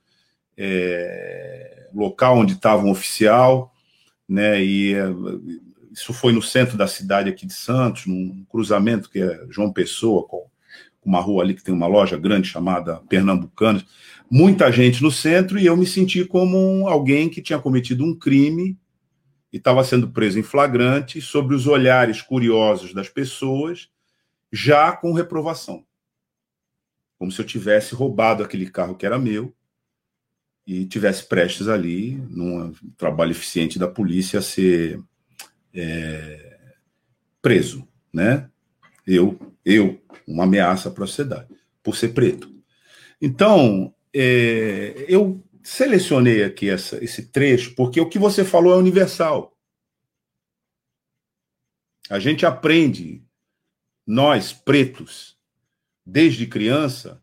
é, 0.57 1.89
local 1.93 2.37
onde 2.37 2.53
estava 2.53 2.83
um 2.83 2.89
oficial, 2.89 3.73
né? 4.27 4.63
E 4.63 4.93
é, 4.93 5.05
isso 5.91 6.13
foi 6.13 6.33
no 6.33 6.41
centro 6.41 6.77
da 6.77 6.87
cidade 6.87 7.29
aqui 7.29 7.45
de 7.45 7.53
Santos, 7.53 8.05
num 8.05 8.45
cruzamento 8.49 9.09
que 9.09 9.21
é 9.21 9.45
João 9.49 9.71
Pessoa, 9.71 10.27
com 10.27 10.45
uma 11.03 11.21
rua 11.21 11.43
ali 11.43 11.53
que 11.53 11.63
tem 11.63 11.73
uma 11.73 11.87
loja 11.87 12.17
grande 12.17 12.47
chamada 12.47 12.97
Pernambucanas. 13.07 13.85
Muita 14.29 14.71
gente 14.71 15.03
no 15.03 15.11
centro 15.11 15.59
e 15.59 15.65
eu 15.65 15.77
me 15.77 15.85
senti 15.85 16.25
como 16.25 16.87
alguém 16.87 17.29
que 17.29 17.41
tinha 17.41 17.59
cometido 17.59 18.03
um 18.03 18.17
crime 18.17 18.77
e 19.53 19.57
estava 19.57 19.83
sendo 19.83 20.09
preso 20.09 20.39
em 20.39 20.43
flagrante 20.43 21.21
sobre 21.21 21.55
os 21.55 21.67
olhares 21.67 22.21
curiosos 22.21 22.93
das 22.93 23.07
pessoas, 23.07 23.87
já 24.51 24.91
com 24.91 25.13
reprovação. 25.13 25.85
Como 27.17 27.31
se 27.31 27.39
eu 27.39 27.45
tivesse 27.45 27.95
roubado 27.95 28.43
aquele 28.43 28.69
carro 28.69 28.95
que 28.95 29.05
era 29.05 29.17
meu 29.17 29.55
e 30.65 30.85
tivesse 30.85 31.25
prestes 31.25 31.67
ali, 31.67 32.15
num 32.29 32.73
trabalho 32.97 33.31
eficiente 33.31 33.77
da 33.77 33.87
polícia, 33.87 34.39
a 34.39 34.41
ser 34.41 34.99
é, 35.73 36.57
preso, 37.41 37.87
né? 38.11 38.49
Eu, 39.05 39.39
eu, 39.63 40.01
uma 40.27 40.45
ameaça 40.45 40.89
para 40.89 41.03
a 41.03 41.07
sociedade, 41.07 41.53
por 41.83 41.95
ser 41.95 42.09
preto. 42.09 42.51
Então, 43.21 43.93
é, 44.13 45.05
eu 45.07 45.43
selecionei 45.61 46.43
aqui 46.43 46.69
essa, 46.69 47.03
esse 47.03 47.27
trecho 47.27 47.75
porque 47.75 47.99
o 47.99 48.09
que 48.09 48.17
você 48.17 48.43
falou 48.43 48.73
é 48.73 48.77
universal. 48.77 49.55
A 52.09 52.19
gente 52.19 52.45
aprende, 52.45 53.23
nós 54.05 54.53
pretos, 54.53 55.37
desde 56.05 56.45
criança, 56.45 57.21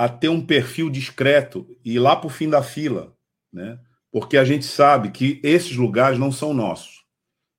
a 0.00 0.08
ter 0.08 0.30
um 0.30 0.40
perfil 0.40 0.88
discreto 0.88 1.76
e 1.84 1.96
ir 1.96 1.98
lá 1.98 2.16
para 2.16 2.26
o 2.26 2.30
fim 2.30 2.48
da 2.48 2.62
fila, 2.62 3.14
né? 3.52 3.78
Porque 4.10 4.38
a 4.38 4.44
gente 4.46 4.64
sabe 4.64 5.10
que 5.10 5.38
esses 5.42 5.76
lugares 5.76 6.18
não 6.18 6.32
são 6.32 6.54
nossos. 6.54 7.04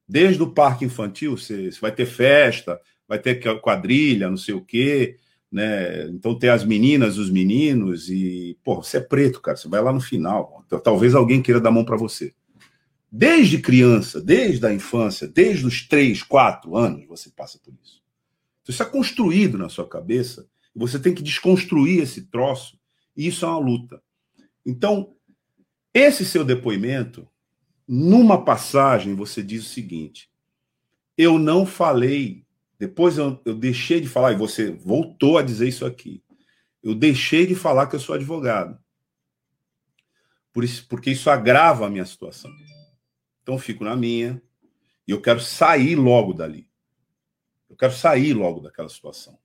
Desde 0.07 0.41
o 0.41 0.49
parque 0.51 0.83
infantil, 0.83 1.37
você, 1.37 1.69
vai 1.79 1.91
ter 1.91 2.07
festa, 2.07 2.81
vai 3.07 3.19
ter 3.19 3.39
quadrilha, 3.61 4.27
não 4.27 4.37
sei 4.37 4.55
o 4.55 4.65
quê, 4.65 5.19
né? 5.51 6.07
Então 6.07 6.33
tem 6.33 6.49
as 6.49 6.65
meninas, 6.65 7.19
os 7.19 7.29
meninos, 7.29 8.09
e, 8.09 8.57
pô, 8.63 8.81
você 8.81 8.97
é 8.97 9.01
preto, 9.01 9.39
cara, 9.39 9.55
você 9.55 9.67
vai 9.67 9.79
lá 9.83 9.93
no 9.93 10.01
final. 10.01 10.65
Talvez 10.83 11.13
alguém 11.13 11.43
queira 11.43 11.61
dar 11.61 11.69
mão 11.69 11.85
para 11.85 11.95
você. 11.95 12.33
Desde 13.11 13.59
criança, 13.59 14.19
desde 14.19 14.65
a 14.65 14.73
infância, 14.73 15.27
desde 15.27 15.63
os 15.63 15.87
três, 15.87 16.23
quatro 16.23 16.75
anos, 16.75 17.05
você 17.05 17.29
passa 17.29 17.59
por 17.63 17.71
isso. 17.83 18.01
Então, 18.63 18.73
isso 18.73 18.81
é 18.81 18.85
construído 18.87 19.59
na 19.59 19.69
sua 19.69 19.87
cabeça, 19.87 20.49
você 20.75 20.99
tem 20.99 21.13
que 21.13 21.23
desconstruir 21.23 22.01
esse 22.01 22.23
troço, 22.27 22.79
e 23.15 23.27
isso 23.27 23.45
é 23.45 23.47
uma 23.47 23.59
luta. 23.59 24.01
Então, 24.65 25.15
esse 25.93 26.25
seu 26.25 26.45
depoimento 26.45 27.27
numa 27.87 28.43
passagem, 28.43 29.15
você 29.15 29.43
diz 29.43 29.65
o 29.65 29.69
seguinte: 29.69 30.31
eu 31.17 31.37
não 31.37 31.65
falei, 31.65 32.45
depois 32.79 33.17
eu, 33.17 33.39
eu 33.45 33.55
deixei 33.55 33.99
de 33.99 34.07
falar, 34.07 34.31
e 34.31 34.37
você 34.37 34.71
voltou 34.71 35.37
a 35.37 35.43
dizer 35.43 35.67
isso 35.67 35.85
aqui. 35.85 36.23
Eu 36.81 36.95
deixei 36.95 37.45
de 37.45 37.53
falar 37.53 37.87
que 37.87 37.95
eu 37.95 37.99
sou 37.99 38.15
advogado. 38.15 38.79
Por 40.53 40.63
isso, 40.63 40.87
porque 40.87 41.11
isso 41.11 41.29
agrava 41.29 41.85
a 41.85 41.89
minha 41.89 42.05
situação. 42.05 42.51
Então, 43.43 43.57
fico 43.57 43.83
na 43.83 43.95
minha, 43.95 44.41
e 45.07 45.11
eu 45.11 45.21
quero 45.21 45.39
sair 45.39 45.95
logo 45.95 46.33
dali. 46.33 46.67
Eu 47.69 47.75
quero 47.75 47.93
sair 47.93 48.33
logo 48.33 48.59
daquela 48.61 48.89
situação. 48.89 49.37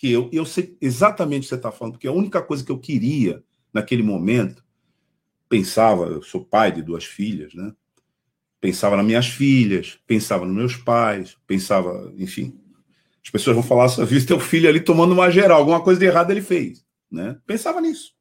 Que 0.00 0.10
eu, 0.10 0.30
eu 0.32 0.46
sei 0.46 0.78
exatamente 0.80 1.40
o 1.40 1.42
que 1.42 1.48
você 1.48 1.54
está 1.56 1.70
falando, 1.70 1.92
porque 1.92 2.08
a 2.08 2.12
única 2.12 2.40
coisa 2.40 2.64
que 2.64 2.72
eu 2.72 2.78
queria 2.78 3.44
naquele 3.70 4.02
momento, 4.02 4.64
pensava, 5.46 6.06
eu 6.06 6.22
sou 6.22 6.42
pai 6.42 6.72
de 6.72 6.80
duas 6.80 7.04
filhas, 7.04 7.52
né? 7.52 7.70
Pensava 8.62 8.96
nas 8.96 9.04
minhas 9.04 9.26
filhas, 9.26 10.00
pensava 10.06 10.46
nos 10.46 10.56
meus 10.56 10.74
pais, 10.74 11.36
pensava, 11.46 12.10
enfim. 12.16 12.58
As 13.22 13.28
pessoas 13.28 13.54
vão 13.54 13.62
falar, 13.62 13.90
só 13.90 14.02
viu 14.06 14.24
teu 14.24 14.40
filho 14.40 14.70
ali 14.70 14.80
tomando 14.80 15.12
uma 15.12 15.30
geral, 15.30 15.58
alguma 15.58 15.82
coisa 15.82 16.00
de 16.00 16.06
errado 16.06 16.30
ele 16.30 16.40
fez, 16.40 16.82
né? 17.10 17.38
Pensava 17.46 17.78
nisso. 17.82 18.14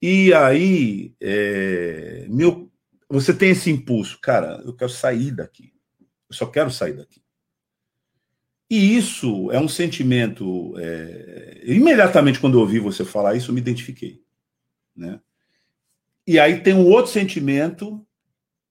E 0.00 0.32
aí, 0.32 1.12
é, 1.20 2.24
meu, 2.28 2.70
você 3.10 3.34
tem 3.34 3.50
esse 3.50 3.68
impulso, 3.68 4.20
cara, 4.20 4.62
eu 4.64 4.76
quero 4.76 4.92
sair 4.92 5.32
daqui. 5.32 5.72
Eu 6.30 6.36
só 6.36 6.46
quero 6.46 6.70
sair 6.70 6.92
daqui. 6.92 7.20
E 8.70 8.96
isso 8.96 9.50
é 9.50 9.58
um 9.58 9.68
sentimento. 9.68 10.74
É, 10.78 11.62
imediatamente 11.64 12.38
quando 12.38 12.54
eu 12.54 12.60
ouvi 12.60 12.78
você 12.78 13.04
falar 13.04 13.34
isso, 13.34 13.50
eu 13.50 13.54
me 13.54 13.60
identifiquei. 13.60 14.22
Né? 14.94 15.20
E 16.26 16.38
aí 16.38 16.60
tem 16.60 16.74
um 16.74 16.86
outro 16.86 17.10
sentimento 17.10 18.04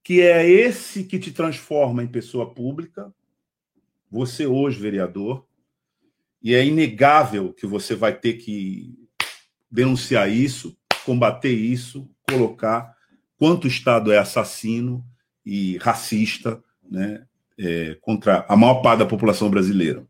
que 0.04 0.22
é 0.22 0.48
esse 0.48 1.04
que 1.04 1.20
te 1.20 1.32
transforma 1.32 2.02
em 2.02 2.08
pessoa 2.08 2.54
pública, 2.54 3.14
você 4.10 4.46
hoje, 4.46 4.80
vereador, 4.80 5.46
e 6.42 6.56
é 6.56 6.66
inegável 6.66 7.52
que 7.52 7.66
você 7.66 7.94
vai 7.94 8.18
ter 8.18 8.34
que 8.34 8.96
denunciar 9.70 10.32
isso, 10.32 10.78
combater 11.04 11.52
isso, 11.52 12.10
colocar 12.30 12.96
quanto 13.38 13.66
o 13.66 13.68
Estado 13.68 14.12
é 14.12 14.18
assassino 14.18 15.06
e 15.46 15.78
racista 15.78 16.64
né, 16.90 17.26
é, 17.58 17.98
contra 18.02 18.46
a 18.48 18.56
maior 18.56 18.82
parte 18.82 19.00
da 19.00 19.06
população 19.06 19.50
brasileira. 19.50 20.06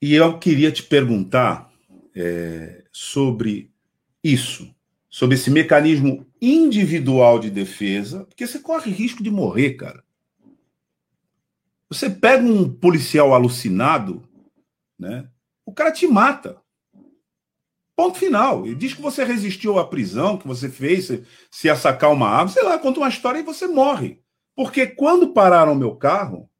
E 0.00 0.14
eu 0.14 0.38
queria 0.38 0.70
te 0.70 0.82
perguntar 0.82 1.72
é, 2.14 2.84
sobre 2.92 3.70
isso 4.22 4.72
sobre 5.18 5.34
esse 5.34 5.50
mecanismo 5.50 6.26
individual 6.40 7.38
de 7.38 7.50
defesa, 7.50 8.24
porque 8.24 8.46
você 8.46 8.60
corre 8.60 8.90
risco 8.90 9.22
de 9.22 9.30
morrer, 9.30 9.74
cara. 9.74 10.04
Você 11.88 12.10
pega 12.10 12.44
um 12.44 12.70
policial 12.70 13.34
alucinado, 13.34 14.28
né? 14.98 15.28
O 15.64 15.72
cara 15.72 15.90
te 15.90 16.06
mata. 16.06 16.60
Ponto 17.96 18.18
final. 18.18 18.66
Ele 18.66 18.74
diz 18.74 18.94
que 18.94 19.02
você 19.02 19.24
resistiu 19.24 19.78
à 19.78 19.88
prisão, 19.88 20.36
que 20.36 20.46
você 20.46 20.68
fez, 20.68 21.06
se 21.50 21.66
ia 21.66 21.74
sacar 21.74 22.12
uma 22.12 22.28
arma, 22.28 22.50
sei 22.50 22.62
lá, 22.62 22.78
conta 22.78 23.00
uma 23.00 23.08
história 23.08 23.40
e 23.40 23.42
você 23.42 23.66
morre. 23.66 24.22
Porque 24.58 24.88
quando 24.88 25.32
pararam 25.32 25.72
meu 25.76 25.94
carro, 25.94 26.50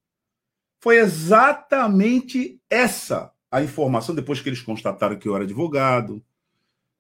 foi 0.81 0.99
exatamente 0.99 2.63
essa 2.71 3.33
a 3.51 3.61
informação, 3.61 4.15
depois 4.15 4.41
que 4.41 4.49
eles 4.49 4.63
constataram 4.63 5.19
que 5.19 5.27
eu 5.27 5.35
era 5.35 5.43
advogado, 5.43 6.25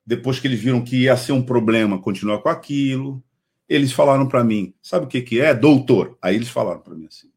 depois 0.04 0.40
que 0.40 0.48
eles 0.48 0.58
viram 0.58 0.82
que 0.82 1.04
ia 1.04 1.16
ser 1.16 1.30
um 1.30 1.40
problema 1.40 2.02
continuar 2.02 2.40
com 2.40 2.48
aquilo, 2.48 3.22
eles 3.68 3.92
falaram 3.92 4.26
para 4.26 4.42
mim: 4.42 4.74
sabe 4.82 5.04
o 5.04 5.08
que, 5.08 5.22
que 5.22 5.40
é, 5.40 5.54
doutor? 5.54 6.18
Aí 6.20 6.34
eles 6.34 6.48
falaram 6.48 6.80
para 6.80 6.96
mim 6.96 7.06
assim: 7.06 7.30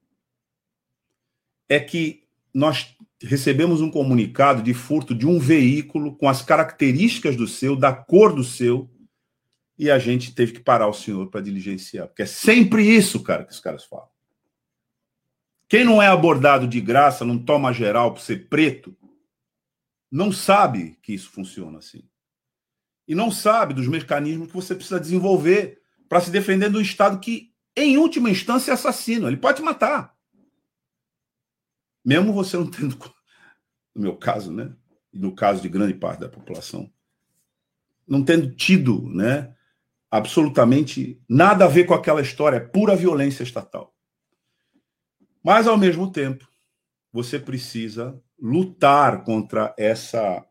é 1.70 1.80
que 1.80 2.24
nós 2.51 2.97
recebemos 3.22 3.80
um 3.80 3.91
comunicado 3.91 4.64
de 4.64 4.74
furto 4.74 5.14
de 5.14 5.28
um 5.28 5.38
veículo 5.38 6.16
com 6.16 6.28
as 6.28 6.41
características 6.41 7.36
do 7.36 7.47
seu, 7.47 7.76
da 7.76 7.93
cor 7.93 8.34
do 8.34 8.43
seu, 8.43 8.89
e 9.82 9.89
a 9.89 9.97
gente 9.97 10.36
teve 10.36 10.51
que 10.51 10.59
parar 10.59 10.88
o 10.88 10.93
senhor 10.93 11.32
para 11.32 11.41
diligenciar. 11.41 12.07
Porque 12.07 12.21
é 12.21 12.27
sempre 12.27 12.88
isso, 12.88 13.23
cara, 13.23 13.43
que 13.43 13.51
os 13.51 13.59
caras 13.59 13.84
falam. 13.84 14.07
Quem 15.67 15.84
não 15.84 15.99
é 15.99 16.05
abordado 16.05 16.67
de 16.67 16.79
graça, 16.79 17.25
não 17.25 17.43
toma 17.43 17.73
geral 17.73 18.13
por 18.13 18.21
ser 18.21 18.47
preto, 18.47 18.95
não 20.11 20.32
sabe 20.32 20.99
que 21.01 21.11
isso 21.15 21.32
funciona 21.32 21.79
assim. 21.79 22.07
E 23.07 23.15
não 23.15 23.32
sabe 23.32 23.73
dos 23.73 23.88
mecanismos 23.88 24.49
que 24.49 24.53
você 24.53 24.75
precisa 24.75 24.99
desenvolver 24.99 25.82
para 26.07 26.21
se 26.21 26.29
defender 26.29 26.69
do 26.69 26.79
Estado 26.79 27.19
que, 27.19 27.51
em 27.75 27.97
última 27.97 28.29
instância, 28.29 28.69
é 28.69 28.75
assassino. 28.75 29.27
Ele 29.27 29.38
pode 29.38 29.57
te 29.57 29.63
matar. 29.63 30.15
Mesmo 32.05 32.34
você 32.34 32.55
não 32.55 32.69
tendo, 32.69 32.95
no 33.95 34.01
meu 34.03 34.15
caso, 34.15 34.53
né? 34.53 34.75
E 35.11 35.17
no 35.17 35.34
caso 35.34 35.59
de 35.59 35.69
grande 35.69 35.95
parte 35.95 36.19
da 36.19 36.29
população, 36.29 36.93
não 38.07 38.23
tendo 38.23 38.55
tido, 38.55 39.09
né? 39.09 39.55
Absolutamente 40.12 41.20
nada 41.28 41.64
a 41.64 41.70
ver 41.70 41.86
com 41.86 41.93
aquela 41.93 42.22
história, 42.22 42.57
é 42.57 42.59
pura 42.59 42.97
violência 42.97 43.43
estatal. 43.43 43.95
Mas, 45.41 45.68
ao 45.68 45.78
mesmo 45.78 46.12
tempo, 46.12 46.45
você 47.14 47.39
precisa 47.39 48.22
lutar 48.38 49.24
contra 49.24 49.74
essa 49.78 50.45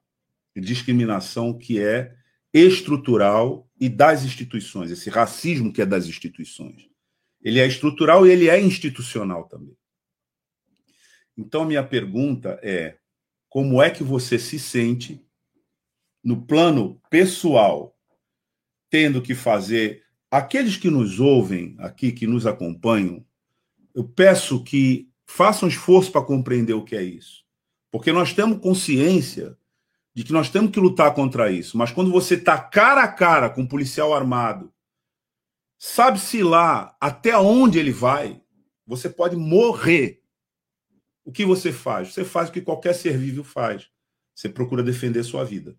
discriminação 0.56 1.56
que 1.56 1.78
é 1.78 2.16
estrutural 2.52 3.68
e 3.78 3.88
das 3.88 4.24
instituições, 4.24 4.90
esse 4.90 5.10
racismo 5.10 5.72
que 5.72 5.82
é 5.82 5.86
das 5.86 6.06
instituições. 6.06 6.88
Ele 7.40 7.60
é 7.60 7.66
estrutural 7.66 8.26
e 8.26 8.30
ele 8.30 8.48
é 8.48 8.60
institucional 8.60 9.44
também. 9.44 9.76
Então, 11.36 11.64
minha 11.64 11.82
pergunta 11.82 12.58
é: 12.62 12.98
como 13.48 13.80
é 13.80 13.90
que 13.90 14.02
você 14.02 14.38
se 14.38 14.58
sente 14.58 15.24
no 16.22 16.44
plano 16.44 17.00
pessoal 17.08 17.96
tendo 18.90 19.22
que 19.22 19.34
fazer. 19.34 20.02
Aqueles 20.30 20.76
que 20.76 20.90
nos 20.90 21.20
ouvem 21.20 21.76
aqui, 21.78 22.12
que 22.12 22.26
nos 22.26 22.46
acompanham, 22.46 23.24
eu 23.94 24.04
peço 24.04 24.62
que 24.62 25.08
façam 25.24 25.68
esforço 25.68 26.10
para 26.10 26.24
compreender 26.24 26.74
o 26.74 26.84
que 26.84 26.96
é 26.96 27.02
isso. 27.02 27.44
Porque 27.90 28.12
nós 28.12 28.32
temos 28.32 28.60
consciência 28.60 29.56
de 30.14 30.24
que 30.24 30.32
nós 30.32 30.50
temos 30.50 30.70
que 30.70 30.80
lutar 30.80 31.14
contra 31.14 31.50
isso. 31.50 31.78
Mas 31.78 31.92
quando 31.92 32.10
você 32.10 32.34
está 32.34 32.58
cara 32.58 33.04
a 33.04 33.08
cara 33.08 33.48
com 33.48 33.62
um 33.62 33.66
policial 33.66 34.12
armado, 34.12 34.72
sabe-se 35.78 36.42
lá 36.42 36.96
até 37.00 37.36
onde 37.38 37.78
ele 37.78 37.92
vai, 37.92 38.40
você 38.86 39.08
pode 39.08 39.36
morrer. 39.36 40.20
O 41.24 41.32
que 41.32 41.44
você 41.44 41.72
faz? 41.72 42.12
Você 42.12 42.24
faz 42.24 42.48
o 42.48 42.52
que 42.52 42.60
qualquer 42.60 42.92
ser 42.92 43.16
vivo 43.16 43.44
faz. 43.44 43.88
Você 44.34 44.48
procura 44.48 44.82
defender 44.82 45.22
sua 45.22 45.44
vida. 45.44 45.76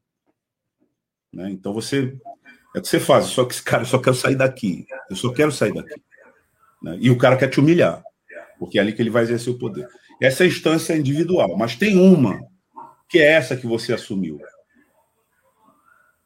Né? 1.31 1.49
Então 1.51 1.73
você 1.73 2.17
é 2.75 2.79
o 2.79 2.81
que 2.81 2.87
você 2.87 2.99
faz, 2.99 3.25
só 3.25 3.45
que 3.45 3.61
cara, 3.61 3.83
eu 3.83 3.87
só 3.87 3.99
quero 3.99 4.15
sair 4.15 4.35
daqui. 4.35 4.85
Eu 5.09 5.15
só 5.15 5.31
quero 5.31 5.51
sair 5.51 5.73
daqui. 5.73 6.01
Né? 6.81 6.97
E 6.99 7.09
o 7.09 7.17
cara 7.17 7.37
quer 7.37 7.49
te 7.49 7.59
humilhar, 7.59 8.01
porque 8.57 8.77
é 8.77 8.81
ali 8.81 8.93
que 8.93 9.01
ele 9.01 9.09
vai 9.09 9.23
exercer 9.23 9.53
o 9.53 9.57
poder. 9.57 9.87
Essa 10.21 10.43
é 10.43 10.45
a 10.45 10.49
instância 10.49 10.95
individual, 10.95 11.57
mas 11.57 11.75
tem 11.75 11.97
uma, 11.97 12.39
que 13.09 13.19
é 13.19 13.33
essa 13.33 13.57
que 13.57 13.67
você 13.67 13.93
assumiu. 13.93 14.39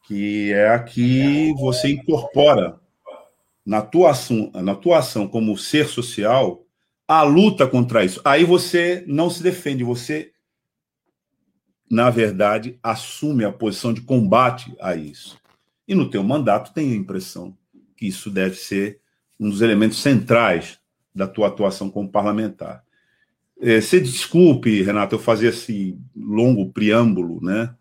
Que 0.07 0.53
é 0.53 0.69
a 0.69 0.79
que 0.83 1.53
você 1.53 1.89
incorpora 1.89 2.79
na 3.65 3.81
tua 3.81 4.11
ação, 4.11 4.51
na 4.53 4.75
tua 4.75 4.99
ação 4.99 5.27
como 5.27 5.57
ser 5.57 5.87
social 5.87 6.63
a 7.07 7.23
luta 7.23 7.67
contra 7.67 8.03
isso. 8.03 8.21
Aí 8.23 8.43
você 8.43 9.03
não 9.07 9.29
se 9.29 9.41
defende, 9.41 9.83
você, 9.83 10.31
na 11.89 12.09
verdade, 12.09 12.79
assume 12.83 13.45
a 13.45 13.51
posição 13.51 13.93
de 13.93 14.01
combate 14.01 14.75
a 14.79 14.95
isso. 14.95 15.37
E 15.87 15.93
no 15.93 16.09
teu 16.09 16.23
mandato 16.23 16.73
tenho 16.73 16.93
a 16.93 16.97
impressão 16.97 17.55
que 17.95 18.07
isso 18.07 18.29
deve 18.29 18.55
ser 18.55 18.99
um 19.39 19.49
dos 19.49 19.61
elementos 19.61 20.01
centrais 20.01 20.79
da 21.13 21.27
tua 21.27 21.47
atuação 21.47 21.89
como 21.89 22.09
parlamentar. 22.11 22.83
É, 23.59 23.79
se 23.79 24.01
desculpe, 24.01 24.81
Renato, 24.81 25.15
eu 25.15 25.19
fazer 25.19 25.47
esse 25.47 25.97
longo 26.15 26.71
preâmbulo, 26.71 27.41
né? 27.41 27.73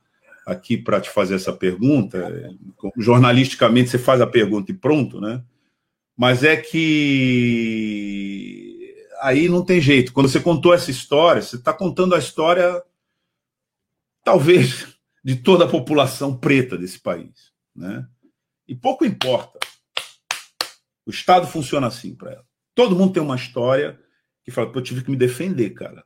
Aqui 0.46 0.76
para 0.76 1.00
te 1.00 1.10
fazer 1.10 1.34
essa 1.34 1.52
pergunta. 1.52 2.54
Jornalisticamente 2.96 3.90
você 3.90 3.98
faz 3.98 4.20
a 4.20 4.26
pergunta 4.26 4.70
e 4.70 4.74
pronto, 4.74 5.20
né? 5.20 5.42
Mas 6.16 6.44
é 6.44 6.56
que 6.56 7.74
aí 9.20 9.48
não 9.48 9.64
tem 9.64 9.80
jeito. 9.80 10.12
Quando 10.12 10.28
você 10.28 10.38
contou 10.38 10.72
essa 10.72 10.90
história, 10.90 11.42
você 11.42 11.56
está 11.56 11.72
contando 11.72 12.14
a 12.14 12.18
história, 12.18 12.82
talvez, 14.22 14.86
de 15.24 15.36
toda 15.36 15.64
a 15.64 15.68
população 15.68 16.36
preta 16.36 16.76
desse 16.76 17.00
país. 17.00 17.53
Né? 17.74 18.06
E 18.66 18.74
pouco 18.74 19.04
importa. 19.04 19.58
O 21.06 21.10
Estado 21.10 21.46
funciona 21.46 21.86
assim 21.86 22.14
para 22.14 22.32
ela. 22.32 22.46
Todo 22.74 22.96
mundo 22.96 23.12
tem 23.12 23.22
uma 23.22 23.36
história 23.36 24.00
que 24.42 24.50
fala, 24.50 24.70
eu 24.74 24.82
tive 24.82 25.02
que 25.02 25.10
me 25.10 25.16
defender, 25.16 25.70
cara. 25.70 26.04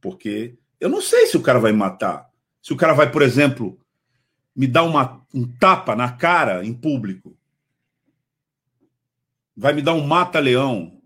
Porque 0.00 0.58
eu 0.80 0.88
não 0.88 1.00
sei 1.00 1.26
se 1.26 1.36
o 1.36 1.42
cara 1.42 1.58
vai 1.58 1.72
me 1.72 1.78
matar. 1.78 2.28
Se 2.62 2.72
o 2.72 2.76
cara 2.76 2.92
vai, 2.92 3.10
por 3.10 3.22
exemplo, 3.22 3.80
me 4.54 4.66
dar 4.66 4.82
uma, 4.84 5.24
um 5.32 5.46
tapa 5.46 5.94
na 5.94 6.12
cara 6.12 6.64
em 6.64 6.74
público. 6.74 7.36
Vai 9.56 9.72
me 9.72 9.82
dar 9.82 9.94
um 9.94 10.06
mata-leão. 10.06 11.00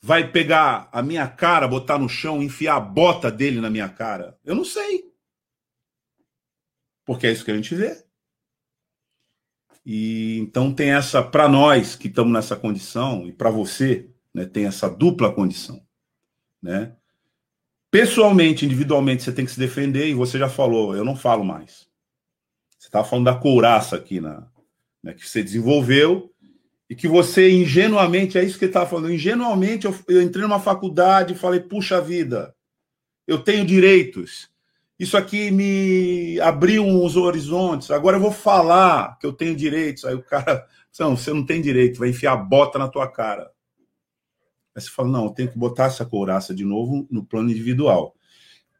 Vai 0.00 0.30
pegar 0.30 0.88
a 0.92 1.02
minha 1.02 1.26
cara, 1.26 1.66
botar 1.66 1.98
no 1.98 2.08
chão, 2.08 2.42
enfiar 2.42 2.76
a 2.76 2.80
bota 2.80 3.30
dele 3.30 3.60
na 3.60 3.70
minha 3.70 3.88
cara. 3.88 4.38
Eu 4.44 4.54
não 4.54 4.64
sei. 4.64 5.12
Porque 7.04 7.26
é 7.26 7.32
isso 7.32 7.44
que 7.44 7.50
a 7.50 7.56
gente 7.56 7.74
vê. 7.74 8.04
E 9.90 10.36
então 10.40 10.70
tem 10.70 10.90
essa 10.90 11.22
para 11.22 11.48
nós 11.48 11.96
que 11.96 12.08
estamos 12.08 12.30
nessa 12.30 12.54
condição 12.54 13.26
e 13.26 13.32
para 13.32 13.48
você, 13.48 14.06
né, 14.34 14.44
tem 14.44 14.66
essa 14.66 14.86
dupla 14.86 15.32
condição, 15.32 15.82
né? 16.62 16.92
Pessoalmente, 17.90 18.66
individualmente, 18.66 19.22
você 19.22 19.32
tem 19.32 19.46
que 19.46 19.50
se 19.50 19.58
defender 19.58 20.06
e 20.06 20.12
você 20.12 20.38
já 20.38 20.46
falou, 20.46 20.94
eu 20.94 21.06
não 21.06 21.16
falo 21.16 21.42
mais. 21.42 21.88
Você 22.78 22.88
estava 22.88 23.08
falando 23.08 23.24
da 23.24 23.34
couraça 23.34 23.96
aqui 23.96 24.20
na, 24.20 24.46
né, 25.02 25.14
que 25.14 25.26
você 25.26 25.42
desenvolveu 25.42 26.30
e 26.90 26.94
que 26.94 27.08
você 27.08 27.50
ingenuamente, 27.50 28.36
é 28.36 28.44
isso 28.44 28.58
que 28.58 28.66
ele 28.66 28.70
estava 28.70 28.90
falando, 28.90 29.10
ingenuamente 29.10 29.86
eu, 29.86 29.98
eu 30.06 30.20
entrei 30.20 30.42
numa 30.42 30.60
faculdade 30.60 31.32
e 31.32 31.38
falei, 31.38 31.60
puxa 31.60 31.98
vida, 31.98 32.54
eu 33.26 33.38
tenho 33.42 33.64
direitos, 33.64 34.50
isso 34.98 35.16
aqui 35.16 35.50
me 35.50 36.40
abriu 36.40 36.84
uns 36.84 37.16
horizontes. 37.16 37.90
Agora 37.90 38.16
eu 38.16 38.20
vou 38.20 38.32
falar 38.32 39.16
que 39.18 39.26
eu 39.26 39.32
tenho 39.32 39.54
direitos. 39.54 40.04
Aí 40.04 40.14
o 40.14 40.22
cara, 40.22 40.66
não, 40.98 41.16
você 41.16 41.32
não 41.32 41.46
tem 41.46 41.62
direito, 41.62 42.00
vai 42.00 42.08
enfiar 42.08 42.32
a 42.32 42.36
bota 42.36 42.78
na 42.78 42.88
tua 42.88 43.06
cara. 43.06 43.50
Aí 44.74 44.82
você 44.82 44.90
fala, 44.90 45.08
não, 45.08 45.26
eu 45.26 45.30
tenho 45.30 45.50
que 45.50 45.58
botar 45.58 45.84
essa 45.84 46.04
couraça 46.04 46.52
de 46.52 46.64
novo 46.64 47.06
no 47.10 47.24
plano 47.24 47.50
individual. 47.50 48.16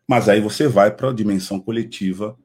Mas 0.09 0.29
aí 0.29 0.41
você 0.41 0.67
vai 0.67 0.91
para 0.91 1.11
a 1.11 1.15
dimensão 1.15 1.61
coletiva 1.61 2.37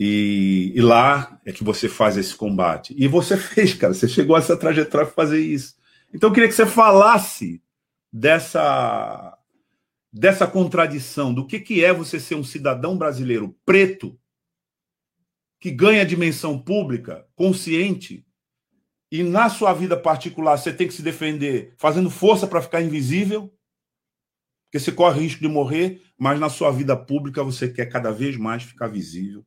e, 0.00 0.72
e, 0.74 0.80
lá 0.80 1.38
é 1.44 1.52
que 1.52 1.62
você 1.62 1.88
faz 1.88 2.16
esse 2.16 2.34
combate. 2.34 2.94
E 2.96 3.06
você 3.06 3.36
fez, 3.38 3.74
cara, 3.74 3.92
você 3.92 4.08
chegou 4.08 4.34
a 4.34 4.38
essa 4.38 4.56
trajetória 4.56 5.06
para 5.06 5.14
fazer 5.14 5.40
isso. 5.40 5.76
Então 6.12 6.30
eu 6.30 6.34
queria 6.34 6.48
que 6.48 6.54
você 6.54 6.66
falasse 6.66 7.62
dessa 8.10 9.36
dessa 10.12 10.46
contradição 10.46 11.32
do 11.32 11.46
que, 11.46 11.58
que 11.58 11.82
é 11.82 11.92
você 11.92 12.20
ser 12.20 12.34
um 12.34 12.44
cidadão 12.44 12.98
brasileiro 12.98 13.56
preto 13.64 14.18
que 15.58 15.70
ganha 15.70 16.04
dimensão 16.04 16.58
pública, 16.58 17.26
consciente, 17.34 18.26
e 19.10 19.22
na 19.22 19.48
sua 19.48 19.72
vida 19.72 19.96
particular 19.96 20.56
você 20.56 20.72
tem 20.72 20.88
que 20.88 20.94
se 20.94 21.02
defender 21.02 21.74
fazendo 21.78 22.10
força 22.10 22.46
para 22.46 22.62
ficar 22.62 22.82
invisível, 22.82 23.52
porque 24.64 24.80
você 24.80 24.90
corre 24.90 25.20
risco 25.20 25.40
de 25.40 25.48
morrer, 25.48 26.02
mas 26.18 26.40
na 26.40 26.48
sua 26.48 26.70
vida 26.70 26.96
pública 26.96 27.44
você 27.44 27.68
quer 27.68 27.86
cada 27.86 28.10
vez 28.10 28.36
mais 28.36 28.62
ficar 28.62 28.88
visível 28.88 29.44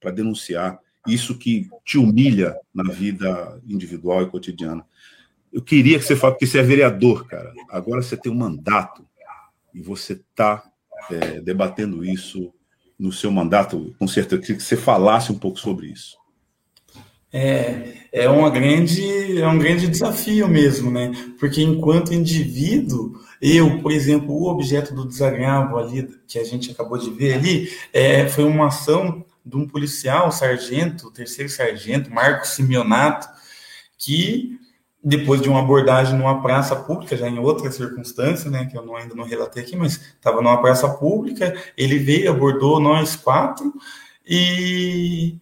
para 0.00 0.10
denunciar 0.10 0.78
isso 1.06 1.36
que 1.36 1.68
te 1.84 1.98
humilha 1.98 2.56
na 2.72 2.84
vida 2.84 3.60
individual 3.66 4.22
e 4.22 4.30
cotidiana. 4.30 4.86
Eu 5.52 5.62
queria 5.62 5.98
que 5.98 6.04
você 6.04 6.14
falasse, 6.14 6.38
porque 6.38 6.46
você 6.46 6.58
é 6.58 6.62
vereador, 6.62 7.26
cara. 7.26 7.52
Agora 7.70 8.02
você 8.02 8.16
tem 8.16 8.30
um 8.30 8.36
mandato 8.36 9.07
e 9.74 9.80
você 9.80 10.14
está 10.14 10.62
é, 11.10 11.40
debatendo 11.40 12.04
isso 12.04 12.52
no 12.98 13.12
seu 13.12 13.30
mandato, 13.30 13.94
com 13.98 14.08
certeza, 14.08 14.42
que 14.42 14.60
você 14.60 14.76
falasse 14.76 15.30
um 15.30 15.38
pouco 15.38 15.58
sobre 15.58 15.86
isso. 15.86 16.16
É, 17.32 17.92
é, 18.10 18.28
uma 18.28 18.48
grande, 18.48 19.38
é 19.38 19.46
um 19.46 19.58
grande 19.58 19.86
desafio 19.86 20.48
mesmo, 20.48 20.90
né? 20.90 21.12
Porque 21.38 21.62
enquanto 21.62 22.14
indivíduo, 22.14 23.20
eu, 23.40 23.80
por 23.80 23.92
exemplo, 23.92 24.34
o 24.34 24.48
objeto 24.48 24.94
do 24.94 25.06
desagravo 25.06 25.76
ali, 25.76 26.08
que 26.26 26.38
a 26.38 26.44
gente 26.44 26.70
acabou 26.70 26.96
de 26.96 27.10
ver 27.10 27.34
ali, 27.34 27.70
é, 27.92 28.26
foi 28.28 28.44
uma 28.44 28.68
ação 28.68 29.24
de 29.44 29.56
um 29.56 29.66
policial, 29.66 30.32
sargento, 30.32 31.10
terceiro 31.10 31.50
sargento, 31.50 32.10
Marcos 32.10 32.50
Simeonato, 32.50 33.28
que 33.98 34.58
depois 35.02 35.40
de 35.40 35.48
uma 35.48 35.60
abordagem 35.60 36.18
numa 36.18 36.42
praça 36.42 36.74
pública, 36.74 37.16
já 37.16 37.28
em 37.28 37.38
outra 37.38 37.70
circunstância, 37.70 38.50
né, 38.50 38.66
que 38.66 38.76
eu 38.76 38.84
não, 38.84 38.96
ainda 38.96 39.14
não 39.14 39.24
relatei 39.24 39.62
aqui, 39.62 39.76
mas 39.76 39.92
estava 39.92 40.42
numa 40.42 40.60
praça 40.60 40.88
pública, 40.88 41.54
ele 41.76 41.98
veio, 41.98 42.30
abordou 42.30 42.80
nós 42.80 43.14
quatro, 43.14 43.72
e 44.26 45.38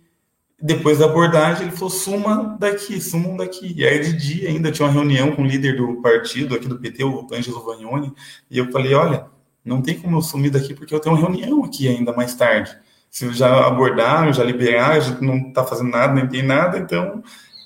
depois 0.61 0.99
da 0.99 1.07
abordagem 1.07 1.67
ele 1.67 1.77
falou, 1.77 1.91
suma 1.91 2.57
daqui, 2.61 3.01
sumam 3.01 3.37
daqui, 3.37 3.75
e 3.77 3.87
aí 3.87 4.01
de 4.01 4.13
dia 4.13 4.49
ainda 4.49 4.71
tinha 4.71 4.87
uma 4.87 4.93
reunião 4.93 5.35
com 5.35 5.43
o 5.43 5.47
líder 5.47 5.77
do 5.77 6.01
partido 6.03 6.55
aqui 6.55 6.69
do 6.69 6.79
PT, 6.79 7.05
o 7.05 7.27
Ângelo 7.33 7.65
Vagnoni, 7.65 8.13
e 8.51 8.59
eu 8.59 8.71
falei, 8.71 8.95
olha, 8.95 9.27
não 9.65 9.83
tem 9.83 9.99
como 9.99 10.19
eu 10.19 10.23
sumir 10.23 10.51
daqui 10.51 10.75
porque 10.75 10.95
eu 10.95 11.01
tenho 11.01 11.17
uma 11.17 11.21
reunião 11.21 11.65
aqui 11.65 11.89
ainda 11.89 12.13
mais 12.13 12.35
tarde, 12.35 12.77
se 13.11 13.33
já 13.33 13.67
abordaram, 13.67 14.33
já 14.33 14.45
liberaram, 14.45 15.01
já 15.01 15.21
não 15.21 15.49
está 15.49 15.65
fazendo 15.65 15.91
nada, 15.91 16.13
nem 16.13 16.29
tem 16.29 16.43
nada, 16.43 16.79
então 16.79 17.23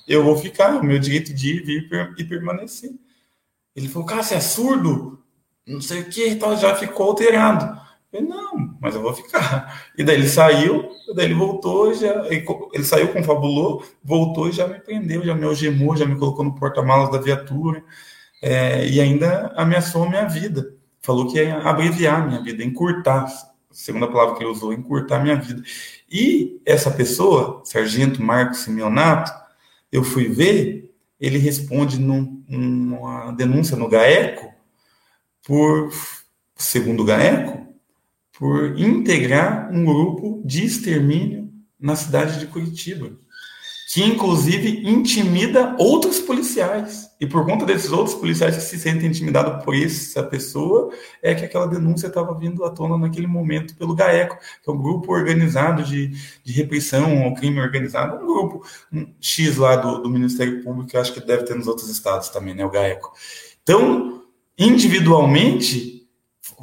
eu 0.07 0.23
vou 0.23 0.37
ficar, 0.37 0.75
o 0.75 0.83
meu 0.83 0.99
direito 0.99 1.33
de 1.33 1.57
ir, 1.57 1.63
vir 1.63 2.13
e 2.17 2.23
permanecer. 2.23 2.91
Ele 3.75 3.87
falou, 3.87 4.07
cara, 4.07 4.23
você 4.23 4.35
é 4.35 4.39
surdo? 4.39 5.23
Não 5.65 5.81
sei 5.81 6.01
o 6.01 6.09
que, 6.09 6.35
tal, 6.35 6.57
já 6.57 6.75
ficou 6.75 7.07
alterado. 7.07 7.79
Eu 8.11 8.23
não, 8.23 8.77
mas 8.81 8.93
eu 8.93 9.01
vou 9.01 9.13
ficar. 9.13 9.89
E 9.97 10.03
daí 10.03 10.17
ele 10.17 10.27
saiu, 10.27 10.89
daí 11.15 11.25
ele 11.25 11.33
voltou, 11.33 11.93
já, 11.93 12.25
ele 12.27 12.83
saiu, 12.83 13.13
confabulou, 13.13 13.85
voltou 14.03 14.49
e 14.49 14.51
já 14.51 14.67
me 14.67 14.79
prendeu, 14.79 15.23
já 15.23 15.33
me 15.33 15.45
algemou, 15.45 15.95
já 15.95 16.05
me 16.05 16.17
colocou 16.17 16.43
no 16.43 16.55
porta-malas 16.55 17.09
da 17.09 17.19
viatura, 17.19 17.81
é, 18.41 18.85
e 18.87 18.99
ainda 18.99 19.53
ameaçou 19.55 20.03
a 20.03 20.09
minha 20.09 20.25
vida. 20.25 20.75
Falou 20.99 21.31
que 21.31 21.37
ia 21.41 21.57
abreviar 21.59 22.21
a 22.21 22.25
minha 22.25 22.43
vida, 22.43 22.63
encurtar, 22.63 23.27
segunda 23.71 24.07
palavra 24.07 24.35
que 24.35 24.43
ele 24.43 24.51
usou, 24.51 24.73
encurtar 24.73 25.17
a 25.17 25.23
minha 25.23 25.35
vida. 25.37 25.63
E 26.11 26.61
essa 26.65 26.91
pessoa, 26.91 27.61
Sargento 27.63 28.21
Marcos 28.21 28.59
Simeonato, 28.59 29.31
eu 29.91 30.03
fui 30.03 30.27
ver, 30.27 30.93
ele 31.19 31.37
responde 31.37 31.99
num, 31.99 32.43
numa 32.47 33.31
denúncia 33.31 33.77
no 33.77 33.87
GAECO 33.87 34.51
por, 35.45 35.91
segundo 36.55 37.03
o 37.03 37.05
GAECO, 37.05 37.67
por 38.31 38.79
integrar 38.79 39.71
um 39.71 39.85
grupo 39.85 40.41
de 40.45 40.65
extermínio 40.65 41.51
na 41.79 41.95
cidade 41.95 42.39
de 42.39 42.47
Curitiba 42.47 43.20
que 43.89 44.01
inclusive 44.03 44.89
intimida 44.89 45.75
outros 45.77 46.19
policiais. 46.19 47.09
E 47.19 47.27
por 47.27 47.45
conta 47.45 47.65
desses 47.65 47.91
outros 47.91 48.15
policiais 48.15 48.55
que 48.55 48.61
se 48.63 48.79
sentem 48.79 49.09
intimidados 49.09 49.63
por 49.63 49.75
essa 49.75 50.23
pessoa, 50.23 50.89
é 51.21 51.35
que 51.35 51.43
aquela 51.43 51.67
denúncia 51.67 52.07
estava 52.07 52.33
vindo 52.33 52.63
à 52.63 52.69
tona 52.69 52.97
naquele 52.97 53.27
momento 53.27 53.75
pelo 53.75 53.93
GAECO, 53.93 54.37
que 54.63 54.69
é 54.69 54.73
um 54.73 54.81
grupo 54.81 55.13
organizado 55.13 55.83
de, 55.83 56.07
de 56.43 56.53
repressão 56.53 57.23
ao 57.23 57.35
crime 57.35 57.59
organizado, 57.59 58.15
um 58.15 58.25
grupo 58.25 58.65
um 58.91 59.13
X 59.19 59.57
lá 59.57 59.75
do, 59.75 59.99
do 60.03 60.09
Ministério 60.09 60.63
Público, 60.63 60.89
que 60.89 60.97
acho 60.97 61.13
que 61.13 61.19
deve 61.19 61.43
ter 61.43 61.55
nos 61.55 61.67
outros 61.67 61.89
estados 61.89 62.29
também, 62.29 62.55
né, 62.55 62.65
o 62.65 62.71
GAECO. 62.71 63.11
Então, 63.61 64.23
individualmente, 64.57 66.07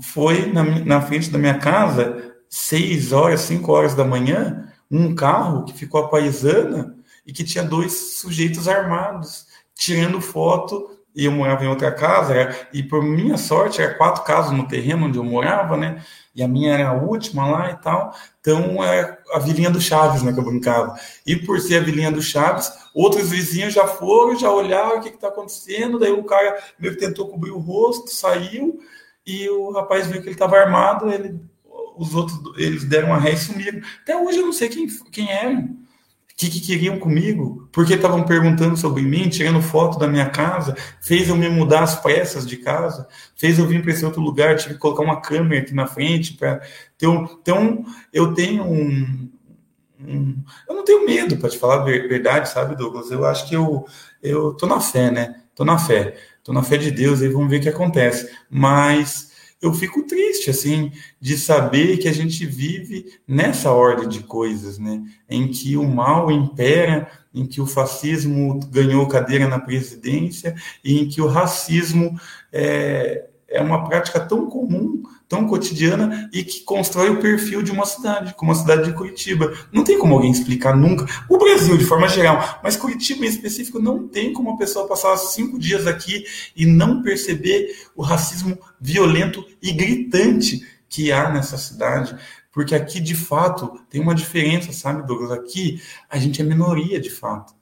foi 0.00 0.50
na, 0.50 0.62
na 0.64 1.00
frente 1.00 1.30
da 1.30 1.38
minha 1.38 1.58
casa, 1.58 2.34
seis 2.48 3.12
horas, 3.12 3.42
cinco 3.42 3.70
horas 3.70 3.94
da 3.94 4.04
manhã, 4.04 4.72
um 4.90 5.14
carro 5.14 5.64
que 5.64 5.74
ficou 5.74 6.00
a 6.00 6.08
paisana 6.08 6.97
e 7.28 7.32
que 7.32 7.44
tinha 7.44 7.62
dois 7.62 7.92
sujeitos 7.92 8.66
armados 8.66 9.46
tirando 9.74 10.18
foto. 10.18 10.96
E 11.14 11.24
eu 11.24 11.32
morava 11.32 11.64
em 11.64 11.68
outra 11.68 11.90
casa, 11.90 12.56
e 12.72 12.80
por 12.80 13.02
minha 13.02 13.36
sorte, 13.36 13.82
era 13.82 13.94
quatro 13.94 14.22
casas 14.22 14.52
no 14.52 14.68
terreno 14.68 15.06
onde 15.06 15.18
eu 15.18 15.24
morava, 15.24 15.76
né? 15.76 16.04
E 16.32 16.42
a 16.44 16.46
minha 16.46 16.72
era 16.72 16.90
a 16.90 16.92
última 16.92 17.44
lá 17.50 17.70
e 17.72 17.76
tal. 17.76 18.14
Então, 18.40 18.84
é 18.84 19.18
a 19.32 19.38
vilinha 19.40 19.68
do 19.68 19.80
Chaves, 19.80 20.22
né? 20.22 20.32
Que 20.32 20.38
eu 20.38 20.44
brincava. 20.44 20.94
E 21.26 21.34
por 21.34 21.58
ser 21.60 21.78
a 21.78 21.80
vilinha 21.80 22.12
do 22.12 22.22
Chaves, 22.22 22.70
outros 22.94 23.30
vizinhos 23.30 23.74
já 23.74 23.88
foram, 23.88 24.38
já 24.38 24.48
olharam 24.48 24.98
o 24.98 25.00
que 25.00 25.08
está 25.08 25.26
acontecendo. 25.26 25.98
Daí 25.98 26.12
o 26.12 26.22
cara 26.22 26.56
meio 26.78 26.94
que 26.94 27.00
tentou 27.00 27.28
cobrir 27.28 27.50
o 27.50 27.58
rosto, 27.58 28.10
saiu, 28.10 28.78
e 29.26 29.48
o 29.48 29.72
rapaz 29.72 30.06
viu 30.06 30.20
que 30.20 30.28
ele 30.28 30.34
estava 30.34 30.56
armado, 30.56 31.10
ele, 31.10 31.40
os 31.96 32.14
outros, 32.14 32.38
eles 32.56 32.84
deram 32.84 33.08
uma 33.08 33.18
ré 33.18 33.32
e 33.32 33.36
sumiram. 33.36 33.80
Até 34.02 34.16
hoje 34.16 34.38
eu 34.38 34.46
não 34.46 34.52
sei 34.52 34.68
quem, 34.68 34.86
quem 35.10 35.32
eram 35.32 35.87
que, 36.38 36.48
que 36.48 36.60
queriam 36.60 37.00
comigo, 37.00 37.68
porque 37.72 37.94
estavam 37.94 38.22
perguntando 38.22 38.76
sobre 38.76 39.02
mim, 39.02 39.28
tirando 39.28 39.60
foto 39.60 39.98
da 39.98 40.06
minha 40.06 40.30
casa, 40.30 40.76
fez 41.00 41.28
eu 41.28 41.34
me 41.34 41.48
mudar 41.48 41.82
às 41.82 41.96
pressas 41.96 42.46
de 42.46 42.56
casa, 42.58 43.08
fez 43.34 43.58
eu 43.58 43.66
vir 43.66 43.82
para 43.82 43.90
esse 43.90 44.04
outro 44.04 44.20
lugar, 44.22 44.56
tive 44.56 44.74
que 44.74 44.80
colocar 44.80 45.02
uma 45.02 45.20
câmera 45.20 45.60
aqui 45.60 45.74
na 45.74 45.88
frente 45.88 46.38
ter 46.96 47.08
um. 47.08 47.24
Então, 47.24 47.84
eu 48.12 48.34
tenho 48.34 48.62
um, 48.62 49.28
um. 50.00 50.36
eu 50.68 50.76
não 50.76 50.84
tenho 50.84 51.04
medo, 51.04 51.36
para 51.38 51.50
te 51.50 51.58
falar 51.58 51.80
a 51.80 51.84
verdade, 51.84 52.48
sabe, 52.48 52.76
Douglas? 52.76 53.10
Eu 53.10 53.26
acho 53.26 53.48
que 53.48 53.56
eu, 53.56 53.84
eu 54.22 54.54
tô 54.54 54.68
na 54.68 54.80
fé, 54.80 55.10
né? 55.10 55.42
Tô 55.56 55.64
na 55.64 55.76
fé. 55.76 56.14
Tô 56.44 56.52
na 56.52 56.62
fé 56.62 56.76
de 56.76 56.92
Deus, 56.92 57.20
aí 57.20 57.28
vamos 57.28 57.50
ver 57.50 57.56
o 57.56 57.62
que 57.62 57.68
acontece. 57.68 58.30
Mas 58.48 59.32
eu 59.60 59.72
fico 59.72 60.04
triste, 60.04 60.50
assim, 60.50 60.92
de 61.20 61.36
saber 61.36 61.98
que 61.98 62.08
a 62.08 62.12
gente 62.12 62.46
vive 62.46 63.18
nessa 63.26 63.72
ordem 63.72 64.08
de 64.08 64.22
coisas, 64.22 64.78
né? 64.78 65.02
Em 65.28 65.48
que 65.48 65.76
o 65.76 65.84
mal 65.84 66.30
impera, 66.30 67.10
em 67.34 67.44
que 67.44 67.60
o 67.60 67.66
fascismo 67.66 68.60
ganhou 68.70 69.08
cadeira 69.08 69.48
na 69.48 69.58
presidência 69.58 70.54
e 70.84 71.00
em 71.00 71.08
que 71.08 71.20
o 71.20 71.26
racismo 71.26 72.18
é, 72.52 73.26
é 73.48 73.60
uma 73.60 73.88
prática 73.88 74.20
tão 74.20 74.48
comum, 74.48 75.02
tão 75.28 75.46
cotidiana 75.46 76.28
e 76.32 76.42
que 76.42 76.60
constrói 76.60 77.10
o 77.10 77.20
perfil 77.20 77.62
de 77.62 77.70
uma 77.70 77.84
cidade, 77.84 78.34
como 78.34 78.50
a 78.50 78.54
cidade 78.54 78.84
de 78.84 78.94
Curitiba. 78.94 79.52
Não 79.70 79.84
tem 79.84 79.98
como 79.98 80.14
alguém 80.14 80.30
explicar 80.30 80.76
nunca. 80.76 81.06
O 81.28 81.36
Brasil, 81.36 81.76
de 81.76 81.84
forma 81.84 82.08
geral, 82.08 82.60
mas 82.62 82.76
Curitiba 82.76 83.24
em 83.24 83.28
específico, 83.28 83.78
não 83.78 84.08
tem 84.08 84.32
como 84.32 84.50
a 84.50 84.56
pessoa 84.56 84.88
passar 84.88 85.16
cinco 85.18 85.58
dias 85.58 85.86
aqui 85.86 86.24
e 86.56 86.64
não 86.64 87.02
perceber 87.02 87.88
o 87.94 88.02
racismo 88.02 88.58
violento 88.80 89.44
e 89.62 89.72
gritante 89.72 90.66
que 90.88 91.12
há 91.12 91.30
nessa 91.30 91.58
cidade. 91.58 92.16
Porque 92.50 92.74
aqui, 92.74 92.98
de 92.98 93.14
fato, 93.14 93.78
tem 93.90 94.00
uma 94.00 94.14
diferença, 94.14 94.72
sabe, 94.72 95.06
Douglas? 95.06 95.30
Aqui 95.30 95.80
a 96.08 96.18
gente 96.18 96.40
é 96.40 96.44
minoria, 96.44 96.98
de 96.98 97.10
fato. 97.10 97.57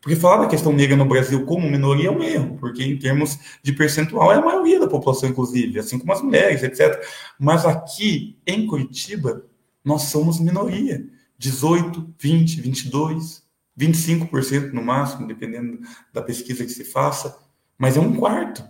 Porque 0.00 0.16
falar 0.16 0.38
da 0.38 0.48
questão 0.48 0.72
negra 0.72 0.96
no 0.96 1.04
Brasil 1.04 1.44
como 1.44 1.70
minoria 1.70 2.08
é 2.08 2.10
um 2.10 2.22
erro, 2.22 2.56
porque 2.58 2.82
em 2.82 2.96
termos 2.96 3.38
de 3.62 3.72
percentual 3.72 4.32
é 4.32 4.36
a 4.36 4.44
maioria 4.44 4.80
da 4.80 4.88
população, 4.88 5.28
inclusive, 5.28 5.78
assim 5.78 5.98
como 5.98 6.12
as 6.12 6.22
mulheres, 6.22 6.62
etc. 6.62 7.02
Mas 7.38 7.66
aqui 7.66 8.38
em 8.46 8.66
Curitiba, 8.66 9.44
nós 9.84 10.02
somos 10.02 10.40
minoria. 10.40 11.04
18, 11.36 12.14
20, 12.18 12.60
22, 12.60 13.42
25% 13.78 14.72
no 14.72 14.82
máximo, 14.82 15.26
dependendo 15.26 15.80
da 16.12 16.22
pesquisa 16.22 16.64
que 16.64 16.70
se 16.70 16.84
faça, 16.84 17.38
mas 17.78 17.96
é 17.96 18.00
um 18.00 18.14
quarto. 18.14 18.64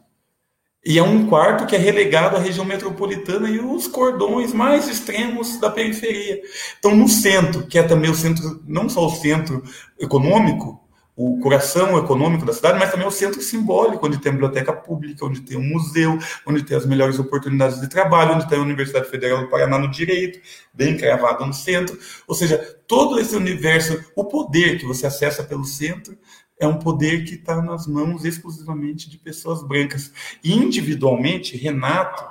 E 0.84 0.98
é 0.98 1.02
um 1.02 1.26
quarto 1.26 1.66
que 1.66 1.76
é 1.76 1.78
relegado 1.78 2.36
à 2.36 2.40
região 2.40 2.64
metropolitana 2.64 3.50
e 3.50 3.58
os 3.60 3.86
cordões 3.86 4.52
mais 4.52 4.88
extremos 4.88 5.60
da 5.60 5.68
periferia. 5.68 6.40
Então, 6.78 6.96
no 6.96 7.06
centro, 7.06 7.66
que 7.66 7.78
é 7.78 7.82
também 7.82 8.10
o 8.10 8.14
centro, 8.14 8.62
não 8.66 8.88
só 8.88 9.06
o 9.06 9.10
centro 9.10 9.62
econômico, 9.98 10.80
o 11.22 11.38
coração 11.38 11.98
econômico 11.98 12.46
da 12.46 12.52
cidade, 12.54 12.78
mas 12.78 12.90
também 12.90 13.06
o 13.06 13.10
centro 13.10 13.42
simbólico, 13.42 14.06
onde 14.06 14.16
tem 14.16 14.30
a 14.30 14.32
biblioteca 14.32 14.72
pública, 14.72 15.26
onde 15.26 15.42
tem 15.42 15.58
um 15.58 15.68
museu, 15.68 16.18
onde 16.46 16.62
tem 16.62 16.74
as 16.74 16.86
melhores 16.86 17.18
oportunidades 17.18 17.78
de 17.78 17.90
trabalho, 17.90 18.36
onde 18.36 18.48
tem 18.48 18.56
a 18.56 18.62
Universidade 18.62 19.10
Federal 19.10 19.42
do 19.42 19.50
Paraná 19.50 19.78
no 19.78 19.90
direito, 19.90 20.40
bem 20.72 20.96
cravada 20.96 21.44
no 21.44 21.52
centro. 21.52 21.98
Ou 22.26 22.34
seja, 22.34 22.56
todo 22.88 23.20
esse 23.20 23.36
universo, 23.36 24.02
o 24.16 24.24
poder 24.24 24.78
que 24.78 24.86
você 24.86 25.06
acessa 25.06 25.44
pelo 25.44 25.64
centro, 25.64 26.16
é 26.58 26.66
um 26.66 26.78
poder 26.78 27.24
que 27.24 27.34
está 27.34 27.60
nas 27.60 27.86
mãos 27.86 28.24
exclusivamente 28.24 29.10
de 29.10 29.18
pessoas 29.18 29.62
brancas. 29.62 30.10
E 30.42 30.54
individualmente, 30.54 31.54
Renato 31.54 32.24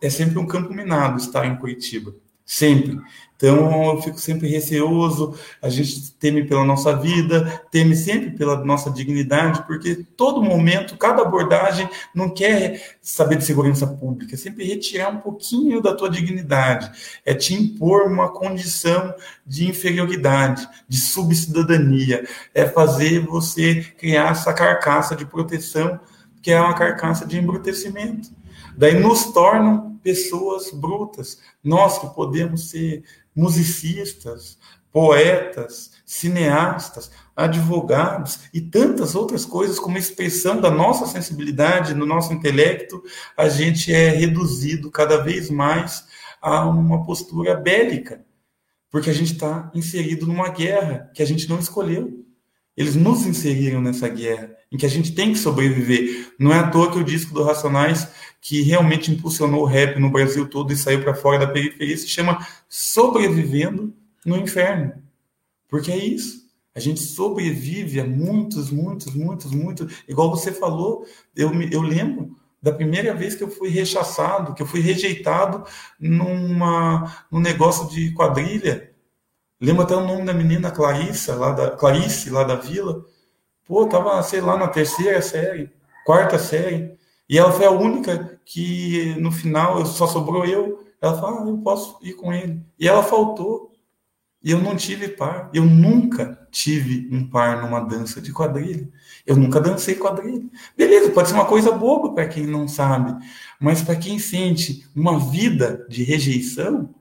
é 0.00 0.08
sempre 0.08 0.38
um 0.38 0.46
campo 0.46 0.72
minado 0.72 1.18
estar 1.18 1.44
em 1.44 1.56
Curitiba. 1.56 2.14
Sempre. 2.50 2.98
Então 3.36 3.92
eu 3.92 4.00
fico 4.00 4.18
sempre 4.18 4.48
receoso, 4.48 5.38
a 5.60 5.68
gente 5.68 6.12
teme 6.12 6.44
pela 6.44 6.64
nossa 6.64 6.96
vida, 6.96 7.62
teme 7.70 7.94
sempre 7.94 8.30
pela 8.30 8.64
nossa 8.64 8.90
dignidade, 8.90 9.64
porque 9.66 10.02
todo 10.16 10.42
momento, 10.42 10.96
cada 10.96 11.22
abordagem 11.22 11.88
não 12.14 12.30
quer 12.30 12.96
saber 13.02 13.36
de 13.36 13.44
segurança 13.44 13.86
pública, 13.86 14.34
é 14.34 14.38
sempre 14.38 14.64
retirar 14.64 15.10
um 15.10 15.18
pouquinho 15.18 15.82
da 15.82 15.94
tua 15.94 16.08
dignidade, 16.08 16.90
é 17.24 17.34
te 17.34 17.52
impor 17.52 18.10
uma 18.10 18.30
condição 18.30 19.14
de 19.46 19.68
inferioridade, 19.68 20.66
de 20.88 20.98
subcidadania, 20.98 22.26
é 22.54 22.66
fazer 22.66 23.20
você 23.20 23.84
criar 23.98 24.30
essa 24.30 24.54
carcaça 24.54 25.14
de 25.14 25.26
proteção, 25.26 26.00
que 26.42 26.50
é 26.50 26.58
uma 26.58 26.74
carcaça 26.74 27.26
de 27.26 27.38
embrutecimento. 27.38 28.30
Daí 28.76 28.98
nos 28.98 29.26
tornam 29.26 29.97
pessoas 30.02 30.70
brutas. 30.70 31.38
Nós 31.62 31.98
que 31.98 32.06
podemos 32.14 32.70
ser 32.70 33.04
musicistas, 33.34 34.58
poetas, 34.90 35.92
cineastas, 36.04 37.10
advogados 37.36 38.40
e 38.52 38.60
tantas 38.60 39.14
outras 39.14 39.44
coisas 39.44 39.78
como 39.78 39.98
expressão 39.98 40.60
da 40.60 40.70
nossa 40.70 41.06
sensibilidade, 41.06 41.94
no 41.94 42.04
nosso 42.04 42.32
intelecto, 42.32 43.02
a 43.36 43.48
gente 43.48 43.92
é 43.92 44.08
reduzido 44.08 44.90
cada 44.90 45.18
vez 45.18 45.50
mais 45.50 46.04
a 46.40 46.66
uma 46.68 47.04
postura 47.04 47.54
bélica, 47.54 48.24
porque 48.90 49.10
a 49.10 49.12
gente 49.12 49.34
está 49.34 49.70
inserido 49.74 50.26
numa 50.26 50.48
guerra 50.48 51.10
que 51.14 51.22
a 51.22 51.26
gente 51.26 51.48
não 51.48 51.58
escolheu. 51.58 52.24
Eles 52.76 52.94
nos 52.94 53.26
inseriram 53.26 53.80
nessa 53.80 54.08
guerra 54.08 54.50
em 54.70 54.76
que 54.76 54.86
a 54.86 54.90
gente 54.90 55.12
tem 55.12 55.32
que 55.32 55.38
sobreviver. 55.38 56.32
Não 56.38 56.52
é 56.52 56.58
à 56.58 56.70
toa 56.70 56.90
que 56.90 56.98
o 56.98 57.04
disco 57.04 57.34
do 57.34 57.42
Racionais, 57.42 58.06
que 58.40 58.62
realmente 58.62 59.10
impulsionou 59.10 59.62
o 59.62 59.66
rap 59.66 59.98
no 59.98 60.10
Brasil 60.10 60.48
todo 60.48 60.72
e 60.72 60.76
saiu 60.76 61.02
para 61.02 61.14
fora 61.14 61.38
da 61.38 61.52
periferia, 61.52 61.96
se 61.96 62.08
chama 62.08 62.46
Sobrevivendo 62.68 63.92
no 64.24 64.36
Inferno. 64.36 64.92
Porque 65.68 65.90
é 65.90 65.96
isso. 65.96 66.48
A 66.74 66.80
gente 66.80 67.00
sobrevive 67.00 68.00
a 68.00 68.04
muitos, 68.04 68.70
muitos, 68.70 69.14
muitos, 69.14 69.50
muitos. 69.50 70.02
Igual 70.06 70.30
você 70.30 70.52
falou, 70.52 71.04
eu, 71.34 71.50
eu 71.72 71.82
lembro 71.82 72.36
da 72.62 72.72
primeira 72.72 73.14
vez 73.14 73.34
que 73.34 73.42
eu 73.42 73.50
fui 73.50 73.68
rechaçado, 73.68 74.54
que 74.54 74.62
eu 74.62 74.66
fui 74.66 74.80
rejeitado 74.80 75.64
numa, 75.98 77.26
num 77.30 77.40
negócio 77.40 77.88
de 77.88 78.12
quadrilha. 78.12 78.92
Lembro 79.60 79.82
até 79.82 79.94
o 79.94 80.06
nome 80.06 80.24
da 80.24 80.32
menina, 80.32 80.70
Clarissa, 80.70 81.34
lá 81.34 81.52
da, 81.52 81.70
Clarice, 81.72 82.30
lá 82.30 82.44
da 82.44 82.54
vila. 82.54 83.04
Pô, 83.66 83.86
tava, 83.86 84.22
sei 84.22 84.40
lá, 84.40 84.56
na 84.56 84.68
terceira 84.68 85.20
série, 85.20 85.70
quarta 86.04 86.38
série. 86.38 86.97
E 87.28 87.36
ela 87.36 87.52
foi 87.52 87.66
a 87.66 87.70
única 87.70 88.40
que, 88.44 89.14
no 89.18 89.30
final, 89.30 89.84
só 89.84 90.06
sobrou 90.06 90.46
eu. 90.46 90.86
Ela 91.00 91.20
falou, 91.20 91.40
ah, 91.40 91.48
eu 91.48 91.58
posso 91.58 91.98
ir 92.02 92.14
com 92.14 92.32
ele. 92.32 92.62
E 92.78 92.88
ela 92.88 93.02
faltou. 93.02 93.72
E 94.42 94.50
eu 94.50 94.60
não 94.60 94.76
tive 94.76 95.08
par. 95.08 95.50
Eu 95.52 95.64
nunca 95.64 96.48
tive 96.50 97.08
um 97.12 97.28
par 97.28 97.62
numa 97.62 97.80
dança 97.80 98.20
de 98.20 98.32
quadrilha. 98.32 98.88
Eu 99.26 99.36
nunca 99.36 99.60
dancei 99.60 99.94
quadrilha. 99.94 100.48
Beleza, 100.76 101.10
pode 101.10 101.28
ser 101.28 101.34
uma 101.34 101.44
coisa 101.44 101.70
boba 101.72 102.14
para 102.14 102.26
quem 102.26 102.46
não 102.46 102.66
sabe. 102.66 103.14
Mas 103.60 103.82
para 103.82 103.96
quem 103.96 104.18
sente 104.18 104.88
uma 104.96 105.18
vida 105.18 105.84
de 105.88 106.02
rejeição, 106.02 106.94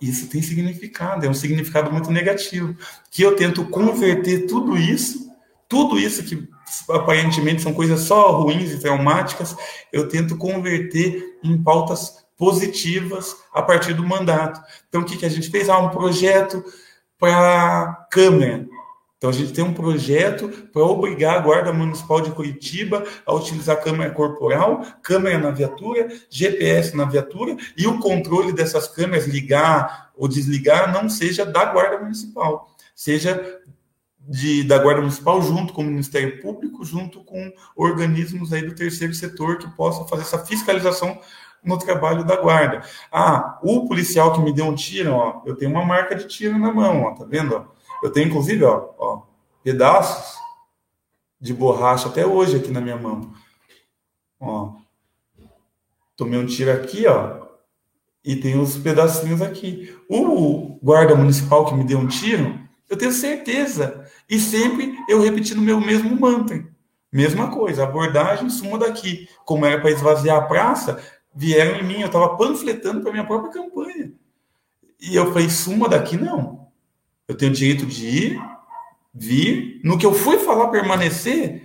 isso 0.00 0.28
tem 0.28 0.42
significado. 0.42 1.24
É 1.24 1.28
um 1.28 1.34
significado 1.34 1.90
muito 1.90 2.10
negativo. 2.10 2.76
Que 3.10 3.22
eu 3.22 3.34
tento 3.34 3.64
converter 3.64 4.46
tudo 4.46 4.76
isso, 4.76 5.30
tudo 5.68 5.98
isso 5.98 6.22
que 6.24 6.48
aparentemente 6.88 7.62
são 7.62 7.72
coisas 7.72 8.00
só 8.00 8.32
ruins 8.40 8.72
e 8.72 8.80
traumáticas, 8.80 9.56
eu 9.92 10.08
tento 10.08 10.36
converter 10.36 11.38
em 11.42 11.62
pautas 11.62 12.26
positivas 12.36 13.36
a 13.52 13.60
partir 13.60 13.94
do 13.94 14.06
mandato. 14.06 14.60
Então, 14.88 15.02
o 15.02 15.04
que, 15.04 15.16
que 15.16 15.26
a 15.26 15.30
gente 15.30 15.50
fez? 15.50 15.68
Ah, 15.68 15.78
um 15.78 15.90
projeto 15.90 16.64
para 17.18 18.06
câmera. 18.10 18.66
Então, 19.18 19.30
a 19.30 19.32
gente 19.32 19.52
tem 19.52 19.64
um 19.64 19.74
projeto 19.74 20.48
para 20.72 20.84
obrigar 20.84 21.36
a 21.36 21.40
Guarda 21.40 21.72
Municipal 21.72 22.20
de 22.20 22.30
Curitiba 22.30 23.02
a 23.26 23.34
utilizar 23.34 23.82
câmera 23.82 24.12
corporal, 24.12 24.80
câmera 25.02 25.38
na 25.38 25.50
viatura, 25.50 26.06
GPS 26.30 26.96
na 26.96 27.04
viatura 27.04 27.56
e 27.76 27.88
o 27.88 27.98
controle 27.98 28.52
dessas 28.52 28.86
câmeras, 28.86 29.26
ligar 29.26 30.12
ou 30.16 30.28
desligar, 30.28 30.92
não 30.92 31.08
seja 31.08 31.44
da 31.44 31.64
Guarda 31.64 31.98
Municipal, 31.98 32.72
seja 32.94 33.60
de, 34.28 34.62
da 34.62 34.78
Guarda 34.78 35.00
Municipal 35.00 35.40
junto 35.40 35.72
com 35.72 35.80
o 35.80 35.86
Ministério 35.86 36.40
Público, 36.42 36.84
junto 36.84 37.24
com 37.24 37.50
organismos 37.74 38.52
aí 38.52 38.62
do 38.62 38.74
terceiro 38.74 39.14
setor 39.14 39.56
que 39.56 39.68
possam 39.70 40.06
fazer 40.06 40.22
essa 40.22 40.44
fiscalização 40.44 41.18
no 41.64 41.78
trabalho 41.78 42.24
da 42.24 42.36
guarda. 42.36 42.82
Ah, 43.10 43.58
o 43.62 43.88
policial 43.88 44.32
que 44.34 44.40
me 44.40 44.52
deu 44.52 44.66
um 44.66 44.74
tiro, 44.74 45.12
ó, 45.12 45.42
eu 45.46 45.56
tenho 45.56 45.70
uma 45.70 45.84
marca 45.84 46.14
de 46.14 46.26
tiro 46.26 46.58
na 46.58 46.72
mão, 46.72 47.04
ó, 47.04 47.14
tá 47.14 47.24
vendo? 47.24 47.56
Ó? 47.56 47.64
Eu 48.02 48.12
tenho 48.12 48.28
inclusive, 48.28 48.62
ó, 48.64 48.90
ó, 48.98 49.22
pedaços 49.62 50.38
de 51.40 51.54
borracha 51.54 52.08
até 52.08 52.26
hoje 52.26 52.56
aqui 52.56 52.70
na 52.70 52.80
minha 52.80 52.96
mão. 52.96 53.32
Ó. 54.38 54.74
Tomei 56.16 56.38
um 56.38 56.46
tiro 56.46 56.70
aqui, 56.70 57.06
ó, 57.06 57.46
e 58.22 58.36
tem 58.36 58.60
os 58.60 58.76
pedacinhos 58.76 59.40
aqui. 59.40 59.96
O 60.08 60.78
guarda 60.82 61.14
municipal 61.14 61.64
que 61.64 61.74
me 61.74 61.84
deu 61.84 61.98
um 61.98 62.06
tiro, 62.06 62.67
eu 62.88 62.96
tenho 62.96 63.12
certeza. 63.12 64.04
E 64.28 64.38
sempre 64.38 64.96
eu 65.08 65.20
repetindo 65.20 65.60
meu 65.60 65.80
mesmo 65.80 66.18
mantra. 66.18 66.66
Mesma 67.12 67.50
coisa, 67.50 67.84
abordagem, 67.84 68.50
suma 68.50 68.78
daqui. 68.78 69.28
Como 69.44 69.64
era 69.64 69.80
para 69.80 69.90
esvaziar 69.90 70.36
a 70.36 70.46
praça, 70.46 71.02
vieram 71.34 71.78
em 71.78 71.84
mim, 71.84 72.00
eu 72.00 72.06
estava 72.06 72.36
panfletando 72.36 73.00
para 73.00 73.12
minha 73.12 73.26
própria 73.26 73.52
campanha. 73.52 74.12
E 75.00 75.14
eu 75.14 75.32
falei, 75.32 75.48
suma 75.48 75.88
daqui 75.88 76.16
não. 76.16 76.68
Eu 77.26 77.36
tenho 77.36 77.52
direito 77.52 77.86
de 77.86 78.06
ir, 78.06 78.42
vir. 79.14 79.80
No 79.84 79.98
que 79.98 80.04
eu 80.04 80.12
fui 80.12 80.38
falar 80.38 80.68
permanecer, 80.68 81.62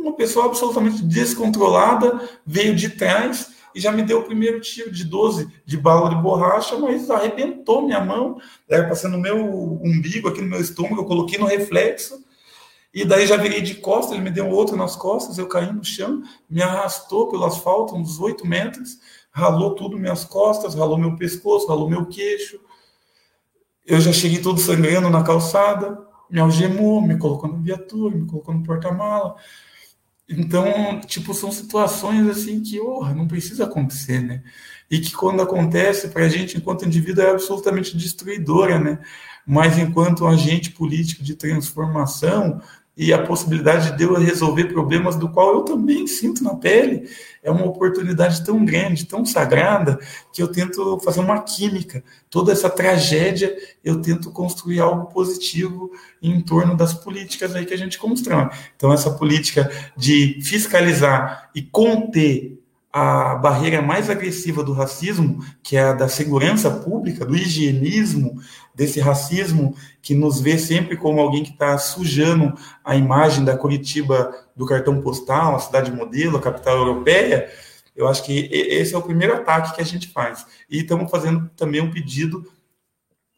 uma 0.00 0.14
pessoa 0.14 0.46
absolutamente 0.46 1.02
descontrolada 1.02 2.20
veio 2.46 2.74
de 2.74 2.90
trás 2.90 3.57
e 3.74 3.80
já 3.80 3.92
me 3.92 4.02
deu 4.02 4.20
o 4.20 4.24
primeiro 4.24 4.60
tiro 4.60 4.90
de 4.90 5.04
12 5.04 5.48
de 5.64 5.76
bala 5.76 6.10
de 6.10 6.16
borracha, 6.16 6.76
mas 6.78 7.10
arrebentou 7.10 7.82
minha 7.82 8.00
mão. 8.00 8.40
Era 8.68 8.88
passando 8.88 9.12
no 9.12 9.22
meu 9.22 9.36
umbigo, 9.82 10.28
aqui 10.28 10.40
no 10.40 10.48
meu 10.48 10.60
estômago, 10.60 11.02
eu 11.02 11.04
coloquei 11.04 11.38
no 11.38 11.46
reflexo 11.46 12.26
e 12.92 13.04
daí 13.04 13.26
já 13.26 13.36
virei 13.36 13.60
de 13.60 13.76
costas, 13.76 14.12
ele 14.12 14.22
me 14.22 14.30
deu 14.30 14.48
outro 14.48 14.74
nas 14.74 14.96
costas, 14.96 15.36
eu 15.38 15.46
caí 15.46 15.70
no 15.72 15.84
chão, 15.84 16.22
me 16.48 16.62
arrastou 16.62 17.28
pelo 17.28 17.44
asfalto 17.44 17.94
uns 17.94 18.18
oito 18.18 18.46
metros, 18.46 18.98
ralou 19.30 19.74
tudo 19.74 19.98
minhas 19.98 20.24
costas, 20.24 20.74
ralou 20.74 20.96
meu 20.96 21.14
pescoço, 21.16 21.68
ralou 21.68 21.88
meu 21.88 22.06
queixo. 22.06 22.58
Eu 23.86 24.00
já 24.00 24.12
cheguei 24.12 24.40
todo 24.40 24.58
sangrando 24.58 25.10
na 25.10 25.22
calçada, 25.22 25.98
me 26.30 26.40
algemou, 26.40 27.00
me 27.00 27.18
colocou 27.18 27.50
na 27.50 27.58
viatura, 27.58 28.16
me 28.16 28.26
colocou 28.26 28.54
no 28.54 28.62
porta-mala. 28.62 29.36
Então, 30.28 31.00
tipo, 31.06 31.32
são 31.32 31.50
situações 31.50 32.28
assim 32.28 32.60
que, 32.60 32.78
oh, 32.78 33.04
não 33.14 33.26
precisa 33.26 33.64
acontecer, 33.64 34.20
né? 34.20 34.42
E 34.90 35.00
que 35.00 35.12
quando 35.12 35.40
acontece, 35.40 36.08
para 36.08 36.24
a 36.24 36.28
gente, 36.28 36.56
enquanto 36.56 36.84
indivíduo, 36.84 37.24
é 37.24 37.30
absolutamente 37.30 37.96
destruidora, 37.96 38.78
né? 38.78 38.98
Mas 39.46 39.78
enquanto 39.78 40.26
agente 40.26 40.70
político 40.70 41.22
de 41.22 41.34
transformação, 41.34 42.60
e 42.98 43.12
a 43.12 43.22
possibilidade 43.22 43.96
de 43.96 44.02
eu 44.02 44.18
resolver 44.18 44.64
problemas 44.64 45.14
do 45.14 45.28
qual 45.28 45.54
eu 45.54 45.62
também 45.62 46.04
sinto 46.08 46.42
na 46.42 46.56
pele 46.56 47.08
é 47.44 47.50
uma 47.50 47.64
oportunidade 47.64 48.44
tão 48.44 48.64
grande, 48.64 49.06
tão 49.06 49.24
sagrada, 49.24 50.00
que 50.32 50.42
eu 50.42 50.48
tento 50.48 50.98
fazer 50.98 51.20
uma 51.20 51.40
química. 51.40 52.02
Toda 52.28 52.50
essa 52.50 52.68
tragédia, 52.68 53.56
eu 53.84 54.02
tento 54.02 54.32
construir 54.32 54.80
algo 54.80 55.06
positivo 55.06 55.92
em 56.20 56.40
torno 56.40 56.76
das 56.76 56.92
políticas 56.92 57.54
aí 57.54 57.64
que 57.64 57.72
a 57.72 57.78
gente 57.78 57.98
constrói. 57.98 58.50
Então, 58.76 58.92
essa 58.92 59.12
política 59.12 59.70
de 59.96 60.40
fiscalizar 60.42 61.50
e 61.54 61.62
conter 61.62 62.57
a 62.92 63.34
barreira 63.34 63.82
mais 63.82 64.08
agressiva 64.08 64.62
do 64.62 64.72
racismo, 64.72 65.44
que 65.62 65.76
é 65.76 65.82
a 65.82 65.92
da 65.92 66.08
segurança 66.08 66.70
pública, 66.70 67.24
do 67.24 67.36
higienismo, 67.36 68.40
desse 68.74 68.98
racismo 69.00 69.74
que 70.00 70.14
nos 70.14 70.40
vê 70.40 70.58
sempre 70.58 70.96
como 70.96 71.20
alguém 71.20 71.44
que 71.44 71.50
está 71.50 71.76
sujando 71.78 72.54
a 72.84 72.96
imagem 72.96 73.44
da 73.44 73.56
Curitiba 73.56 74.34
do 74.56 74.66
cartão 74.66 75.00
postal, 75.00 75.56
a 75.56 75.58
cidade 75.58 75.92
modelo, 75.92 76.38
a 76.38 76.40
capital 76.40 76.76
europeia, 76.78 77.50
eu 77.94 78.06
acho 78.06 78.24
que 78.24 78.48
esse 78.52 78.94
é 78.94 78.98
o 78.98 79.02
primeiro 79.02 79.34
ataque 79.34 79.74
que 79.74 79.80
a 79.82 79.84
gente 79.84 80.08
faz. 80.08 80.46
E 80.70 80.78
estamos 80.78 81.10
fazendo 81.10 81.50
também 81.56 81.80
um 81.80 81.90
pedido 81.90 82.48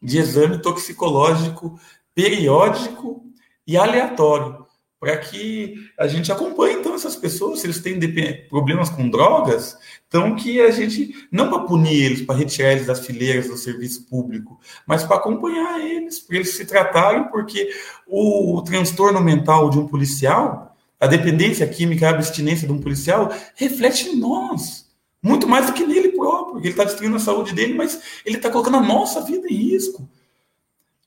de 0.01 0.19
exame 0.19 0.59
toxicológico 0.59 1.79
periódico 2.13 3.25
e 3.65 3.75
aleatório 3.75 4.60
para 5.01 5.17
que 5.17 5.89
a 5.97 6.05
gente 6.05 6.31
acompanhe 6.31 6.75
então 6.75 6.93
essas 6.93 7.15
pessoas, 7.15 7.59
se 7.59 7.65
eles 7.65 7.79
têm 7.79 7.99
problemas 8.47 8.87
com 8.87 9.09
drogas, 9.09 9.75
então 10.07 10.35
que 10.35 10.61
a 10.61 10.69
gente 10.69 11.27
não 11.31 11.49
para 11.49 11.63
punir 11.63 12.03
eles, 12.03 12.21
para 12.21 12.35
retirar 12.35 12.73
eles 12.73 12.85
das 12.85 13.03
fileiras 13.03 13.47
do 13.47 13.57
serviço 13.57 14.05
público, 14.05 14.59
mas 14.85 15.03
para 15.03 15.15
acompanhar 15.15 15.79
eles, 15.79 16.19
para 16.19 16.35
eles 16.35 16.55
se 16.55 16.65
tratarem, 16.65 17.23
porque 17.29 17.73
o, 18.05 18.57
o 18.57 18.61
transtorno 18.61 19.19
mental 19.19 19.71
de 19.71 19.79
um 19.79 19.87
policial, 19.87 20.77
a 20.99 21.07
dependência 21.07 21.67
química, 21.67 22.05
a 22.05 22.11
abstinência 22.11 22.67
de 22.67 22.73
um 22.73 22.79
policial 22.79 23.33
reflete 23.55 24.07
em 24.07 24.17
nós. 24.17 24.87
Muito 25.23 25.47
mais 25.47 25.65
do 25.65 25.73
que 25.73 25.83
nele 25.83 26.09
próprio, 26.09 26.53
porque 26.53 26.67
ele 26.67 26.73
está 26.73 26.83
destruindo 26.83 27.15
a 27.15 27.19
saúde 27.19 27.55
dele, 27.55 27.73
mas 27.73 28.21
ele 28.23 28.37
está 28.37 28.51
colocando 28.51 28.77
a 28.77 28.81
nossa 28.81 29.19
vida 29.21 29.47
em 29.47 29.55
risco 29.55 30.07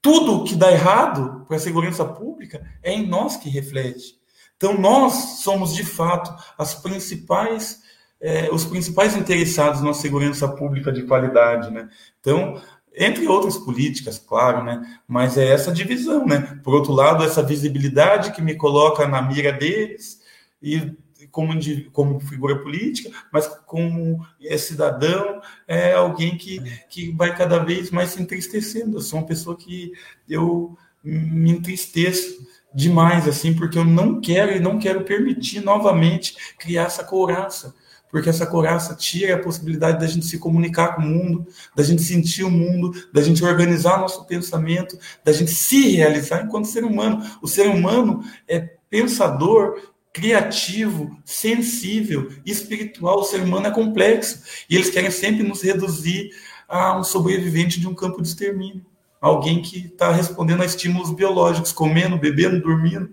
tudo 0.05 0.45
que 0.45 0.55
dá 0.55 0.71
errado 0.71 1.47
para 1.49 1.57
a 1.57 1.59
segurança 1.59 2.05
pública 2.05 2.63
é 2.83 2.93
em 2.93 3.07
nós 3.07 3.39
que 3.39 3.49
reflete. 3.49 4.19
Então, 4.55 4.79
nós 4.79 5.41
somos, 5.41 5.75
de 5.75 5.83
fato, 5.83 6.31
as 6.59 6.75
principais, 6.75 7.81
é, 8.21 8.51
os 8.53 8.67
principais 8.67 9.17
interessados 9.17 9.81
na 9.81 9.95
segurança 9.95 10.47
pública 10.47 10.93
de 10.93 11.05
qualidade. 11.05 11.71
Né? 11.71 11.89
Então, 12.21 12.61
entre 12.95 13.27
outras 13.27 13.57
políticas, 13.57 14.19
claro, 14.19 14.63
né? 14.63 14.83
mas 15.09 15.39
é 15.39 15.49
essa 15.49 15.73
divisão. 15.73 16.27
Né? 16.27 16.61
Por 16.63 16.75
outro 16.75 16.93
lado, 16.93 17.25
essa 17.25 17.43
visibilidade 17.43 18.33
que 18.33 18.43
me 18.43 18.57
coloca 18.57 19.09
na 19.09 19.23
mira 19.23 19.53
deles, 19.53 20.21
e 20.63 20.93
como, 21.35 21.53
como 21.91 22.21
figura 22.21 22.63
política, 22.63 23.11
mas 23.33 23.49
como 23.67 24.25
é 24.41 24.57
cidadão, 24.57 25.43
é 25.67 25.93
alguém 25.93 26.39
que, 26.39 26.61
que 26.89 27.11
vai 27.11 27.37
cada 27.37 27.59
vez 27.59 27.91
mais 27.91 28.11
se 28.11 28.23
entristecendo. 28.23 28.99
Eu 28.99 29.01
sou 29.01 29.19
uma 29.19 29.27
pessoa 29.27 29.57
que 29.57 29.93
eu 30.29 30.79
me 31.03 31.51
entristeço 31.51 32.47
demais, 32.73 33.27
assim, 33.27 33.53
porque 33.53 33.77
eu 33.77 33.85
não 33.85 34.21
quero 34.21 34.53
e 34.53 34.61
não 34.61 34.79
quero 34.79 35.03
permitir 35.03 35.61
novamente 35.61 36.37
criar 36.57 36.85
essa 36.85 37.03
couraça, 37.03 37.75
porque 38.09 38.29
essa 38.29 38.47
couraça 38.47 38.95
tira 38.95 39.35
a 39.35 39.43
possibilidade 39.43 39.99
da 39.99 40.07
gente 40.07 40.27
se 40.27 40.39
comunicar 40.39 40.95
com 40.95 41.03
o 41.03 41.05
mundo, 41.05 41.49
da 41.75 41.83
gente 41.83 42.03
sentir 42.03 42.45
o 42.45 42.51
mundo, 42.51 42.93
da 43.13 43.21
gente 43.21 43.45
organizar 43.45 43.99
nosso 43.99 44.25
pensamento, 44.25 44.97
da 45.25 45.33
gente 45.33 45.51
se 45.51 45.97
realizar 45.97 46.45
enquanto 46.45 46.67
ser 46.67 46.85
humano. 46.85 47.29
O 47.43 47.49
ser 47.49 47.67
humano 47.67 48.23
é 48.47 48.61
pensador, 48.89 49.94
criativo, 50.15 51.19
sensível, 51.25 52.31
espiritual. 52.47 53.19
O 53.19 53.25
ser 53.25 53.43
humano 53.43 53.67
é 53.67 53.71
complexo. 53.73 54.45
E 54.71 54.77
eles 54.77 54.89
querem 54.89 55.11
sempre 55.11 55.43
nos 55.43 55.61
reduzir 55.61 56.31
a 56.69 56.97
um 56.97 57.03
sobrevivente 57.03 57.81
de 57.81 57.89
um 57.89 57.95
campo 57.95 58.23
de 58.23 58.29
extermínio. 58.29 58.87
Alguém 59.21 59.61
que 59.61 59.87
está 59.87 60.13
respondendo 60.13 60.63
a 60.63 60.67
estímulos 60.67 61.11
biológicos, 61.11 61.73
comendo, 61.73 62.17
bebendo, 62.17 62.63
dormindo, 62.63 63.13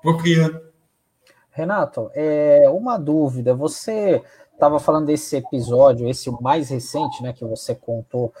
procriando. 0.00 0.60
Renato, 1.50 2.10
é 2.14 2.68
uma 2.70 2.96
dúvida. 2.96 3.52
Você 3.52 4.22
estava 4.54 4.78
falando 4.78 5.06
desse 5.06 5.36
episódio, 5.36 6.08
esse 6.08 6.30
mais 6.40 6.70
recente, 6.70 7.22
né, 7.24 7.32
que 7.32 7.44
você 7.44 7.74
contou, 7.74 8.32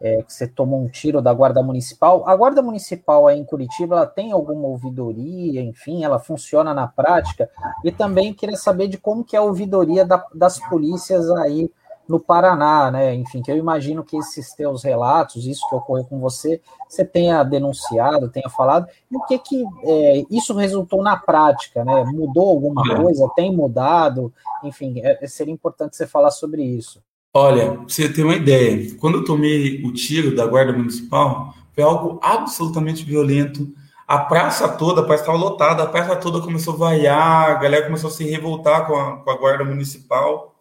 é, 0.00 0.22
que 0.22 0.32
você 0.32 0.46
tomou 0.46 0.80
um 0.82 0.88
tiro 0.88 1.22
da 1.22 1.32
Guarda 1.32 1.62
Municipal. 1.62 2.28
A 2.28 2.36
Guarda 2.36 2.62
Municipal 2.62 3.26
aí 3.26 3.38
em 3.38 3.44
Curitiba, 3.44 3.96
ela 3.96 4.06
tem 4.06 4.32
alguma 4.32 4.68
ouvidoria, 4.68 5.60
enfim, 5.62 6.04
ela 6.04 6.18
funciona 6.18 6.74
na 6.74 6.86
prática? 6.86 7.50
E 7.84 7.90
também 7.90 8.34
queria 8.34 8.56
saber 8.56 8.88
de 8.88 8.98
como 8.98 9.24
que 9.24 9.36
é 9.36 9.38
a 9.38 9.42
ouvidoria 9.42 10.04
da, 10.04 10.24
das 10.34 10.58
polícias 10.68 11.30
aí 11.30 11.70
no 12.08 12.20
Paraná, 12.20 12.90
né? 12.90 13.14
Enfim, 13.14 13.42
que 13.42 13.50
eu 13.50 13.56
imagino 13.56 14.04
que 14.04 14.16
esses 14.16 14.52
teus 14.54 14.84
relatos, 14.84 15.44
isso 15.46 15.68
que 15.68 15.74
ocorreu 15.74 16.04
com 16.04 16.20
você, 16.20 16.60
você 16.88 17.04
tenha 17.04 17.42
denunciado, 17.42 18.28
tenha 18.28 18.48
falado, 18.48 18.86
e 19.10 19.16
o 19.16 19.24
que 19.24 19.38
que 19.38 19.64
é, 19.82 20.24
isso 20.30 20.54
resultou 20.54 21.02
na 21.02 21.16
prática, 21.16 21.84
né? 21.84 22.04
Mudou 22.04 22.48
alguma 22.48 22.82
coisa? 22.96 23.28
Tem 23.34 23.54
mudado? 23.54 24.32
Enfim, 24.62 25.00
é, 25.00 25.26
seria 25.26 25.52
importante 25.52 25.96
você 25.96 26.06
falar 26.06 26.30
sobre 26.30 26.62
isso. 26.62 27.02
Olha, 27.38 27.72
pra 27.72 27.82
você 27.86 28.08
ter 28.08 28.22
uma 28.22 28.34
ideia, 28.34 28.94
quando 28.98 29.18
eu 29.18 29.24
tomei 29.24 29.84
o 29.84 29.92
tiro 29.92 30.34
da 30.34 30.46
Guarda 30.46 30.72
Municipal, 30.72 31.54
foi 31.74 31.84
algo 31.84 32.18
absolutamente 32.22 33.04
violento. 33.04 33.70
A 34.08 34.20
praça 34.20 34.66
toda, 34.66 35.02
a 35.02 35.04
praça 35.04 35.24
estava 35.24 35.36
lotada, 35.36 35.82
a 35.82 35.86
praça 35.86 36.16
toda 36.16 36.40
começou 36.40 36.72
a 36.72 36.76
vaiar, 36.78 37.50
a 37.50 37.54
galera 37.56 37.84
começou 37.84 38.08
a 38.08 38.12
se 38.14 38.24
revoltar 38.24 38.86
com 38.86 38.96
a, 38.96 39.18
com 39.18 39.30
a 39.30 39.36
Guarda 39.36 39.66
Municipal. 39.66 40.58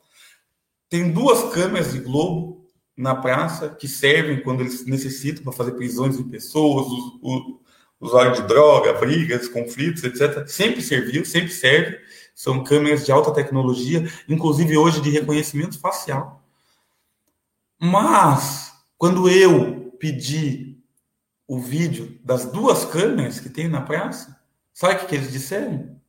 Tem 0.89 1.13
duas 1.13 1.53
câmeras 1.53 1.93
de 1.93 1.99
Globo 1.99 2.65
na 2.97 3.15
praça 3.15 3.69
que 3.69 3.87
servem 3.87 4.41
quando 4.41 4.59
eles 4.59 4.85
necessitam 4.85 5.45
para 5.45 5.53
fazer 5.53 5.71
prisões 5.71 6.17
de 6.17 6.25
pessoas, 6.25 6.87
usuário 8.01 8.33
de 8.33 8.41
droga, 8.41 8.91
brigas, 8.91 9.47
conflitos, 9.47 10.03
etc. 10.03 10.45
Sempre 10.45 10.81
serviu, 10.81 11.23
sempre 11.23 11.53
serve. 11.53 11.97
São 12.35 12.65
câmeras 12.65 13.05
de 13.05 13.13
alta 13.13 13.31
tecnologia, 13.31 14.05
inclusive 14.27 14.75
hoje 14.77 14.99
de 14.99 15.09
reconhecimento 15.09 15.79
facial. 15.79 16.44
Mas, 17.79 18.73
quando 18.97 19.29
eu 19.29 19.91
pedi 19.99 20.77
o 21.47 21.59
vídeo 21.59 22.19
das 22.23 22.45
duas 22.45 22.85
câmeras 22.85 23.39
que 23.39 23.49
tem 23.49 23.67
na 23.67 23.81
praça, 23.81 24.39
sabe 24.73 25.03
o 25.03 25.07
que 25.07 25.15
eles 25.15 25.31
disseram? 25.31 25.99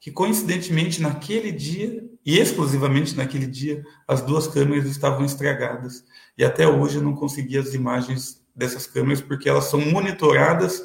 Que 0.00 0.10
coincidentemente 0.10 1.02
naquele 1.02 1.52
dia 1.52 2.08
e 2.24 2.38
exclusivamente 2.38 3.16
naquele 3.16 3.46
dia, 3.46 3.84
as 4.06 4.20
duas 4.20 4.48
câmeras 4.48 4.86
estavam 4.86 5.24
estragadas. 5.24 6.04
E 6.36 6.44
até 6.44 6.66
hoje 6.66 6.96
eu 6.96 7.02
não 7.02 7.14
consegui 7.14 7.56
as 7.56 7.72
imagens 7.72 8.44
dessas 8.54 8.86
câmeras, 8.86 9.20
porque 9.20 9.48
elas 9.48 9.64
são 9.64 9.80
monitoradas 9.80 10.82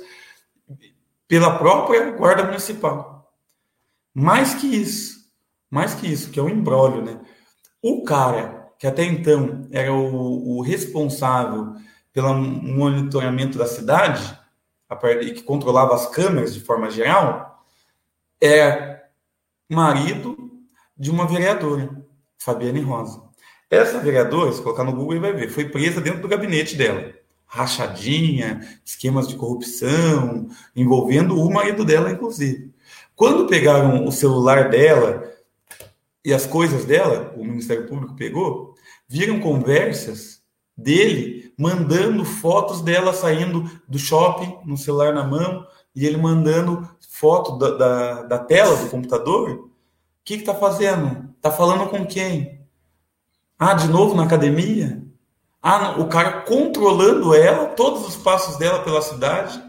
pela 1.27 1.57
própria 1.57 2.11
Guarda 2.11 2.43
Municipal. 2.43 3.33
Mais 4.13 4.53
que 4.53 4.67
isso, 4.67 5.31
mais 5.69 5.95
que 5.95 6.05
isso, 6.05 6.29
que 6.29 6.39
é 6.39 6.43
um 6.43 6.49
embrólio, 6.49 7.01
né? 7.01 7.19
O 7.81 8.03
cara 8.03 8.60
que 8.81 8.87
até 8.87 9.03
então 9.03 9.67
era 9.71 9.93
o, 9.93 10.57
o 10.57 10.61
responsável 10.63 11.75
pelo 12.11 12.33
monitoramento 12.33 13.55
da 13.55 13.67
cidade, 13.67 14.35
e 15.21 15.31
que 15.33 15.43
controlava 15.43 15.93
as 15.93 16.07
câmeras 16.07 16.51
de 16.51 16.61
forma 16.61 16.89
geral, 16.89 17.63
é 18.41 19.03
marido 19.69 20.35
de 20.97 21.11
uma 21.11 21.27
vereadora, 21.27 21.91
Fabiane 22.39 22.81
Rosa. 22.81 23.21
Essa 23.69 23.99
vereadora, 23.99 24.51
se 24.51 24.63
colocar 24.63 24.83
no 24.83 24.95
Google, 24.95 25.21
vai 25.21 25.31
ver, 25.31 25.51
foi 25.51 25.65
presa 25.69 26.01
dentro 26.01 26.23
do 26.23 26.27
gabinete 26.27 26.75
dela. 26.75 27.13
Rachadinha, 27.45 28.67
esquemas 28.83 29.27
de 29.27 29.35
corrupção, 29.35 30.49
envolvendo 30.75 31.39
o 31.39 31.53
marido 31.53 31.85
dela, 31.85 32.09
inclusive. 32.09 32.73
Quando 33.15 33.45
pegaram 33.45 34.07
o 34.07 34.11
celular 34.11 34.71
dela 34.71 35.31
e 36.25 36.33
as 36.33 36.47
coisas 36.47 36.83
dela, 36.83 37.31
o 37.37 37.43
Ministério 37.45 37.87
Público 37.87 38.15
pegou, 38.15 38.70
viram 39.11 39.41
conversas 39.41 40.41
dele 40.77 41.53
mandando 41.59 42.23
fotos 42.23 42.81
dela 42.81 43.11
saindo 43.11 43.69
do 43.85 43.99
shopping, 43.99 44.57
no 44.65 44.77
celular 44.77 45.13
na 45.13 45.25
mão, 45.25 45.67
e 45.93 46.05
ele 46.07 46.15
mandando 46.15 46.89
foto 47.09 47.57
da, 47.57 47.71
da, 47.71 48.23
da 48.23 48.39
tela 48.39 48.77
do 48.77 48.89
computador 48.89 49.69
o 50.21 50.23
que 50.23 50.35
está 50.35 50.55
fazendo? 50.55 51.33
Está 51.35 51.51
falando 51.51 51.89
com 51.89 52.05
quem? 52.05 52.61
Ah, 53.59 53.73
de 53.73 53.87
novo 53.89 54.15
na 54.15 54.23
academia? 54.23 55.03
Ah, 55.61 55.99
o 55.99 56.07
cara 56.07 56.43
controlando 56.43 57.35
ela, 57.35 57.65
todos 57.65 58.07
os 58.07 58.15
passos 58.15 58.57
dela 58.57 58.83
pela 58.83 59.01
cidade, 59.01 59.61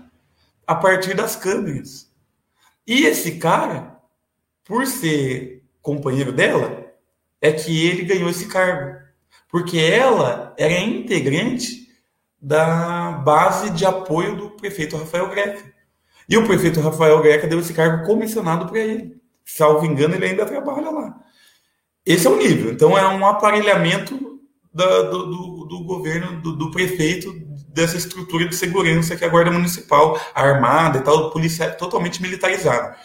a 0.67 0.75
partir 0.75 1.15
das 1.15 1.35
câmeras. 1.35 2.13
E 2.87 3.07
esse 3.07 3.39
cara, 3.39 3.99
por 4.63 4.87
ser 4.87 5.65
companheiro 5.81 6.33
dela, 6.33 6.87
é 7.41 7.51
que 7.51 7.87
ele 7.87 8.05
ganhou 8.05 8.29
esse 8.29 8.47
cargo. 8.47 9.02
Porque 9.53 9.77
ela 9.79 10.55
era 10.57 10.81
integrante 10.81 11.87
da 12.41 13.13
base 13.13 13.69
de 13.69 13.85
apoio 13.85 14.35
do 14.35 14.51
prefeito 14.53 14.97
Rafael 14.97 15.29
Greca. 15.29 15.63
E 16.27 16.39
o 16.39 16.47
prefeito 16.47 16.81
Rafael 16.81 17.21
Greca 17.21 17.47
deu 17.47 17.61
esse 17.61 17.75
cargo 17.75 18.07
comissionado 18.07 18.67
para 18.67 18.81
ele. 18.81 19.21
Salvo 19.45 19.85
engano, 19.85 20.15
ele 20.15 20.25
ainda 20.25 20.47
trabalha 20.47 20.89
lá. 20.89 21.21
Esse 22.07 22.27
é 22.27 22.31
o 22.31 22.37
nível. 22.39 22.73
Então, 22.73 22.97
é 22.97 23.07
um 23.07 23.27
aparelhamento 23.27 24.41
da, 24.73 25.03
do, 25.03 25.27
do, 25.27 25.65
do, 25.67 25.85
governo, 25.85 26.41
do, 26.41 26.57
do, 26.57 26.71
prefeito, 26.71 27.31
dessa 27.69 27.99
estrutura 27.99 28.49
de 28.49 28.57
segurança 28.57 29.15
que 29.17 29.23
é 29.23 29.27
a 29.27 29.31
Guarda 29.31 29.51
Municipal, 29.51 30.19
a 30.35 30.43
Armada 30.43 30.99
e 30.99 31.03
tal, 31.03 31.31
polícia 31.31 31.71
totalmente 31.71 32.23
militarizada. 32.23 32.97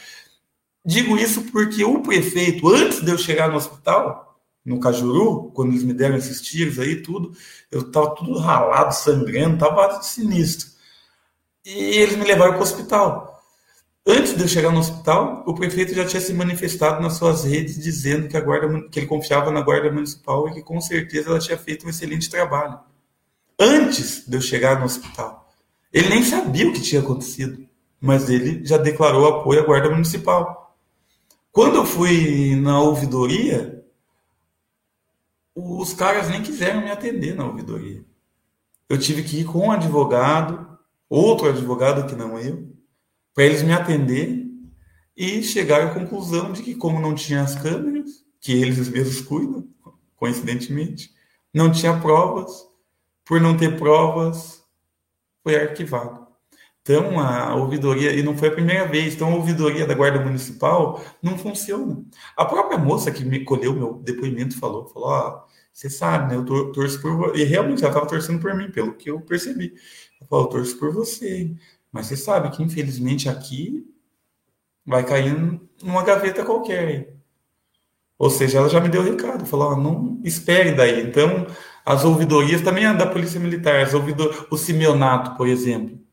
Digo 0.86 1.18
isso 1.18 1.42
porque 1.52 1.84
o 1.84 2.00
prefeito, 2.00 2.70
antes 2.70 3.02
de 3.02 3.12
eu 3.12 3.18
chegar 3.18 3.50
no 3.50 3.58
hospital, 3.58 4.27
no 4.68 4.82
Cajuru, 4.82 5.50
quando 5.54 5.72
eles 5.72 5.84
me 5.84 5.94
deram 5.94 6.18
esses 6.18 6.42
tiros 6.42 6.78
aí, 6.78 7.02
tudo, 7.02 7.32
eu 7.72 7.82
estava 7.82 8.14
tudo 8.14 8.38
ralado, 8.38 8.94
sangrando, 8.94 9.54
estava 9.54 10.02
sinistro. 10.02 10.68
E 11.66 11.72
eles 11.72 12.18
me 12.18 12.26
levaram 12.26 12.52
para 12.52 12.60
o 12.60 12.64
hospital. 12.64 13.42
Antes 14.06 14.36
de 14.36 14.42
eu 14.42 14.48
chegar 14.48 14.70
no 14.72 14.80
hospital, 14.80 15.44
o 15.48 15.54
prefeito 15.54 15.94
já 15.94 16.06
tinha 16.06 16.20
se 16.20 16.34
manifestado 16.34 17.02
nas 17.02 17.14
suas 17.14 17.46
redes 17.46 17.80
dizendo 17.82 18.28
que, 18.28 18.36
a 18.36 18.42
guarda, 18.42 18.90
que 18.90 19.00
ele 19.00 19.08
confiava 19.08 19.52
na 19.52 19.62
Guarda 19.62 19.90
Municipal 19.90 20.50
e 20.50 20.54
que 20.54 20.62
com 20.62 20.82
certeza 20.82 21.30
ela 21.30 21.40
tinha 21.40 21.58
feito 21.58 21.86
um 21.86 21.90
excelente 21.90 22.30
trabalho. 22.30 22.78
Antes 23.58 24.28
de 24.28 24.36
eu 24.36 24.42
chegar 24.42 24.80
no 24.80 24.86
hospital. 24.86 25.50
Ele 25.94 26.10
nem 26.10 26.24
sabia 26.24 26.68
o 26.68 26.74
que 26.74 26.82
tinha 26.82 27.00
acontecido, 27.00 27.66
mas 28.02 28.30
ele 28.30 28.66
já 28.66 28.78
declarou 28.78 29.28
apoio 29.28 29.62
à 29.62 29.66
Guarda 29.66 29.90
Municipal. 29.90 30.76
Quando 31.54 31.78
eu 31.78 31.86
fui 31.86 32.56
na 32.58 32.82
ouvidoria, 32.82 33.77
os 35.58 35.94
caras 35.94 36.30
nem 36.30 36.44
quiseram 36.44 36.82
me 36.82 36.92
atender 36.92 37.34
na 37.34 37.46
ouvidoria. 37.46 38.06
Eu 38.88 39.00
tive 39.00 39.24
que 39.24 39.40
ir 39.40 39.46
com 39.46 39.68
um 39.68 39.72
advogado, 39.72 40.78
outro 41.10 41.50
advogado 41.50 42.08
que 42.08 42.16
não 42.16 42.38
eu, 42.38 42.72
para 43.34 43.46
eles 43.46 43.64
me 43.64 43.74
atender 43.74 44.46
e 45.16 45.42
chegar 45.42 45.82
à 45.82 45.94
conclusão 45.96 46.54
de 46.54 46.62
que, 46.62 46.76
como 46.76 47.02
não 47.02 47.16
tinha 47.16 47.42
as 47.42 47.56
câmeras, 47.56 48.24
que 48.40 48.52
eles 48.52 48.88
mesmos 48.88 49.22
cuidam, 49.22 49.68
coincidentemente, 50.16 51.12
não 51.52 51.72
tinha 51.72 52.00
provas, 52.00 52.68
por 53.26 53.42
não 53.42 53.58
ter 53.58 53.78
provas, 53.78 54.64
foi 55.44 55.56
arquivado. 55.56 56.27
Então, 56.90 57.20
a 57.20 57.54
ouvidoria, 57.54 58.14
e 58.14 58.24
não 58.24 58.38
foi 58.38 58.48
a 58.48 58.52
primeira 58.52 58.88
vez, 58.88 59.14
então 59.14 59.34
a 59.34 59.36
ouvidoria 59.36 59.86
da 59.86 59.94
Guarda 59.94 60.24
Municipal 60.24 61.04
não 61.22 61.38
funciona. 61.38 62.02
A 62.38 62.46
própria 62.46 62.78
moça 62.78 63.12
que 63.12 63.26
me 63.26 63.44
colheu 63.44 63.74
meu 63.74 63.96
depoimento 63.96 64.58
falou, 64.58 64.88
falou, 64.88 65.10
ó, 65.10 65.46
você 65.74 65.90
sabe, 65.90 66.34
né, 66.34 66.40
eu 66.40 66.72
torço 66.72 67.02
por... 67.02 67.38
E 67.38 67.44
realmente 67.44 67.84
ela 67.84 67.90
estava 67.90 68.08
torcendo 68.08 68.40
por 68.40 68.56
mim, 68.56 68.72
pelo 68.72 68.94
que 68.94 69.10
eu 69.10 69.20
percebi. 69.20 69.74
Ela 70.18 70.30
falou, 70.30 70.46
eu 70.46 70.50
torço 70.50 70.80
por 70.80 70.94
você, 70.94 71.54
mas 71.92 72.06
você 72.06 72.16
sabe 72.16 72.52
que, 72.52 72.64
infelizmente, 72.64 73.28
aqui 73.28 73.86
vai 74.86 75.04
cair 75.04 75.36
numa 75.84 76.04
gaveta 76.04 76.46
qualquer. 76.46 77.18
Ou 78.18 78.30
seja, 78.30 78.60
ela 78.60 78.70
já 78.70 78.80
me 78.80 78.88
deu 78.88 79.02
o 79.02 79.04
recado, 79.06 79.46
falou, 79.46 79.76
não 79.76 80.22
espere 80.24 80.72
daí. 80.72 81.02
Então, 81.02 81.48
as 81.86 82.06
ouvidorias 82.06 82.62
também 82.62 82.86
é 82.86 82.94
da 82.94 83.06
Polícia 83.06 83.42
Militar, 83.42 83.82
as 83.82 83.94
ouvidor... 83.94 84.48
o 84.50 84.58
Simeonato, 84.58 85.36
por 85.36 85.50
exemplo. 85.50 86.07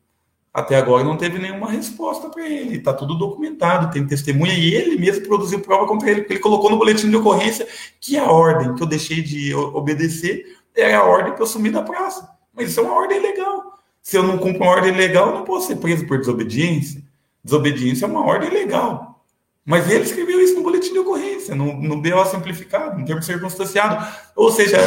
Até 0.55 0.77
agora 0.77 1.03
não 1.03 1.17
teve 1.17 1.37
nenhuma 1.37 1.69
resposta 1.69 2.29
para 2.29 2.47
ele. 2.47 2.77
Está 2.77 2.93
tudo 2.93 3.13
documentado, 3.17 3.91
tem 3.91 4.07
testemunha, 4.07 4.53
e 4.53 4.73
ele 4.73 4.97
mesmo 4.97 5.27
produziu 5.27 5.59
prova 5.59 5.85
contra 5.85 6.09
ele, 6.09 6.21
porque 6.21 6.35
ele 6.35 6.39
colocou 6.39 6.69
no 6.71 6.77
boletim 6.77 7.09
de 7.09 7.17
ocorrência 7.17 7.67
que 7.99 8.17
a 8.17 8.31
ordem 8.31 8.73
que 8.73 8.81
eu 8.81 8.87
deixei 8.87 9.21
de 9.21 9.53
obedecer 9.53 10.57
era 10.73 10.99
a 10.99 11.03
ordem 11.03 11.33
para 11.33 11.41
eu 11.41 11.45
sumir 11.45 11.73
da 11.73 11.81
praça. 11.81 12.29
Mas 12.53 12.69
isso 12.69 12.79
é 12.79 12.83
uma 12.83 12.93
ordem 12.93 13.21
legal. 13.21 13.77
Se 14.01 14.15
eu 14.15 14.23
não 14.23 14.37
cumpro 14.37 14.63
uma 14.63 14.71
ordem 14.71 14.93
legal, 14.93 15.27
eu 15.27 15.33
não 15.33 15.43
posso 15.43 15.67
ser 15.67 15.75
preso 15.75 16.07
por 16.07 16.19
desobediência. 16.19 17.03
Desobediência 17.43 18.05
é 18.05 18.07
uma 18.07 18.25
ordem 18.25 18.49
legal. 18.49 19.25
Mas 19.65 19.89
ele 19.89 20.05
escreveu 20.05 20.39
isso 20.39 20.55
no 20.55 20.63
boletim 20.63 20.93
de 20.93 20.99
ocorrência, 20.99 21.53
no, 21.53 21.73
no 21.73 22.01
BO 22.01 22.25
simplificado, 22.31 22.97
no 22.97 23.05
termo 23.05 23.21
circunstanciado. 23.21 24.07
Ou 24.33 24.49
seja, 24.49 24.77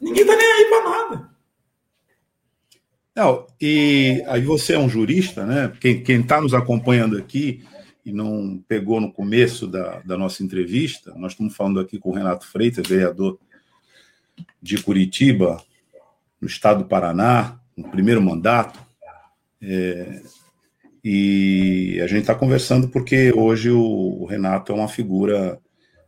ninguém 0.00 0.22
está 0.22 0.34
nem 0.34 0.52
aí 0.52 0.64
para 0.64 0.90
nada. 0.90 1.35
Não, 3.16 3.46
e 3.58 4.22
aí 4.26 4.42
você 4.42 4.74
é 4.74 4.78
um 4.78 4.90
jurista, 4.90 5.46
né? 5.46 5.72
Quem 5.80 6.20
está 6.20 6.38
nos 6.38 6.52
acompanhando 6.52 7.16
aqui 7.16 7.64
e 8.04 8.12
não 8.12 8.62
pegou 8.68 9.00
no 9.00 9.10
começo 9.10 9.66
da, 9.66 10.00
da 10.00 10.18
nossa 10.18 10.44
entrevista, 10.44 11.14
nós 11.16 11.32
estamos 11.32 11.56
falando 11.56 11.80
aqui 11.80 11.98
com 11.98 12.10
o 12.10 12.14
Renato 12.14 12.46
Freitas, 12.46 12.86
vereador 12.86 13.38
de 14.60 14.82
Curitiba, 14.82 15.56
no 16.38 16.46
estado 16.46 16.80
do 16.80 16.88
Paraná, 16.88 17.58
no 17.74 17.88
primeiro 17.88 18.20
mandato. 18.20 18.78
É, 19.62 20.20
e 21.02 21.98
a 22.02 22.06
gente 22.06 22.20
está 22.20 22.34
conversando 22.34 22.86
porque 22.86 23.32
hoje 23.32 23.70
o, 23.70 23.80
o, 23.80 24.26
Renato 24.26 24.72
é 24.72 24.74
uma 24.74 24.88
figura, 24.88 25.58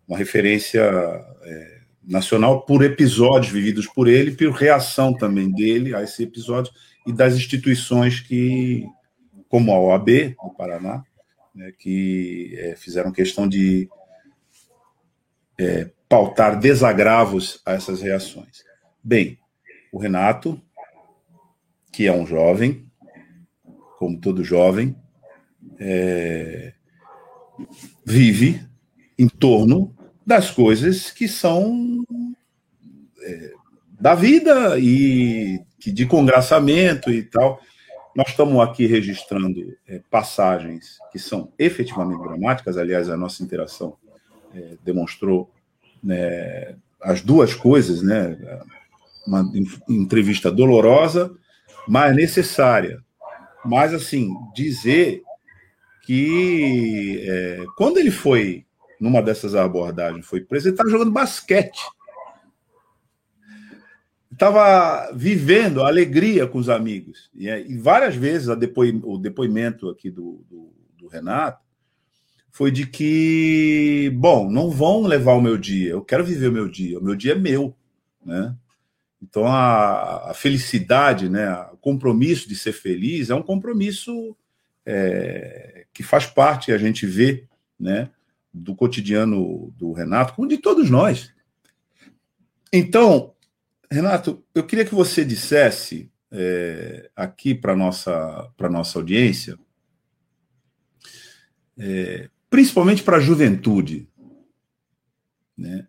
uma 0.07 0.19
referência 0.19 0.83
é, 0.83 1.79
nacional 2.07 2.67
por 2.67 2.85
episódios 2.85 3.51
vividos 3.51 3.87
por 3.87 4.09
ele, 4.09 4.33
por 4.33 4.51
reação 4.51 5.15
também 5.15 5.51
dele 5.51 5.95
a 5.95 6.03
esse 6.03 6.23
episódio 6.23 6.71
e 7.09 7.13
das 7.13 7.35
instituições 7.35 8.21
que, 8.21 8.87
como 9.49 9.73
a 9.73 9.81
OAB 9.81 10.37
do 10.45 10.51
Paraná, 10.51 11.03
né, 11.55 11.73
que 11.79 12.55
é, 12.59 12.77
fizeram 12.77 13.11
questão 13.11 13.49
de 13.49 13.89
é, 15.59 15.91
pautar 16.07 16.61
desagravos 16.61 17.63
a 17.65 17.73
essas 17.73 18.03
reações. 18.03 18.63
Bem, 19.03 19.39
o 19.91 19.99
Renato, 19.99 20.61
que 21.91 22.07
é 22.07 22.13
um 22.13 22.27
jovem, 22.27 22.87
como 23.99 24.21
todo 24.21 24.45
jovem, 24.45 24.95
é, 25.81 26.75
vive 28.05 28.63
em 29.19 29.29
torno 29.29 29.97
das 30.27 30.51
coisas 30.51 31.11
que 31.11 31.27
são 31.27 32.05
é, 33.23 33.53
da 33.99 34.15
vida 34.15 34.79
e 34.79 35.67
que 35.79 35.93
de 35.93 36.07
congraçamento 36.07 37.11
e 37.11 37.23
tal. 37.23 37.61
Nós 38.15 38.29
estamos 38.29 38.59
aqui 38.61 38.87
registrando 38.87 39.77
é, 39.87 40.01
passagens 40.11 40.99
que 41.13 41.19
são 41.19 41.53
efetivamente 41.59 42.23
dramáticas, 42.23 42.77
aliás, 42.77 43.09
a 43.09 43.17
nossa 43.17 43.43
interação 43.43 43.97
é, 44.55 44.77
demonstrou 44.85 45.51
né, 46.03 46.75
as 47.01 47.21
duas 47.21 47.55
coisas, 47.55 48.03
né? 48.03 48.37
Uma 49.27 49.45
entrevista 49.89 50.51
dolorosa, 50.51 51.33
mas 51.87 52.17
necessária. 52.17 53.03
Mas, 53.65 53.93
assim, 53.93 54.35
dizer 54.55 55.23
que 56.05 57.23
é, 57.29 57.65
quando 57.77 57.99
ele 57.99 58.11
foi 58.11 58.65
numa 58.99 59.23
dessas 59.23 59.55
abordagens, 59.55 60.27
foi 60.27 60.41
preso, 60.41 60.69
ele 60.69 60.75
estava 60.75 60.91
jogando 60.91 61.13
basquete 61.13 61.79
estava 64.39 65.11
vivendo 65.13 65.83
alegria 65.83 66.47
com 66.47 66.59
os 66.59 66.69
amigos. 66.69 67.29
E, 67.35 67.49
e 67.49 67.77
várias 67.77 68.15
vezes 68.15 68.57
depoi, 68.57 68.99
o 69.03 69.19
depoimento 69.19 69.89
aqui 69.89 70.11
do, 70.11 70.45
do, 70.49 70.73
do, 70.97 71.09
Renato 71.09 71.61
foi 72.49 72.71
de 72.71 72.87
que, 72.87 74.11
bom, 74.15 74.49
não 74.49 74.71
vão 74.71 75.03
levar 75.03 75.33
o 75.33 75.41
meu 75.41 75.59
dia, 75.59 75.91
eu 75.91 76.03
quero 76.03 76.25
viver 76.25 76.49
o 76.49 76.53
meu 76.53 76.69
dia, 76.69 76.99
o 76.99 77.03
meu 77.03 77.17
dia 77.17 77.33
é 77.33 77.39
meu, 77.39 77.75
né? 78.25 78.55
Então 79.21 79.45
a, 79.45 80.31
a 80.31 80.35
felicidade, 80.35 81.29
né, 81.29 81.51
o 81.73 81.77
compromisso 81.77 82.49
de 82.49 82.55
ser 82.55 82.73
feliz 82.73 83.31
é 83.31 83.35
um 83.35 83.43
compromisso 83.43 84.37
é, 84.87 85.85
que 85.93 86.05
faz 86.05 86.27
parte, 86.27 86.71
a 86.71 86.79
gente 86.79 87.05
vê, 87.05 87.45
né, 87.79 88.09
do 88.55 88.77
cotidiano 88.77 89.73
do 89.77 89.93
Renato, 89.93 90.35
como 90.35 90.47
de 90.47 90.59
todos 90.59 90.89
nós. 90.89 91.33
Então, 92.73 93.35
Renato, 93.91 94.45
eu 94.55 94.65
queria 94.65 94.85
que 94.85 94.95
você 94.95 95.25
dissesse 95.25 96.11
é, 96.31 97.11
aqui 97.17 97.55
para 97.55 97.73
a 97.73 97.77
nossa, 97.77 98.51
nossa 98.71 98.99
audiência, 98.99 99.59
é, 101.79 102.29
principalmente 102.51 103.03
para 103.03 103.17
a 103.17 103.21
juventude, 103.21 104.07
né, 105.57 105.87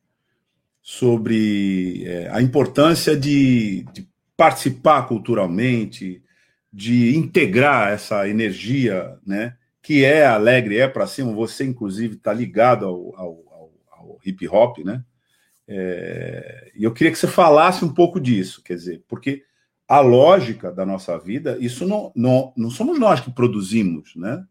sobre 0.82 2.04
é, 2.06 2.30
a 2.32 2.42
importância 2.42 3.18
de, 3.18 3.84
de, 3.94 4.08
participar 4.36 5.06
culturalmente, 5.08 6.24
de 6.72 7.16
integrar 7.16 7.92
essa 7.92 8.28
energia, 8.30 9.20
né, 9.26 9.58
que 9.82 10.06
é 10.06 10.26
alegre, 10.26 10.78
é 10.78 10.88
para 10.88 11.06
cima. 11.06 11.34
Você, 11.34 11.66
inclusive, 11.66 12.16
está 12.16 12.32
ligado 12.32 12.86
ao, 12.86 13.16
ao, 13.16 13.44
ao, 13.52 13.72
ao 13.92 14.20
hip 14.26 14.48
hop, 14.48 14.78
né? 14.80 15.04
É, 15.72 16.72
e 16.76 16.84
eu 16.84 16.92
queria 16.92 17.12
que 17.12 17.20
você 17.20 17.28
falasse 17.28 17.86
um 17.86 17.94
pouco 17.94 18.20
disso, 18.20 18.64
quer 18.64 18.74
dizer, 18.74 19.04
porque 19.08 19.44
a 19.88 20.00
lógica 20.00 20.72
da 20.72 20.84
nossa 20.84 21.18
vida, 21.20 21.58
isso 21.60 21.88
não, 21.88 22.12
não, 22.16 22.52
não 22.58 22.72
somos 22.72 23.00
nós 23.00 23.20
que 23.20 23.30
produzimos, 23.30 24.16
né? 24.16 24.44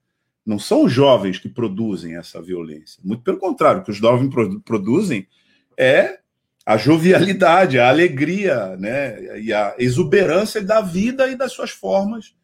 Não 0.47 0.61
são 0.61 0.85
os 0.85 0.93
jovens 0.93 1.39
que 1.39 1.49
produzem 1.49 2.17
essa 2.17 2.41
violência. 2.41 3.01
Muito 3.05 3.25
pelo 3.25 3.39
contrário, 3.39 3.81
o 3.81 3.85
que 3.85 3.91
os 3.91 3.97
jovens 3.97 4.33
produzem 4.65 5.27
é 5.77 6.21
a 6.65 6.77
jovialidade, 6.77 7.79
a 7.79 7.89
alegria, 7.89 8.77
né? 8.77 9.41
E 9.41 9.53
a 9.53 9.75
exuberância 9.77 10.63
da 10.63 10.81
vida 10.81 11.29
e 11.29 11.35
das 11.35 11.53
suas 11.53 11.71
formas 11.71 12.35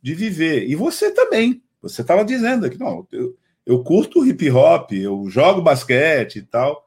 de 0.00 0.14
viver. 0.14 0.68
E 0.68 0.74
você 0.74 1.10
também. 1.10 1.62
Você 1.82 2.00
estava 2.00 2.24
dizendo 2.24 2.64
aqui, 2.64 2.78
não, 2.78 3.06
eu, 3.12 3.36
eu 3.66 3.82
curto 3.82 4.24
hip 4.26 4.50
hop, 4.50 4.92
eu 4.92 5.28
jogo 5.28 5.60
basquete 5.60 6.36
e 6.36 6.42
tal. 6.42 6.86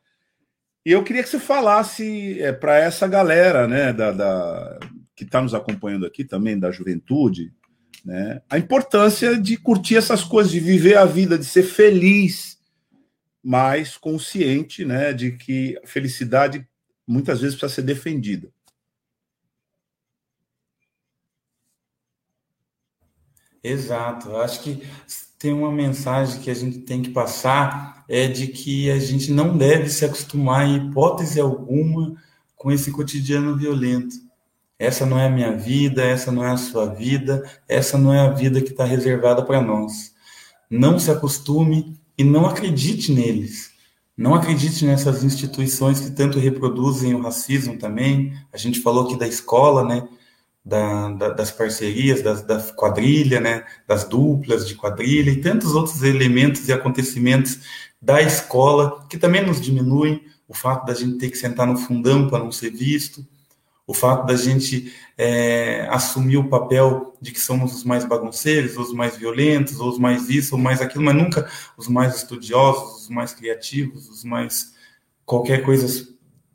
E 0.85 0.91
eu 0.91 1.03
queria 1.03 1.23
que 1.23 1.29
você 1.29 1.39
falasse 1.39 2.39
é, 2.39 2.51
para 2.51 2.77
essa 2.77 3.07
galera 3.07 3.67
né, 3.67 3.91
da, 3.91 4.11
da 4.11 4.79
que 5.15 5.23
está 5.23 5.41
nos 5.41 5.55
acompanhando 5.55 6.05
aqui 6.05 6.23
também, 6.23 6.59
da 6.59 6.71
juventude, 6.71 7.51
né, 8.03 8.41
a 8.47 8.59
importância 8.59 9.35
de 9.35 9.57
curtir 9.57 9.95
essas 9.95 10.23
coisas, 10.23 10.51
de 10.51 10.59
viver 10.59 10.95
a 10.95 11.05
vida, 11.05 11.39
de 11.39 11.45
ser 11.45 11.63
feliz, 11.63 12.59
mas 13.41 13.97
consciente 13.97 14.85
né, 14.85 15.11
de 15.11 15.31
que 15.31 15.75
a 15.83 15.87
felicidade 15.87 16.67
muitas 17.07 17.41
vezes 17.41 17.57
precisa 17.57 17.81
ser 17.81 17.87
defendida. 17.87 18.53
Exato. 23.63 24.35
Acho 24.37 24.61
que 24.61 24.87
tem 25.39 25.51
uma 25.51 25.71
mensagem 25.71 26.39
que 26.41 26.51
a 26.51 26.53
gente 26.53 26.79
tem 26.79 27.01
que 27.01 27.09
passar 27.09 27.94
é 28.07 28.27
de 28.27 28.47
que 28.47 28.89
a 28.91 28.99
gente 28.99 29.31
não 29.31 29.57
deve 29.57 29.89
se 29.89 30.05
acostumar 30.05 30.67
em 30.67 30.75
hipótese 30.77 31.39
alguma 31.39 32.15
com 32.55 32.71
esse 32.71 32.91
cotidiano 32.91 33.55
violento. 33.55 34.15
Essa 34.77 35.05
não 35.05 35.17
é 35.17 35.27
a 35.27 35.29
minha 35.29 35.55
vida, 35.55 36.03
essa 36.03 36.31
não 36.31 36.43
é 36.43 36.51
a 36.51 36.57
sua 36.57 36.87
vida, 36.87 37.43
essa 37.67 37.97
não 37.97 38.13
é 38.13 38.19
a 38.19 38.29
vida 38.29 38.61
que 38.61 38.71
está 38.71 38.83
reservada 38.83 39.41
para 39.43 39.61
nós. 39.61 40.13
Não 40.69 40.99
se 40.99 41.09
acostume 41.09 41.97
e 42.17 42.23
não 42.23 42.45
acredite 42.45 43.11
neles. 43.11 43.71
Não 44.17 44.33
acredite 44.33 44.85
nessas 44.85 45.23
instituições 45.23 45.99
que 45.99 46.11
tanto 46.11 46.39
reproduzem 46.39 47.13
o 47.13 47.21
racismo 47.21 47.77
também. 47.77 48.33
A 48.51 48.57
gente 48.57 48.81
falou 48.81 49.05
aqui 49.05 49.17
da 49.17 49.27
escola, 49.27 49.83
né? 49.83 50.07
da, 50.65 51.09
da, 51.09 51.29
das 51.29 51.51
parcerias, 51.51 52.23
das, 52.23 52.41
da 52.41 52.59
quadrilha, 52.59 53.39
né, 53.39 53.63
das 53.87 54.03
duplas 54.03 54.67
de 54.67 54.73
quadrilha 54.73 55.29
e 55.29 55.39
tantos 55.39 55.75
outros 55.75 56.01
elementos 56.01 56.67
e 56.67 56.73
acontecimentos 56.73 57.59
da 58.01 58.21
escola 58.21 59.05
que 59.09 59.17
também 59.17 59.45
nos 59.45 59.59
diminuem. 59.59 60.23
O 60.47 60.53
fato 60.53 60.85
da 60.85 60.93
gente 60.93 61.17
ter 61.17 61.29
que 61.29 61.37
sentar 61.37 61.65
no 61.65 61.77
fundão 61.77 62.29
para 62.29 62.43
não 62.43 62.51
ser 62.51 62.69
visto, 62.69 63.25
o 63.87 63.93
fato 63.93 64.25
da 64.25 64.35
gente 64.35 64.93
é, 65.17 65.87
assumir 65.89 66.37
o 66.37 66.49
papel 66.49 67.15
de 67.21 67.31
que 67.31 67.39
somos 67.39 67.73
os 67.75 67.83
mais 67.83 68.03
bagunceiros, 68.03 68.77
os 68.77 68.93
mais 68.93 69.15
violentos, 69.15 69.79
os 69.79 69.99
mais 69.99 70.29
isso, 70.29 70.55
ou 70.55 70.61
mais 70.61 70.81
aquilo, 70.81 71.03
mas 71.03 71.15
nunca 71.15 71.49
os 71.77 71.87
mais 71.87 72.15
estudiosos, 72.15 73.03
os 73.03 73.09
mais 73.09 73.33
criativos, 73.33 74.09
os 74.09 74.23
mais 74.23 74.73
qualquer 75.25 75.63
coisa 75.63 76.07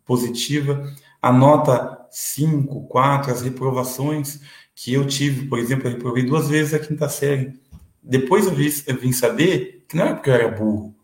positiva. 0.04 0.92
A 1.22 1.32
nota 1.32 2.06
5, 2.10 2.88
4, 2.88 3.32
as 3.32 3.42
reprovações 3.42 4.40
que 4.74 4.92
eu 4.92 5.06
tive, 5.06 5.46
por 5.46 5.58
exemplo, 5.58 5.86
eu 5.86 5.92
reprovei 5.92 6.24
duas 6.24 6.48
vezes 6.48 6.74
a 6.74 6.78
quinta 6.78 7.08
série. 7.08 7.60
Depois 8.02 8.46
eu, 8.46 8.54
vi, 8.54 8.72
eu 8.86 8.98
vim 8.98 9.12
saber 9.12 9.84
que 9.88 9.96
não 9.96 10.04
era 10.04 10.14
porque 10.14 10.30
eu 10.30 10.34
era 10.34 10.48
burro, 10.48 10.94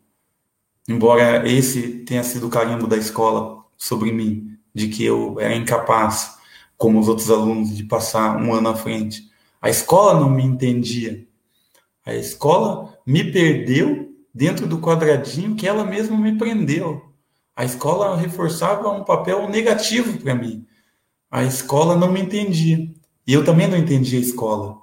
embora 0.89 1.49
esse 1.49 2.05
tenha 2.05 2.23
sido 2.23 2.47
o 2.47 2.51
carimbo 2.51 2.87
da 2.87 2.97
escola 2.97 3.65
sobre 3.77 4.13
mim, 4.13 4.57
de 4.75 4.89
que 4.89 5.05
eu 5.05 5.39
era 5.41 5.55
incapaz, 5.55 6.37
como 6.77 6.99
os 6.99 7.09
outros 7.09 7.31
alunos, 7.31 7.75
de 7.77 7.85
passar 7.85 8.37
um 8.37 8.53
ano 8.53 8.69
à 8.69 8.77
frente. 8.77 9.31
A 9.61 9.71
escola 9.71 10.21
não 10.21 10.31
me 10.31 10.45
entendia. 10.45 11.27
A 12.05 12.15
escola 12.15 12.99
me 13.07 13.33
perdeu 13.33 14.15
dentro 14.33 14.67
do 14.67 14.79
quadradinho 14.79 15.57
que 15.57 15.67
ela 15.67 15.85
mesma 15.85 16.17
me 16.17 16.37
prendeu. 16.37 17.03
A 17.55 17.65
escola 17.65 18.17
reforçava 18.17 18.91
um 18.91 19.03
papel 19.03 19.49
negativo 19.49 20.19
para 20.19 20.35
mim 20.35 20.67
a 21.31 21.45
escola 21.45 21.97
não 21.97 22.11
me 22.11 22.21
entendia. 22.21 22.91
E 23.27 23.33
eu 23.33 23.45
também 23.45 23.69
não 23.69 23.77
entendia 23.77 24.19
a 24.19 24.23
escola. 24.23 24.79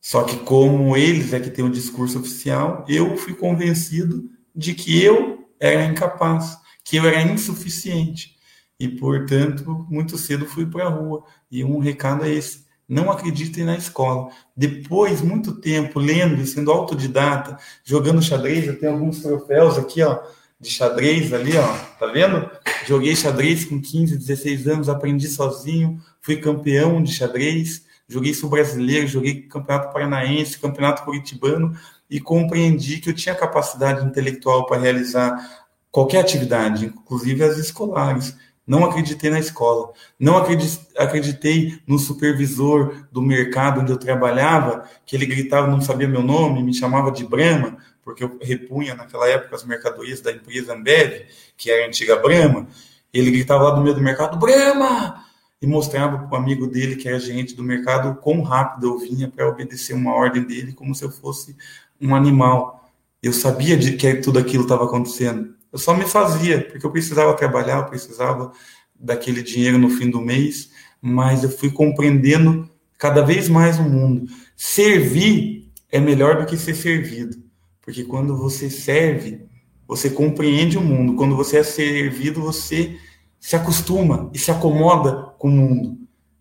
Só 0.00 0.22
que 0.22 0.38
como 0.38 0.96
eles 0.96 1.32
é 1.32 1.40
que 1.40 1.50
têm 1.50 1.64
o 1.64 1.70
discurso 1.70 2.18
oficial, 2.18 2.84
eu 2.88 3.16
fui 3.16 3.34
convencido 3.34 4.30
de 4.54 4.74
que 4.74 5.02
eu 5.02 5.48
era 5.58 5.84
incapaz, 5.84 6.58
que 6.84 6.96
eu 6.96 7.06
era 7.06 7.22
insuficiente. 7.22 8.36
E, 8.78 8.88
portanto, 8.88 9.86
muito 9.88 10.18
cedo 10.18 10.46
fui 10.46 10.66
para 10.66 10.86
a 10.86 10.90
rua. 10.90 11.24
E 11.50 11.64
um 11.64 11.78
recado 11.78 12.24
é 12.24 12.30
esse: 12.30 12.64
não 12.88 13.10
acreditem 13.10 13.64
na 13.64 13.76
escola. 13.76 14.30
Depois, 14.56 15.20
muito 15.22 15.54
tempo 15.60 15.98
lendo 15.98 16.44
sendo 16.46 16.70
autodidata, 16.70 17.58
jogando 17.84 18.22
xadrez, 18.22 18.66
eu 18.66 18.78
tenho 18.78 18.92
alguns 18.92 19.20
troféus 19.20 19.78
aqui, 19.78 20.02
ó, 20.02 20.22
de 20.60 20.70
xadrez 20.70 21.32
ali, 21.32 21.56
ó, 21.56 21.76
tá 21.98 22.06
vendo? 22.06 22.50
Joguei 22.86 23.14
xadrez 23.16 23.64
com 23.64 23.80
15, 23.80 24.16
16 24.16 24.68
anos, 24.68 24.88
aprendi 24.88 25.28
sozinho, 25.28 26.00
fui 26.20 26.36
campeão 26.36 27.02
de 27.02 27.12
xadrez, 27.12 27.84
joguei 28.08 28.34
sul 28.34 28.50
brasileiro, 28.50 29.06
joguei 29.06 29.42
campeonato 29.42 29.92
paranaense, 29.92 30.58
campeonato 30.58 31.04
curitibano 31.04 31.76
e 32.08 32.20
compreendi 32.20 32.98
que 32.98 33.10
eu 33.10 33.14
tinha 33.14 33.34
capacidade 33.34 34.04
intelectual 34.04 34.66
para 34.66 34.80
realizar 34.80 35.64
qualquer 35.90 36.20
atividade, 36.20 36.86
inclusive 36.86 37.44
as 37.44 37.56
escolares. 37.56 38.36
Não 38.66 38.84
acreditei 38.84 39.30
na 39.30 39.38
escola, 39.38 39.92
não 40.18 40.38
acreditei 40.38 41.78
no 41.86 41.98
supervisor 41.98 43.06
do 43.12 43.20
mercado 43.20 43.82
onde 43.82 43.92
eu 43.92 43.98
trabalhava, 43.98 44.88
que 45.04 45.14
ele 45.14 45.26
gritava, 45.26 45.66
não 45.66 45.82
sabia 45.82 46.08
meu 46.08 46.22
nome, 46.22 46.62
me 46.62 46.72
chamava 46.72 47.12
de 47.12 47.24
Brahma, 47.26 47.76
porque 48.02 48.24
eu 48.24 48.38
repunha 48.40 48.94
naquela 48.94 49.28
época 49.28 49.54
as 49.54 49.64
mercadorias 49.64 50.20
da 50.20 50.32
empresa 50.32 50.74
Ambev, 50.74 51.26
que 51.56 51.70
era 51.70 51.84
a 51.84 51.88
antiga 51.88 52.16
Brahma. 52.16 52.66
Ele 53.12 53.30
gritava 53.30 53.64
lá 53.64 53.70
do 53.70 53.82
meio 53.82 53.94
do 53.94 54.00
mercado, 54.00 54.38
Brahma! 54.38 55.22
E 55.60 55.66
mostrava 55.66 56.26
para 56.26 56.34
o 56.34 56.36
amigo 56.36 56.66
dele, 56.66 56.96
que 56.96 57.08
era 57.08 57.18
gerente 57.20 57.54
do 57.54 57.62
mercado, 57.62 58.20
quão 58.20 58.42
rápido 58.42 58.86
eu 58.88 58.98
vinha 58.98 59.28
para 59.28 59.48
obedecer 59.48 59.94
uma 59.94 60.14
ordem 60.14 60.42
dele, 60.42 60.72
como 60.72 60.94
se 60.94 61.04
eu 61.04 61.10
fosse 61.10 61.56
um 62.00 62.14
animal. 62.14 62.90
Eu 63.22 63.32
sabia 63.32 63.76
de 63.76 63.92
que 63.92 64.14
tudo 64.16 64.38
aquilo 64.38 64.64
estava 64.64 64.84
acontecendo. 64.84 65.54
Eu 65.72 65.78
só 65.78 65.94
me 65.94 66.04
fazia, 66.04 66.66
porque 66.68 66.84
eu 66.84 66.90
precisava 66.90 67.34
trabalhar, 67.34 67.78
eu 67.78 67.86
precisava 67.86 68.52
daquele 68.94 69.42
dinheiro 69.42 69.78
no 69.78 69.90
fim 69.90 70.08
do 70.08 70.20
mês, 70.20 70.70
mas 71.00 71.42
eu 71.42 71.50
fui 71.50 71.70
compreendendo 71.70 72.68
cada 72.98 73.22
vez 73.22 73.48
mais 73.48 73.78
o 73.78 73.82
mundo. 73.82 74.26
Servir 74.56 75.72
é 75.90 75.98
melhor 76.00 76.40
do 76.40 76.46
que 76.46 76.56
ser 76.56 76.74
servido, 76.74 77.36
porque 77.82 78.04
quando 78.04 78.36
você 78.36 78.70
serve, 78.70 79.44
você 79.86 80.10
compreende 80.10 80.78
o 80.78 80.80
mundo. 80.80 81.14
Quando 81.14 81.36
você 81.36 81.58
é 81.58 81.62
servido, 81.62 82.40
você 82.40 82.96
se 83.38 83.54
acostuma 83.56 84.30
e 84.32 84.38
se 84.38 84.50
acomoda 84.50 85.34
com 85.38 85.48
o 85.48 85.52
mundo. 85.52 85.98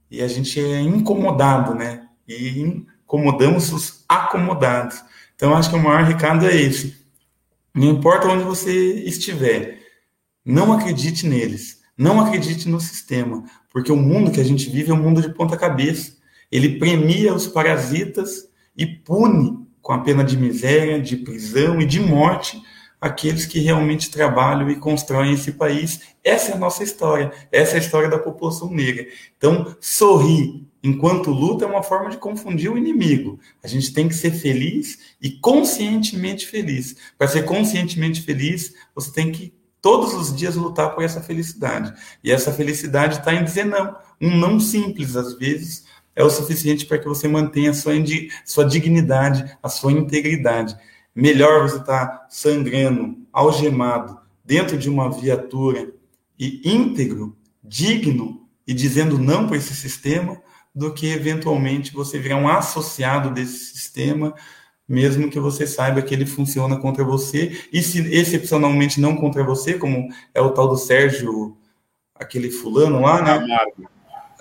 E 0.10 0.22
a 0.22 0.28
gente 0.28 0.60
é 0.60 0.80
incomodado, 0.80 1.76
né? 1.76 2.08
E 2.28 2.62
incomodamos 2.62 3.74
os 3.74 4.06
acomodados. 4.08 5.04
Então, 5.44 5.58
acho 5.58 5.70
que 5.70 5.76
o 5.76 5.84
maior 5.84 6.06
recado 6.06 6.46
é 6.46 6.56
esse 6.56 6.96
não 7.76 7.90
importa 7.90 8.30
onde 8.30 8.46
você 8.46 8.94
estiver, 9.00 9.78
não 10.46 10.72
acredite 10.72 11.28
neles, 11.28 11.82
não 11.98 12.22
acredite 12.22 12.70
no 12.70 12.80
sistema, 12.80 13.44
porque 13.70 13.92
o 13.92 13.98
mundo 13.98 14.32
que 14.32 14.40
a 14.40 14.44
gente 14.46 14.70
vive 14.70 14.92
é 14.92 14.94
um 14.94 15.04
mundo 15.04 15.22
de 15.22 15.34
ponta 15.34 15.58
cabeça. 15.58 16.16
Ele 16.50 16.80
premia 16.80 17.34
os 17.34 17.46
parasitas 17.46 18.48
e 18.78 18.86
pune 18.86 19.68
com 19.82 19.92
a 19.92 20.00
pena 20.00 20.24
de 20.24 20.38
miséria, 20.38 21.02
de 21.02 21.18
prisão 21.18 21.82
e 21.82 21.86
de 21.86 22.00
morte 22.00 22.62
aqueles 23.02 23.46
que 23.46 23.60
realmente 23.60 24.10
trabalham 24.10 24.70
e 24.70 24.78
constroem 24.78 25.34
esse 25.34 25.52
país. 25.52 26.00
Essa 26.24 26.54
é 26.54 26.56
a 26.56 26.58
nossa 26.58 26.86
história, 26.86 27.34
essa 27.52 27.74
é 27.74 27.76
a 27.76 27.82
história 27.82 28.08
da 28.08 28.18
população 28.18 28.70
negra. 28.70 29.08
Então, 29.36 29.76
sorrir 29.82 30.66
enquanto 30.84 31.32
luta 31.32 31.64
é 31.64 31.68
uma 31.68 31.82
forma 31.82 32.10
de 32.10 32.18
confundir 32.18 32.70
o 32.70 32.78
inimigo. 32.78 33.40
A 33.64 33.68
gente 33.68 33.94
tem 33.94 34.10
que 34.10 34.14
ser 34.14 34.32
feliz 34.32 35.16
e 35.22 35.32
conscientemente 35.32 36.46
feliz. 36.46 36.96
Para 37.18 37.30
ser 37.30 37.44
conscientemente 37.44 38.22
feliz, 38.22 38.74
você 38.94 39.12
tem 39.12 39.32
que 39.32 39.54
todos 39.82 40.14
os 40.14 40.36
dias 40.36 40.56
lutar 40.56 40.94
por 40.94 41.04
essa 41.04 41.22
felicidade. 41.22 41.94
E 42.24 42.32
essa 42.32 42.52
felicidade 42.52 43.20
está 43.20 43.34
em 43.34 43.44
dizer 43.44 43.66
não. 43.66 43.96
Um 44.20 44.36
não 44.38 44.60
simples, 44.60 45.16
às 45.16 45.34
vezes, 45.36 45.86
é 46.16 46.24
o 46.24 46.30
suficiente 46.30 46.86
para 46.86 46.98
que 46.98 47.08
você 47.08 47.28
mantenha 47.28 47.72
a 47.72 47.74
sua, 47.74 47.94
sua 48.46 48.66
dignidade, 48.66 49.58
a 49.64 49.70
sua 49.70 49.92
integridade. 49.92 50.76
Melhor 51.16 51.68
você 51.68 51.78
estar 51.78 52.08
tá 52.08 52.28
sangrando, 52.30 53.18
algemado, 53.32 54.18
dentro 54.44 54.78
de 54.78 54.90
uma 54.90 55.10
viatura 55.10 55.94
e 56.38 56.62
íntegro, 56.64 57.38
digno 57.64 58.48
e 58.68 58.74
dizendo 58.74 59.18
não 59.18 59.48
para 59.48 59.58
esse 59.58 59.76
sistema, 59.76 60.42
do 60.74 60.94
que 60.94 61.12
eventualmente 61.12 61.94
você 61.94 62.18
virar 62.18 62.38
um 62.38 62.48
associado 62.48 63.30
desse 63.30 63.74
sistema, 63.74 64.34
mesmo 64.88 65.30
que 65.30 65.40
você 65.40 65.68
saiba 65.68 66.02
que 66.02 66.14
ele 66.14 66.26
funciona 66.26 66.78
contra 66.78 67.04
você, 67.04 67.66
e 67.72 67.82
se 67.82 68.00
excepcionalmente 68.14 69.00
não 69.00 69.16
contra 69.16 69.44
você, 69.44 69.76
como 69.76 70.10
é 70.34 70.42
o 70.42 70.52
tal 70.52 70.68
do 70.68 70.78
Sérgio, 70.78 71.58
aquele 72.16 72.50
fulano 72.50 73.02
lá, 73.02 73.22
né? 73.22 73.40
Camargo. 73.40 73.90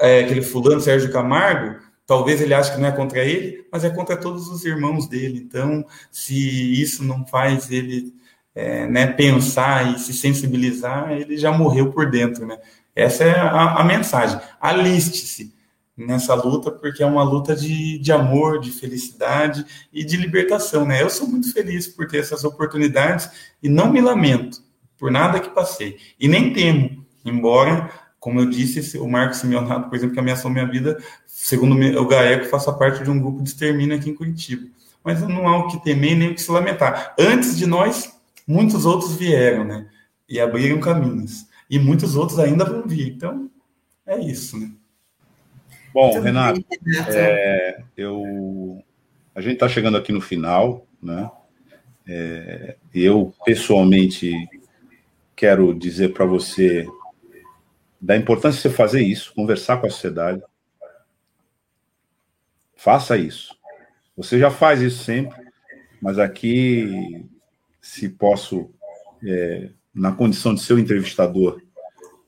É, 0.00 0.20
aquele 0.20 0.42
fulano, 0.42 0.80
Sérgio 0.80 1.12
Camargo, 1.12 1.80
talvez 2.06 2.40
ele 2.40 2.54
ache 2.54 2.72
que 2.72 2.80
não 2.80 2.88
é 2.88 2.92
contra 2.92 3.24
ele, 3.24 3.66
mas 3.70 3.84
é 3.84 3.90
contra 3.90 4.16
todos 4.16 4.48
os 4.48 4.64
irmãos 4.64 5.06
dele. 5.06 5.38
Então, 5.38 5.84
se 6.10 6.80
isso 6.80 7.04
não 7.04 7.26
faz 7.26 7.70
ele 7.70 8.12
é, 8.54 8.86
né, 8.86 9.06
pensar 9.06 9.94
e 9.94 9.98
se 9.98 10.12
sensibilizar, 10.12 11.12
ele 11.12 11.36
já 11.36 11.52
morreu 11.52 11.92
por 11.92 12.10
dentro, 12.10 12.46
né? 12.46 12.58
Essa 12.96 13.24
é 13.24 13.38
a, 13.38 13.80
a 13.80 13.84
mensagem. 13.84 14.40
Aliste-se 14.60 15.54
nessa 15.96 16.34
luta, 16.34 16.70
porque 16.70 17.02
é 17.02 17.06
uma 17.06 17.22
luta 17.22 17.54
de, 17.54 17.98
de 17.98 18.12
amor, 18.12 18.60
de 18.60 18.70
felicidade 18.70 19.64
e 19.92 20.04
de 20.04 20.16
libertação, 20.16 20.84
né? 20.84 21.02
Eu 21.02 21.10
sou 21.10 21.28
muito 21.28 21.52
feliz 21.52 21.86
por 21.86 22.06
ter 22.06 22.18
essas 22.18 22.44
oportunidades 22.44 23.28
e 23.62 23.68
não 23.68 23.92
me 23.92 24.00
lamento 24.00 24.62
por 24.98 25.10
nada 25.10 25.40
que 25.40 25.50
passei. 25.50 25.98
E 26.18 26.28
nem 26.28 26.52
temo, 26.52 27.04
embora, 27.24 27.90
como 28.18 28.40
eu 28.40 28.48
disse, 28.48 28.98
o 28.98 29.08
Marcos 29.08 29.38
Simeonato, 29.38 29.88
por 29.88 29.96
exemplo, 29.96 30.14
que 30.14 30.20
ameaçou 30.20 30.50
minha 30.50 30.66
vida, 30.66 30.96
segundo 31.26 31.74
o 32.00 32.06
GAECO, 32.06 32.46
faça 32.46 32.72
parte 32.72 33.02
de 33.02 33.10
um 33.10 33.20
grupo 33.20 33.42
de 33.42 33.48
extermínio 33.50 33.96
aqui 33.96 34.10
em 34.10 34.14
Curitiba. 34.14 34.68
Mas 35.04 35.20
não 35.20 35.48
há 35.48 35.58
o 35.58 35.66
que 35.66 35.82
temer 35.82 36.16
nem 36.16 36.30
o 36.30 36.34
que 36.34 36.40
se 36.40 36.50
lamentar. 36.50 37.14
Antes 37.18 37.56
de 37.56 37.66
nós, 37.66 38.12
muitos 38.46 38.86
outros 38.86 39.16
vieram, 39.16 39.64
né? 39.64 39.88
E 40.28 40.38
abriram 40.38 40.78
caminhos. 40.78 41.46
E 41.68 41.78
muitos 41.78 42.14
outros 42.14 42.38
ainda 42.38 42.64
vão 42.64 42.86
vir. 42.86 43.08
Então, 43.08 43.50
é 44.06 44.20
isso, 44.20 44.56
né? 44.56 44.70
Bom, 45.92 46.20
Renato, 46.20 46.64
é, 47.08 47.82
eu, 47.96 48.82
a 49.34 49.40
gente 49.40 49.54
está 49.54 49.68
chegando 49.68 49.96
aqui 49.96 50.12
no 50.12 50.20
final, 50.20 50.86
né? 51.02 51.30
É, 52.06 52.76
eu, 52.94 53.34
pessoalmente, 53.44 54.32
quero 55.36 55.74
dizer 55.74 56.12
para 56.12 56.24
você 56.24 56.86
da 58.00 58.16
importância 58.16 58.56
de 58.56 58.62
você 58.62 58.70
fazer 58.70 59.02
isso, 59.02 59.34
conversar 59.34 59.76
com 59.76 59.86
a 59.86 59.90
sociedade. 59.90 60.42
Faça 62.74 63.16
isso. 63.16 63.56
Você 64.16 64.38
já 64.38 64.50
faz 64.50 64.80
isso 64.80 65.04
sempre, 65.04 65.40
mas 66.00 66.18
aqui, 66.18 67.24
se 67.80 68.08
posso, 68.08 68.70
é, 69.24 69.70
na 69.94 70.10
condição 70.10 70.54
de 70.54 70.62
ser 70.62 70.74
o 70.74 70.78
entrevistador, 70.78 71.62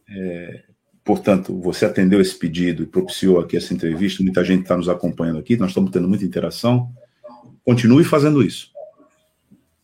é, 0.08 0.64
Portanto, 1.04 1.60
você 1.60 1.84
atendeu 1.84 2.18
esse 2.18 2.34
pedido 2.34 2.82
e 2.82 2.86
propiciou 2.86 3.38
aqui 3.38 3.58
essa 3.58 3.74
entrevista, 3.74 4.22
muita 4.22 4.42
gente 4.42 4.62
está 4.62 4.74
nos 4.74 4.88
acompanhando 4.88 5.38
aqui, 5.38 5.54
nós 5.54 5.68
estamos 5.68 5.90
tendo 5.90 6.08
muita 6.08 6.24
interação. 6.24 6.90
Continue 7.62 8.04
fazendo 8.04 8.42
isso. 8.42 8.72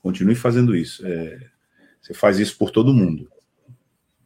Continue 0.02 0.34
fazendo 0.34 0.74
isso. 0.74 1.06
É, 1.06 1.38
você 2.00 2.14
faz 2.14 2.38
isso 2.38 2.56
por 2.56 2.70
todo 2.70 2.94
mundo. 2.94 3.30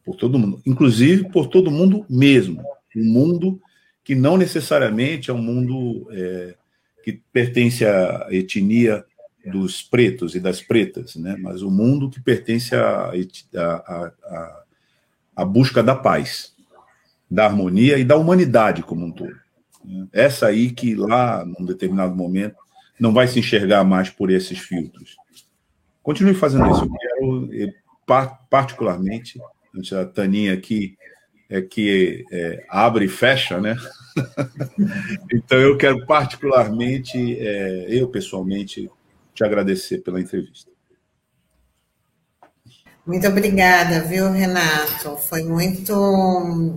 Por 0.05 0.15
todo 0.15 0.39
mundo. 0.39 0.61
Inclusive 0.65 1.29
por 1.29 1.47
todo 1.47 1.69
mundo 1.69 2.05
mesmo. 2.09 2.63
Um 2.95 3.03
mundo 3.03 3.61
que 4.01 4.15
não 4.15 4.37
necessariamente 4.37 5.29
é 5.29 5.33
um 5.33 5.41
mundo 5.41 6.07
é, 6.11 6.55
que 7.03 7.21
pertence 7.33 7.83
à 7.83 8.27
etnia 8.31 9.03
dos 9.45 9.81
pretos 9.83 10.33
e 10.33 10.39
das 10.39 10.61
pretas, 10.61 11.15
né? 11.15 11.35
mas 11.37 11.61
o 11.61 11.67
um 11.67 11.71
mundo 11.71 12.09
que 12.09 12.21
pertence 12.21 12.73
à, 12.73 13.11
à, 13.11 14.13
à, 14.23 14.63
à 15.35 15.45
busca 15.45 15.83
da 15.83 15.93
paz 15.93 16.54
da 17.29 17.45
harmonia 17.45 17.97
e 17.97 18.03
da 18.03 18.17
humanidade 18.17 18.83
como 18.83 19.05
um 19.05 19.11
todo. 19.11 19.35
Essa 20.11 20.47
aí 20.47 20.71
que 20.71 20.95
lá, 20.95 21.45
num 21.45 21.65
determinado 21.65 22.15
momento, 22.15 22.55
não 22.99 23.13
vai 23.13 23.27
se 23.27 23.39
enxergar 23.39 23.83
mais 23.83 24.09
por 24.09 24.31
esses 24.31 24.59
filtros. 24.59 25.15
Continue 26.01 26.33
fazendo 26.33 26.69
isso. 26.71 26.85
Eu 26.85 26.89
quero, 27.47 28.37
particularmente, 28.49 29.39
a 29.93 30.05
Taninha 30.05 30.53
aqui 30.53 30.95
é 31.49 31.61
que 31.61 32.25
é, 32.31 32.65
abre 32.69 33.05
e 33.05 33.09
fecha, 33.09 33.59
né? 33.59 33.75
então 35.33 35.59
eu 35.59 35.77
quero 35.77 36.05
particularmente, 36.05 37.37
é, 37.39 37.85
eu 37.89 38.07
pessoalmente, 38.07 38.89
te 39.33 39.43
agradecer 39.43 39.99
pela 39.99 40.21
entrevista. 40.21 40.71
Muito 43.05 43.27
obrigada, 43.27 44.01
viu, 44.01 44.31
Renato? 44.31 45.15
Foi 45.29 45.43
muito, 45.43 45.93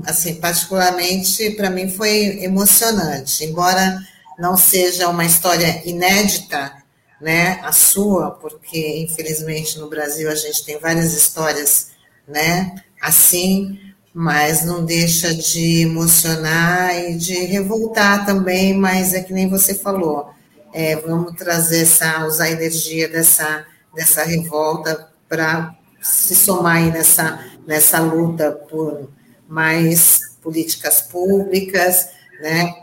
assim, 0.05 0.35
particularmente 0.35 1.53
para 1.53 1.71
mim 1.71 1.89
foi 1.89 2.45
emocionante. 2.45 3.45
Embora 3.47 3.99
não 4.39 4.55
seja 4.55 5.09
uma 5.09 5.25
história 5.25 5.83
inédita, 5.89 6.71
né, 7.19 7.59
a 7.63 7.73
sua, 7.73 8.33
porque 8.33 8.99
infelizmente 9.03 9.79
no 9.79 9.89
Brasil 9.89 10.31
a 10.31 10.35
gente 10.35 10.65
tem 10.67 10.79
várias 10.79 11.15
histórias, 11.15 11.93
né, 12.29 12.75
assim, 13.03 13.81
mas 14.13 14.65
não 14.65 14.85
deixa 14.85 15.35
de 15.35 15.83
emocionar 15.83 16.95
e 16.95 17.17
de 17.17 17.35
revoltar 17.47 18.27
também, 18.27 18.75
mas 18.75 19.15
é 19.15 19.23
que 19.23 19.33
nem 19.33 19.49
você 19.49 19.75
falou, 19.75 20.31
é, 20.75 20.95
vamos 20.97 21.35
trazer 21.37 21.83
essa, 21.83 22.27
usar 22.27 22.45
a 22.45 22.51
energia 22.51 23.09
dessa, 23.09 23.65
dessa 23.95 24.23
revolta 24.25 25.09
para 25.29 25.78
se 26.01 26.35
somar 26.35 26.77
aí 26.77 26.91
nessa, 26.91 27.45
nessa 27.67 27.99
luta 28.01 28.53
por 28.53 29.11
mais 29.49 30.37
políticas 30.43 31.03
públicas, 31.03 32.09
né, 32.41 32.75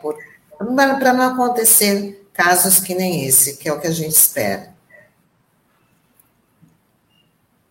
para 1.00 1.14
não 1.14 1.34
acontecer 1.34 2.28
casos 2.34 2.80
que 2.80 2.94
nem 2.94 3.26
esse, 3.26 3.58
que 3.58 3.70
é 3.70 3.74
o 3.74 3.80
que 3.80 3.88
a 3.88 3.92
gente 3.92 4.16
espera. 4.16 4.75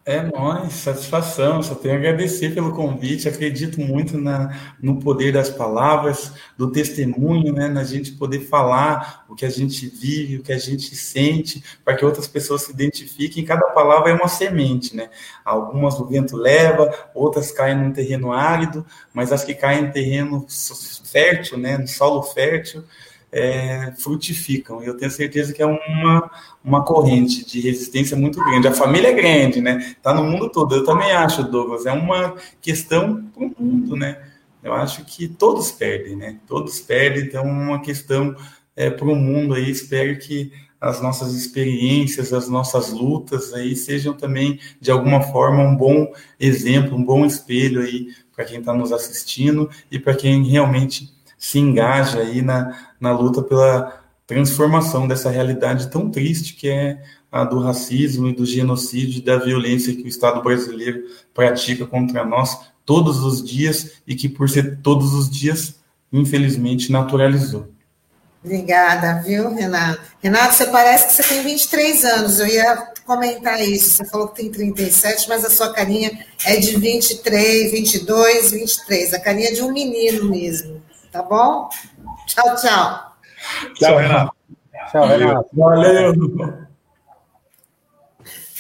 É 0.07 0.21
nóis, 0.21 0.75
satisfação, 0.75 1.63
só 1.63 1.75
tenho 1.75 1.95
a 1.95 1.97
agradecer 1.97 2.53
pelo 2.53 2.75
convite, 2.75 3.27
acredito 3.27 3.81
muito 3.81 4.19
na, 4.19 4.75
no 4.79 5.01
poder 5.01 5.33
das 5.33 5.49
palavras, 5.49 6.31
do 6.59 6.71
testemunho, 6.71 7.55
né, 7.55 7.69
na 7.69 7.85
gente 7.85 8.13
poder 8.13 8.41
falar 8.41 9.25
o 9.31 9.35
que 9.35 9.47
a 9.47 9.49
gente 9.49 9.89
vive, 9.89 10.37
o 10.37 10.43
que 10.43 10.53
a 10.53 10.59
gente 10.59 10.95
sente, 10.95 11.65
para 11.83 11.97
que 11.97 12.05
outras 12.05 12.29
pessoas 12.29 12.65
se 12.65 12.73
identifiquem, 12.73 13.47
cada 13.47 13.71
palavra 13.71 14.11
é 14.11 14.15
uma 14.15 14.29
semente, 14.29 14.95
né, 14.95 15.09
algumas 15.43 15.99
o 15.99 16.05
vento 16.05 16.37
leva, 16.37 16.93
outras 17.15 17.51
caem 17.51 17.79
num 17.79 17.91
terreno 17.91 18.31
árido, 18.31 18.85
mas 19.11 19.33
as 19.33 19.43
que 19.43 19.55
caem 19.55 19.85
em 19.87 19.91
terreno 19.91 20.47
fértil, 21.11 21.57
né, 21.57 21.79
no 21.79 21.89
solo 21.89 22.23
fértil, 22.23 22.85
é, 23.35 23.93
frutificam. 23.99 24.81
E 24.81 24.87
eu 24.87 24.97
tenho 24.97 25.11
certeza 25.11 25.53
que 25.53 25.61
é 25.61 25.67
uma, 25.67 26.31
uma 26.65 26.85
corrente 26.85 27.45
de 27.45 27.61
resistência 27.61 28.17
muito 28.17 28.39
grande. 28.39 28.69
A 28.69 28.73
família 28.73 29.09
é 29.09 29.13
grande, 29.13 29.61
né? 29.61 29.95
Está 29.97 30.15
no 30.15 30.23
mundo 30.23 30.49
todo. 30.49 30.77
Eu 30.77 30.85
também 30.85 31.11
acho, 31.11 31.43
Douglas. 31.43 31.85
É 31.85 31.93
uma 31.93 32.37
questão 32.63 33.25
para 33.35 33.45
o 33.45 33.55
mundo, 33.59 33.97
né? 33.97 34.23
Eu 34.63 34.73
acho 34.73 35.05
que 35.05 35.27
todos 35.27 35.73
perdem, 35.73 36.15
né? 36.15 36.39
Todos 36.47 36.79
perdem. 36.79 37.25
Então, 37.25 37.43
é 37.43 37.51
uma 37.51 37.81
questão 37.81 38.37
é, 38.77 38.89
para 38.89 39.09
o 39.09 39.17
mundo 39.17 39.55
aí. 39.55 39.69
Espero 39.69 40.17
que 40.17 40.53
as 40.81 41.01
nossas 41.03 41.35
experiências, 41.35 42.33
as 42.33 42.49
nossas 42.49 42.93
lutas 42.93 43.53
aí 43.53 43.75
sejam 43.75 44.13
também, 44.13 44.61
de 44.81 44.93
alguma 44.93 45.23
forma, 45.23 45.63
um 45.63 45.75
bom 45.75 46.13
exemplo, 46.39 46.97
um 46.97 47.05
bom 47.05 47.27
espelho 47.27 47.81
aí 47.81 48.09
para 48.35 48.45
quem 48.45 48.61
está 48.61 48.73
nos 48.73 48.93
assistindo 48.93 49.69
e 49.91 49.99
para 49.99 50.15
quem 50.15 50.45
realmente 50.45 51.14
se 51.45 51.59
engaja 51.59 52.21
aí 52.21 52.41
na, 52.41 52.75
na 52.99 53.13
luta 53.13 53.43
pela 53.43 54.03
transformação 54.27 55.07
dessa 55.07 55.29
realidade 55.29 55.91
tão 55.91 56.11
triste 56.11 56.55
que 56.55 56.71
é 56.71 57.03
a 57.31 57.45
do 57.45 57.61
racismo 57.61 58.29
e 58.29 58.33
do 58.33 58.47
genocídio 58.47 59.19
e 59.19 59.23
da 59.23 59.37
violência 59.37 59.95
que 59.95 60.05
o 60.05 60.09
Estado 60.09 60.43
brasileiro 60.43 61.03
pratica 61.35 61.85
contra 61.85 62.25
nós 62.25 62.59
todos 62.87 63.23
os 63.23 63.45
dias 63.45 64.01
e 64.07 64.15
que, 64.15 64.27
por 64.27 64.49
ser 64.49 64.79
todos 64.79 65.13
os 65.13 65.29
dias, 65.29 65.75
infelizmente, 66.11 66.91
naturalizou. 66.91 67.69
Obrigada, 68.43 69.21
viu, 69.23 69.55
Renato? 69.55 70.01
Renato, 70.23 70.55
você 70.55 70.67
parece 70.69 71.09
que 71.09 71.13
você 71.13 71.35
tem 71.35 71.43
23 71.43 72.05
anos. 72.07 72.41
Eu 72.41 72.47
ia 72.47 72.77
comentar 73.05 73.61
isso. 73.61 73.91
Você 73.91 74.05
falou 74.07 74.29
que 74.29 74.41
tem 74.41 74.51
37, 74.51 75.29
mas 75.29 75.45
a 75.45 75.51
sua 75.51 75.75
carinha 75.75 76.25
é 76.47 76.57
de 76.57 76.75
23, 76.79 77.71
22, 77.71 78.51
23. 78.51 79.13
A 79.13 79.21
carinha 79.21 79.53
de 79.53 79.63
um 79.63 79.71
menino 79.71 80.31
mesmo. 80.31 80.84
Tá 81.15 81.23
bom? 81.23 81.69
Tchau, 82.27 82.57
tchau. 82.57 83.15
Tchau, 83.75 83.97
Renato. 83.99 84.35
Tchau, 84.91 85.07
Renato. 85.07 85.49
Valeu. 85.53 86.64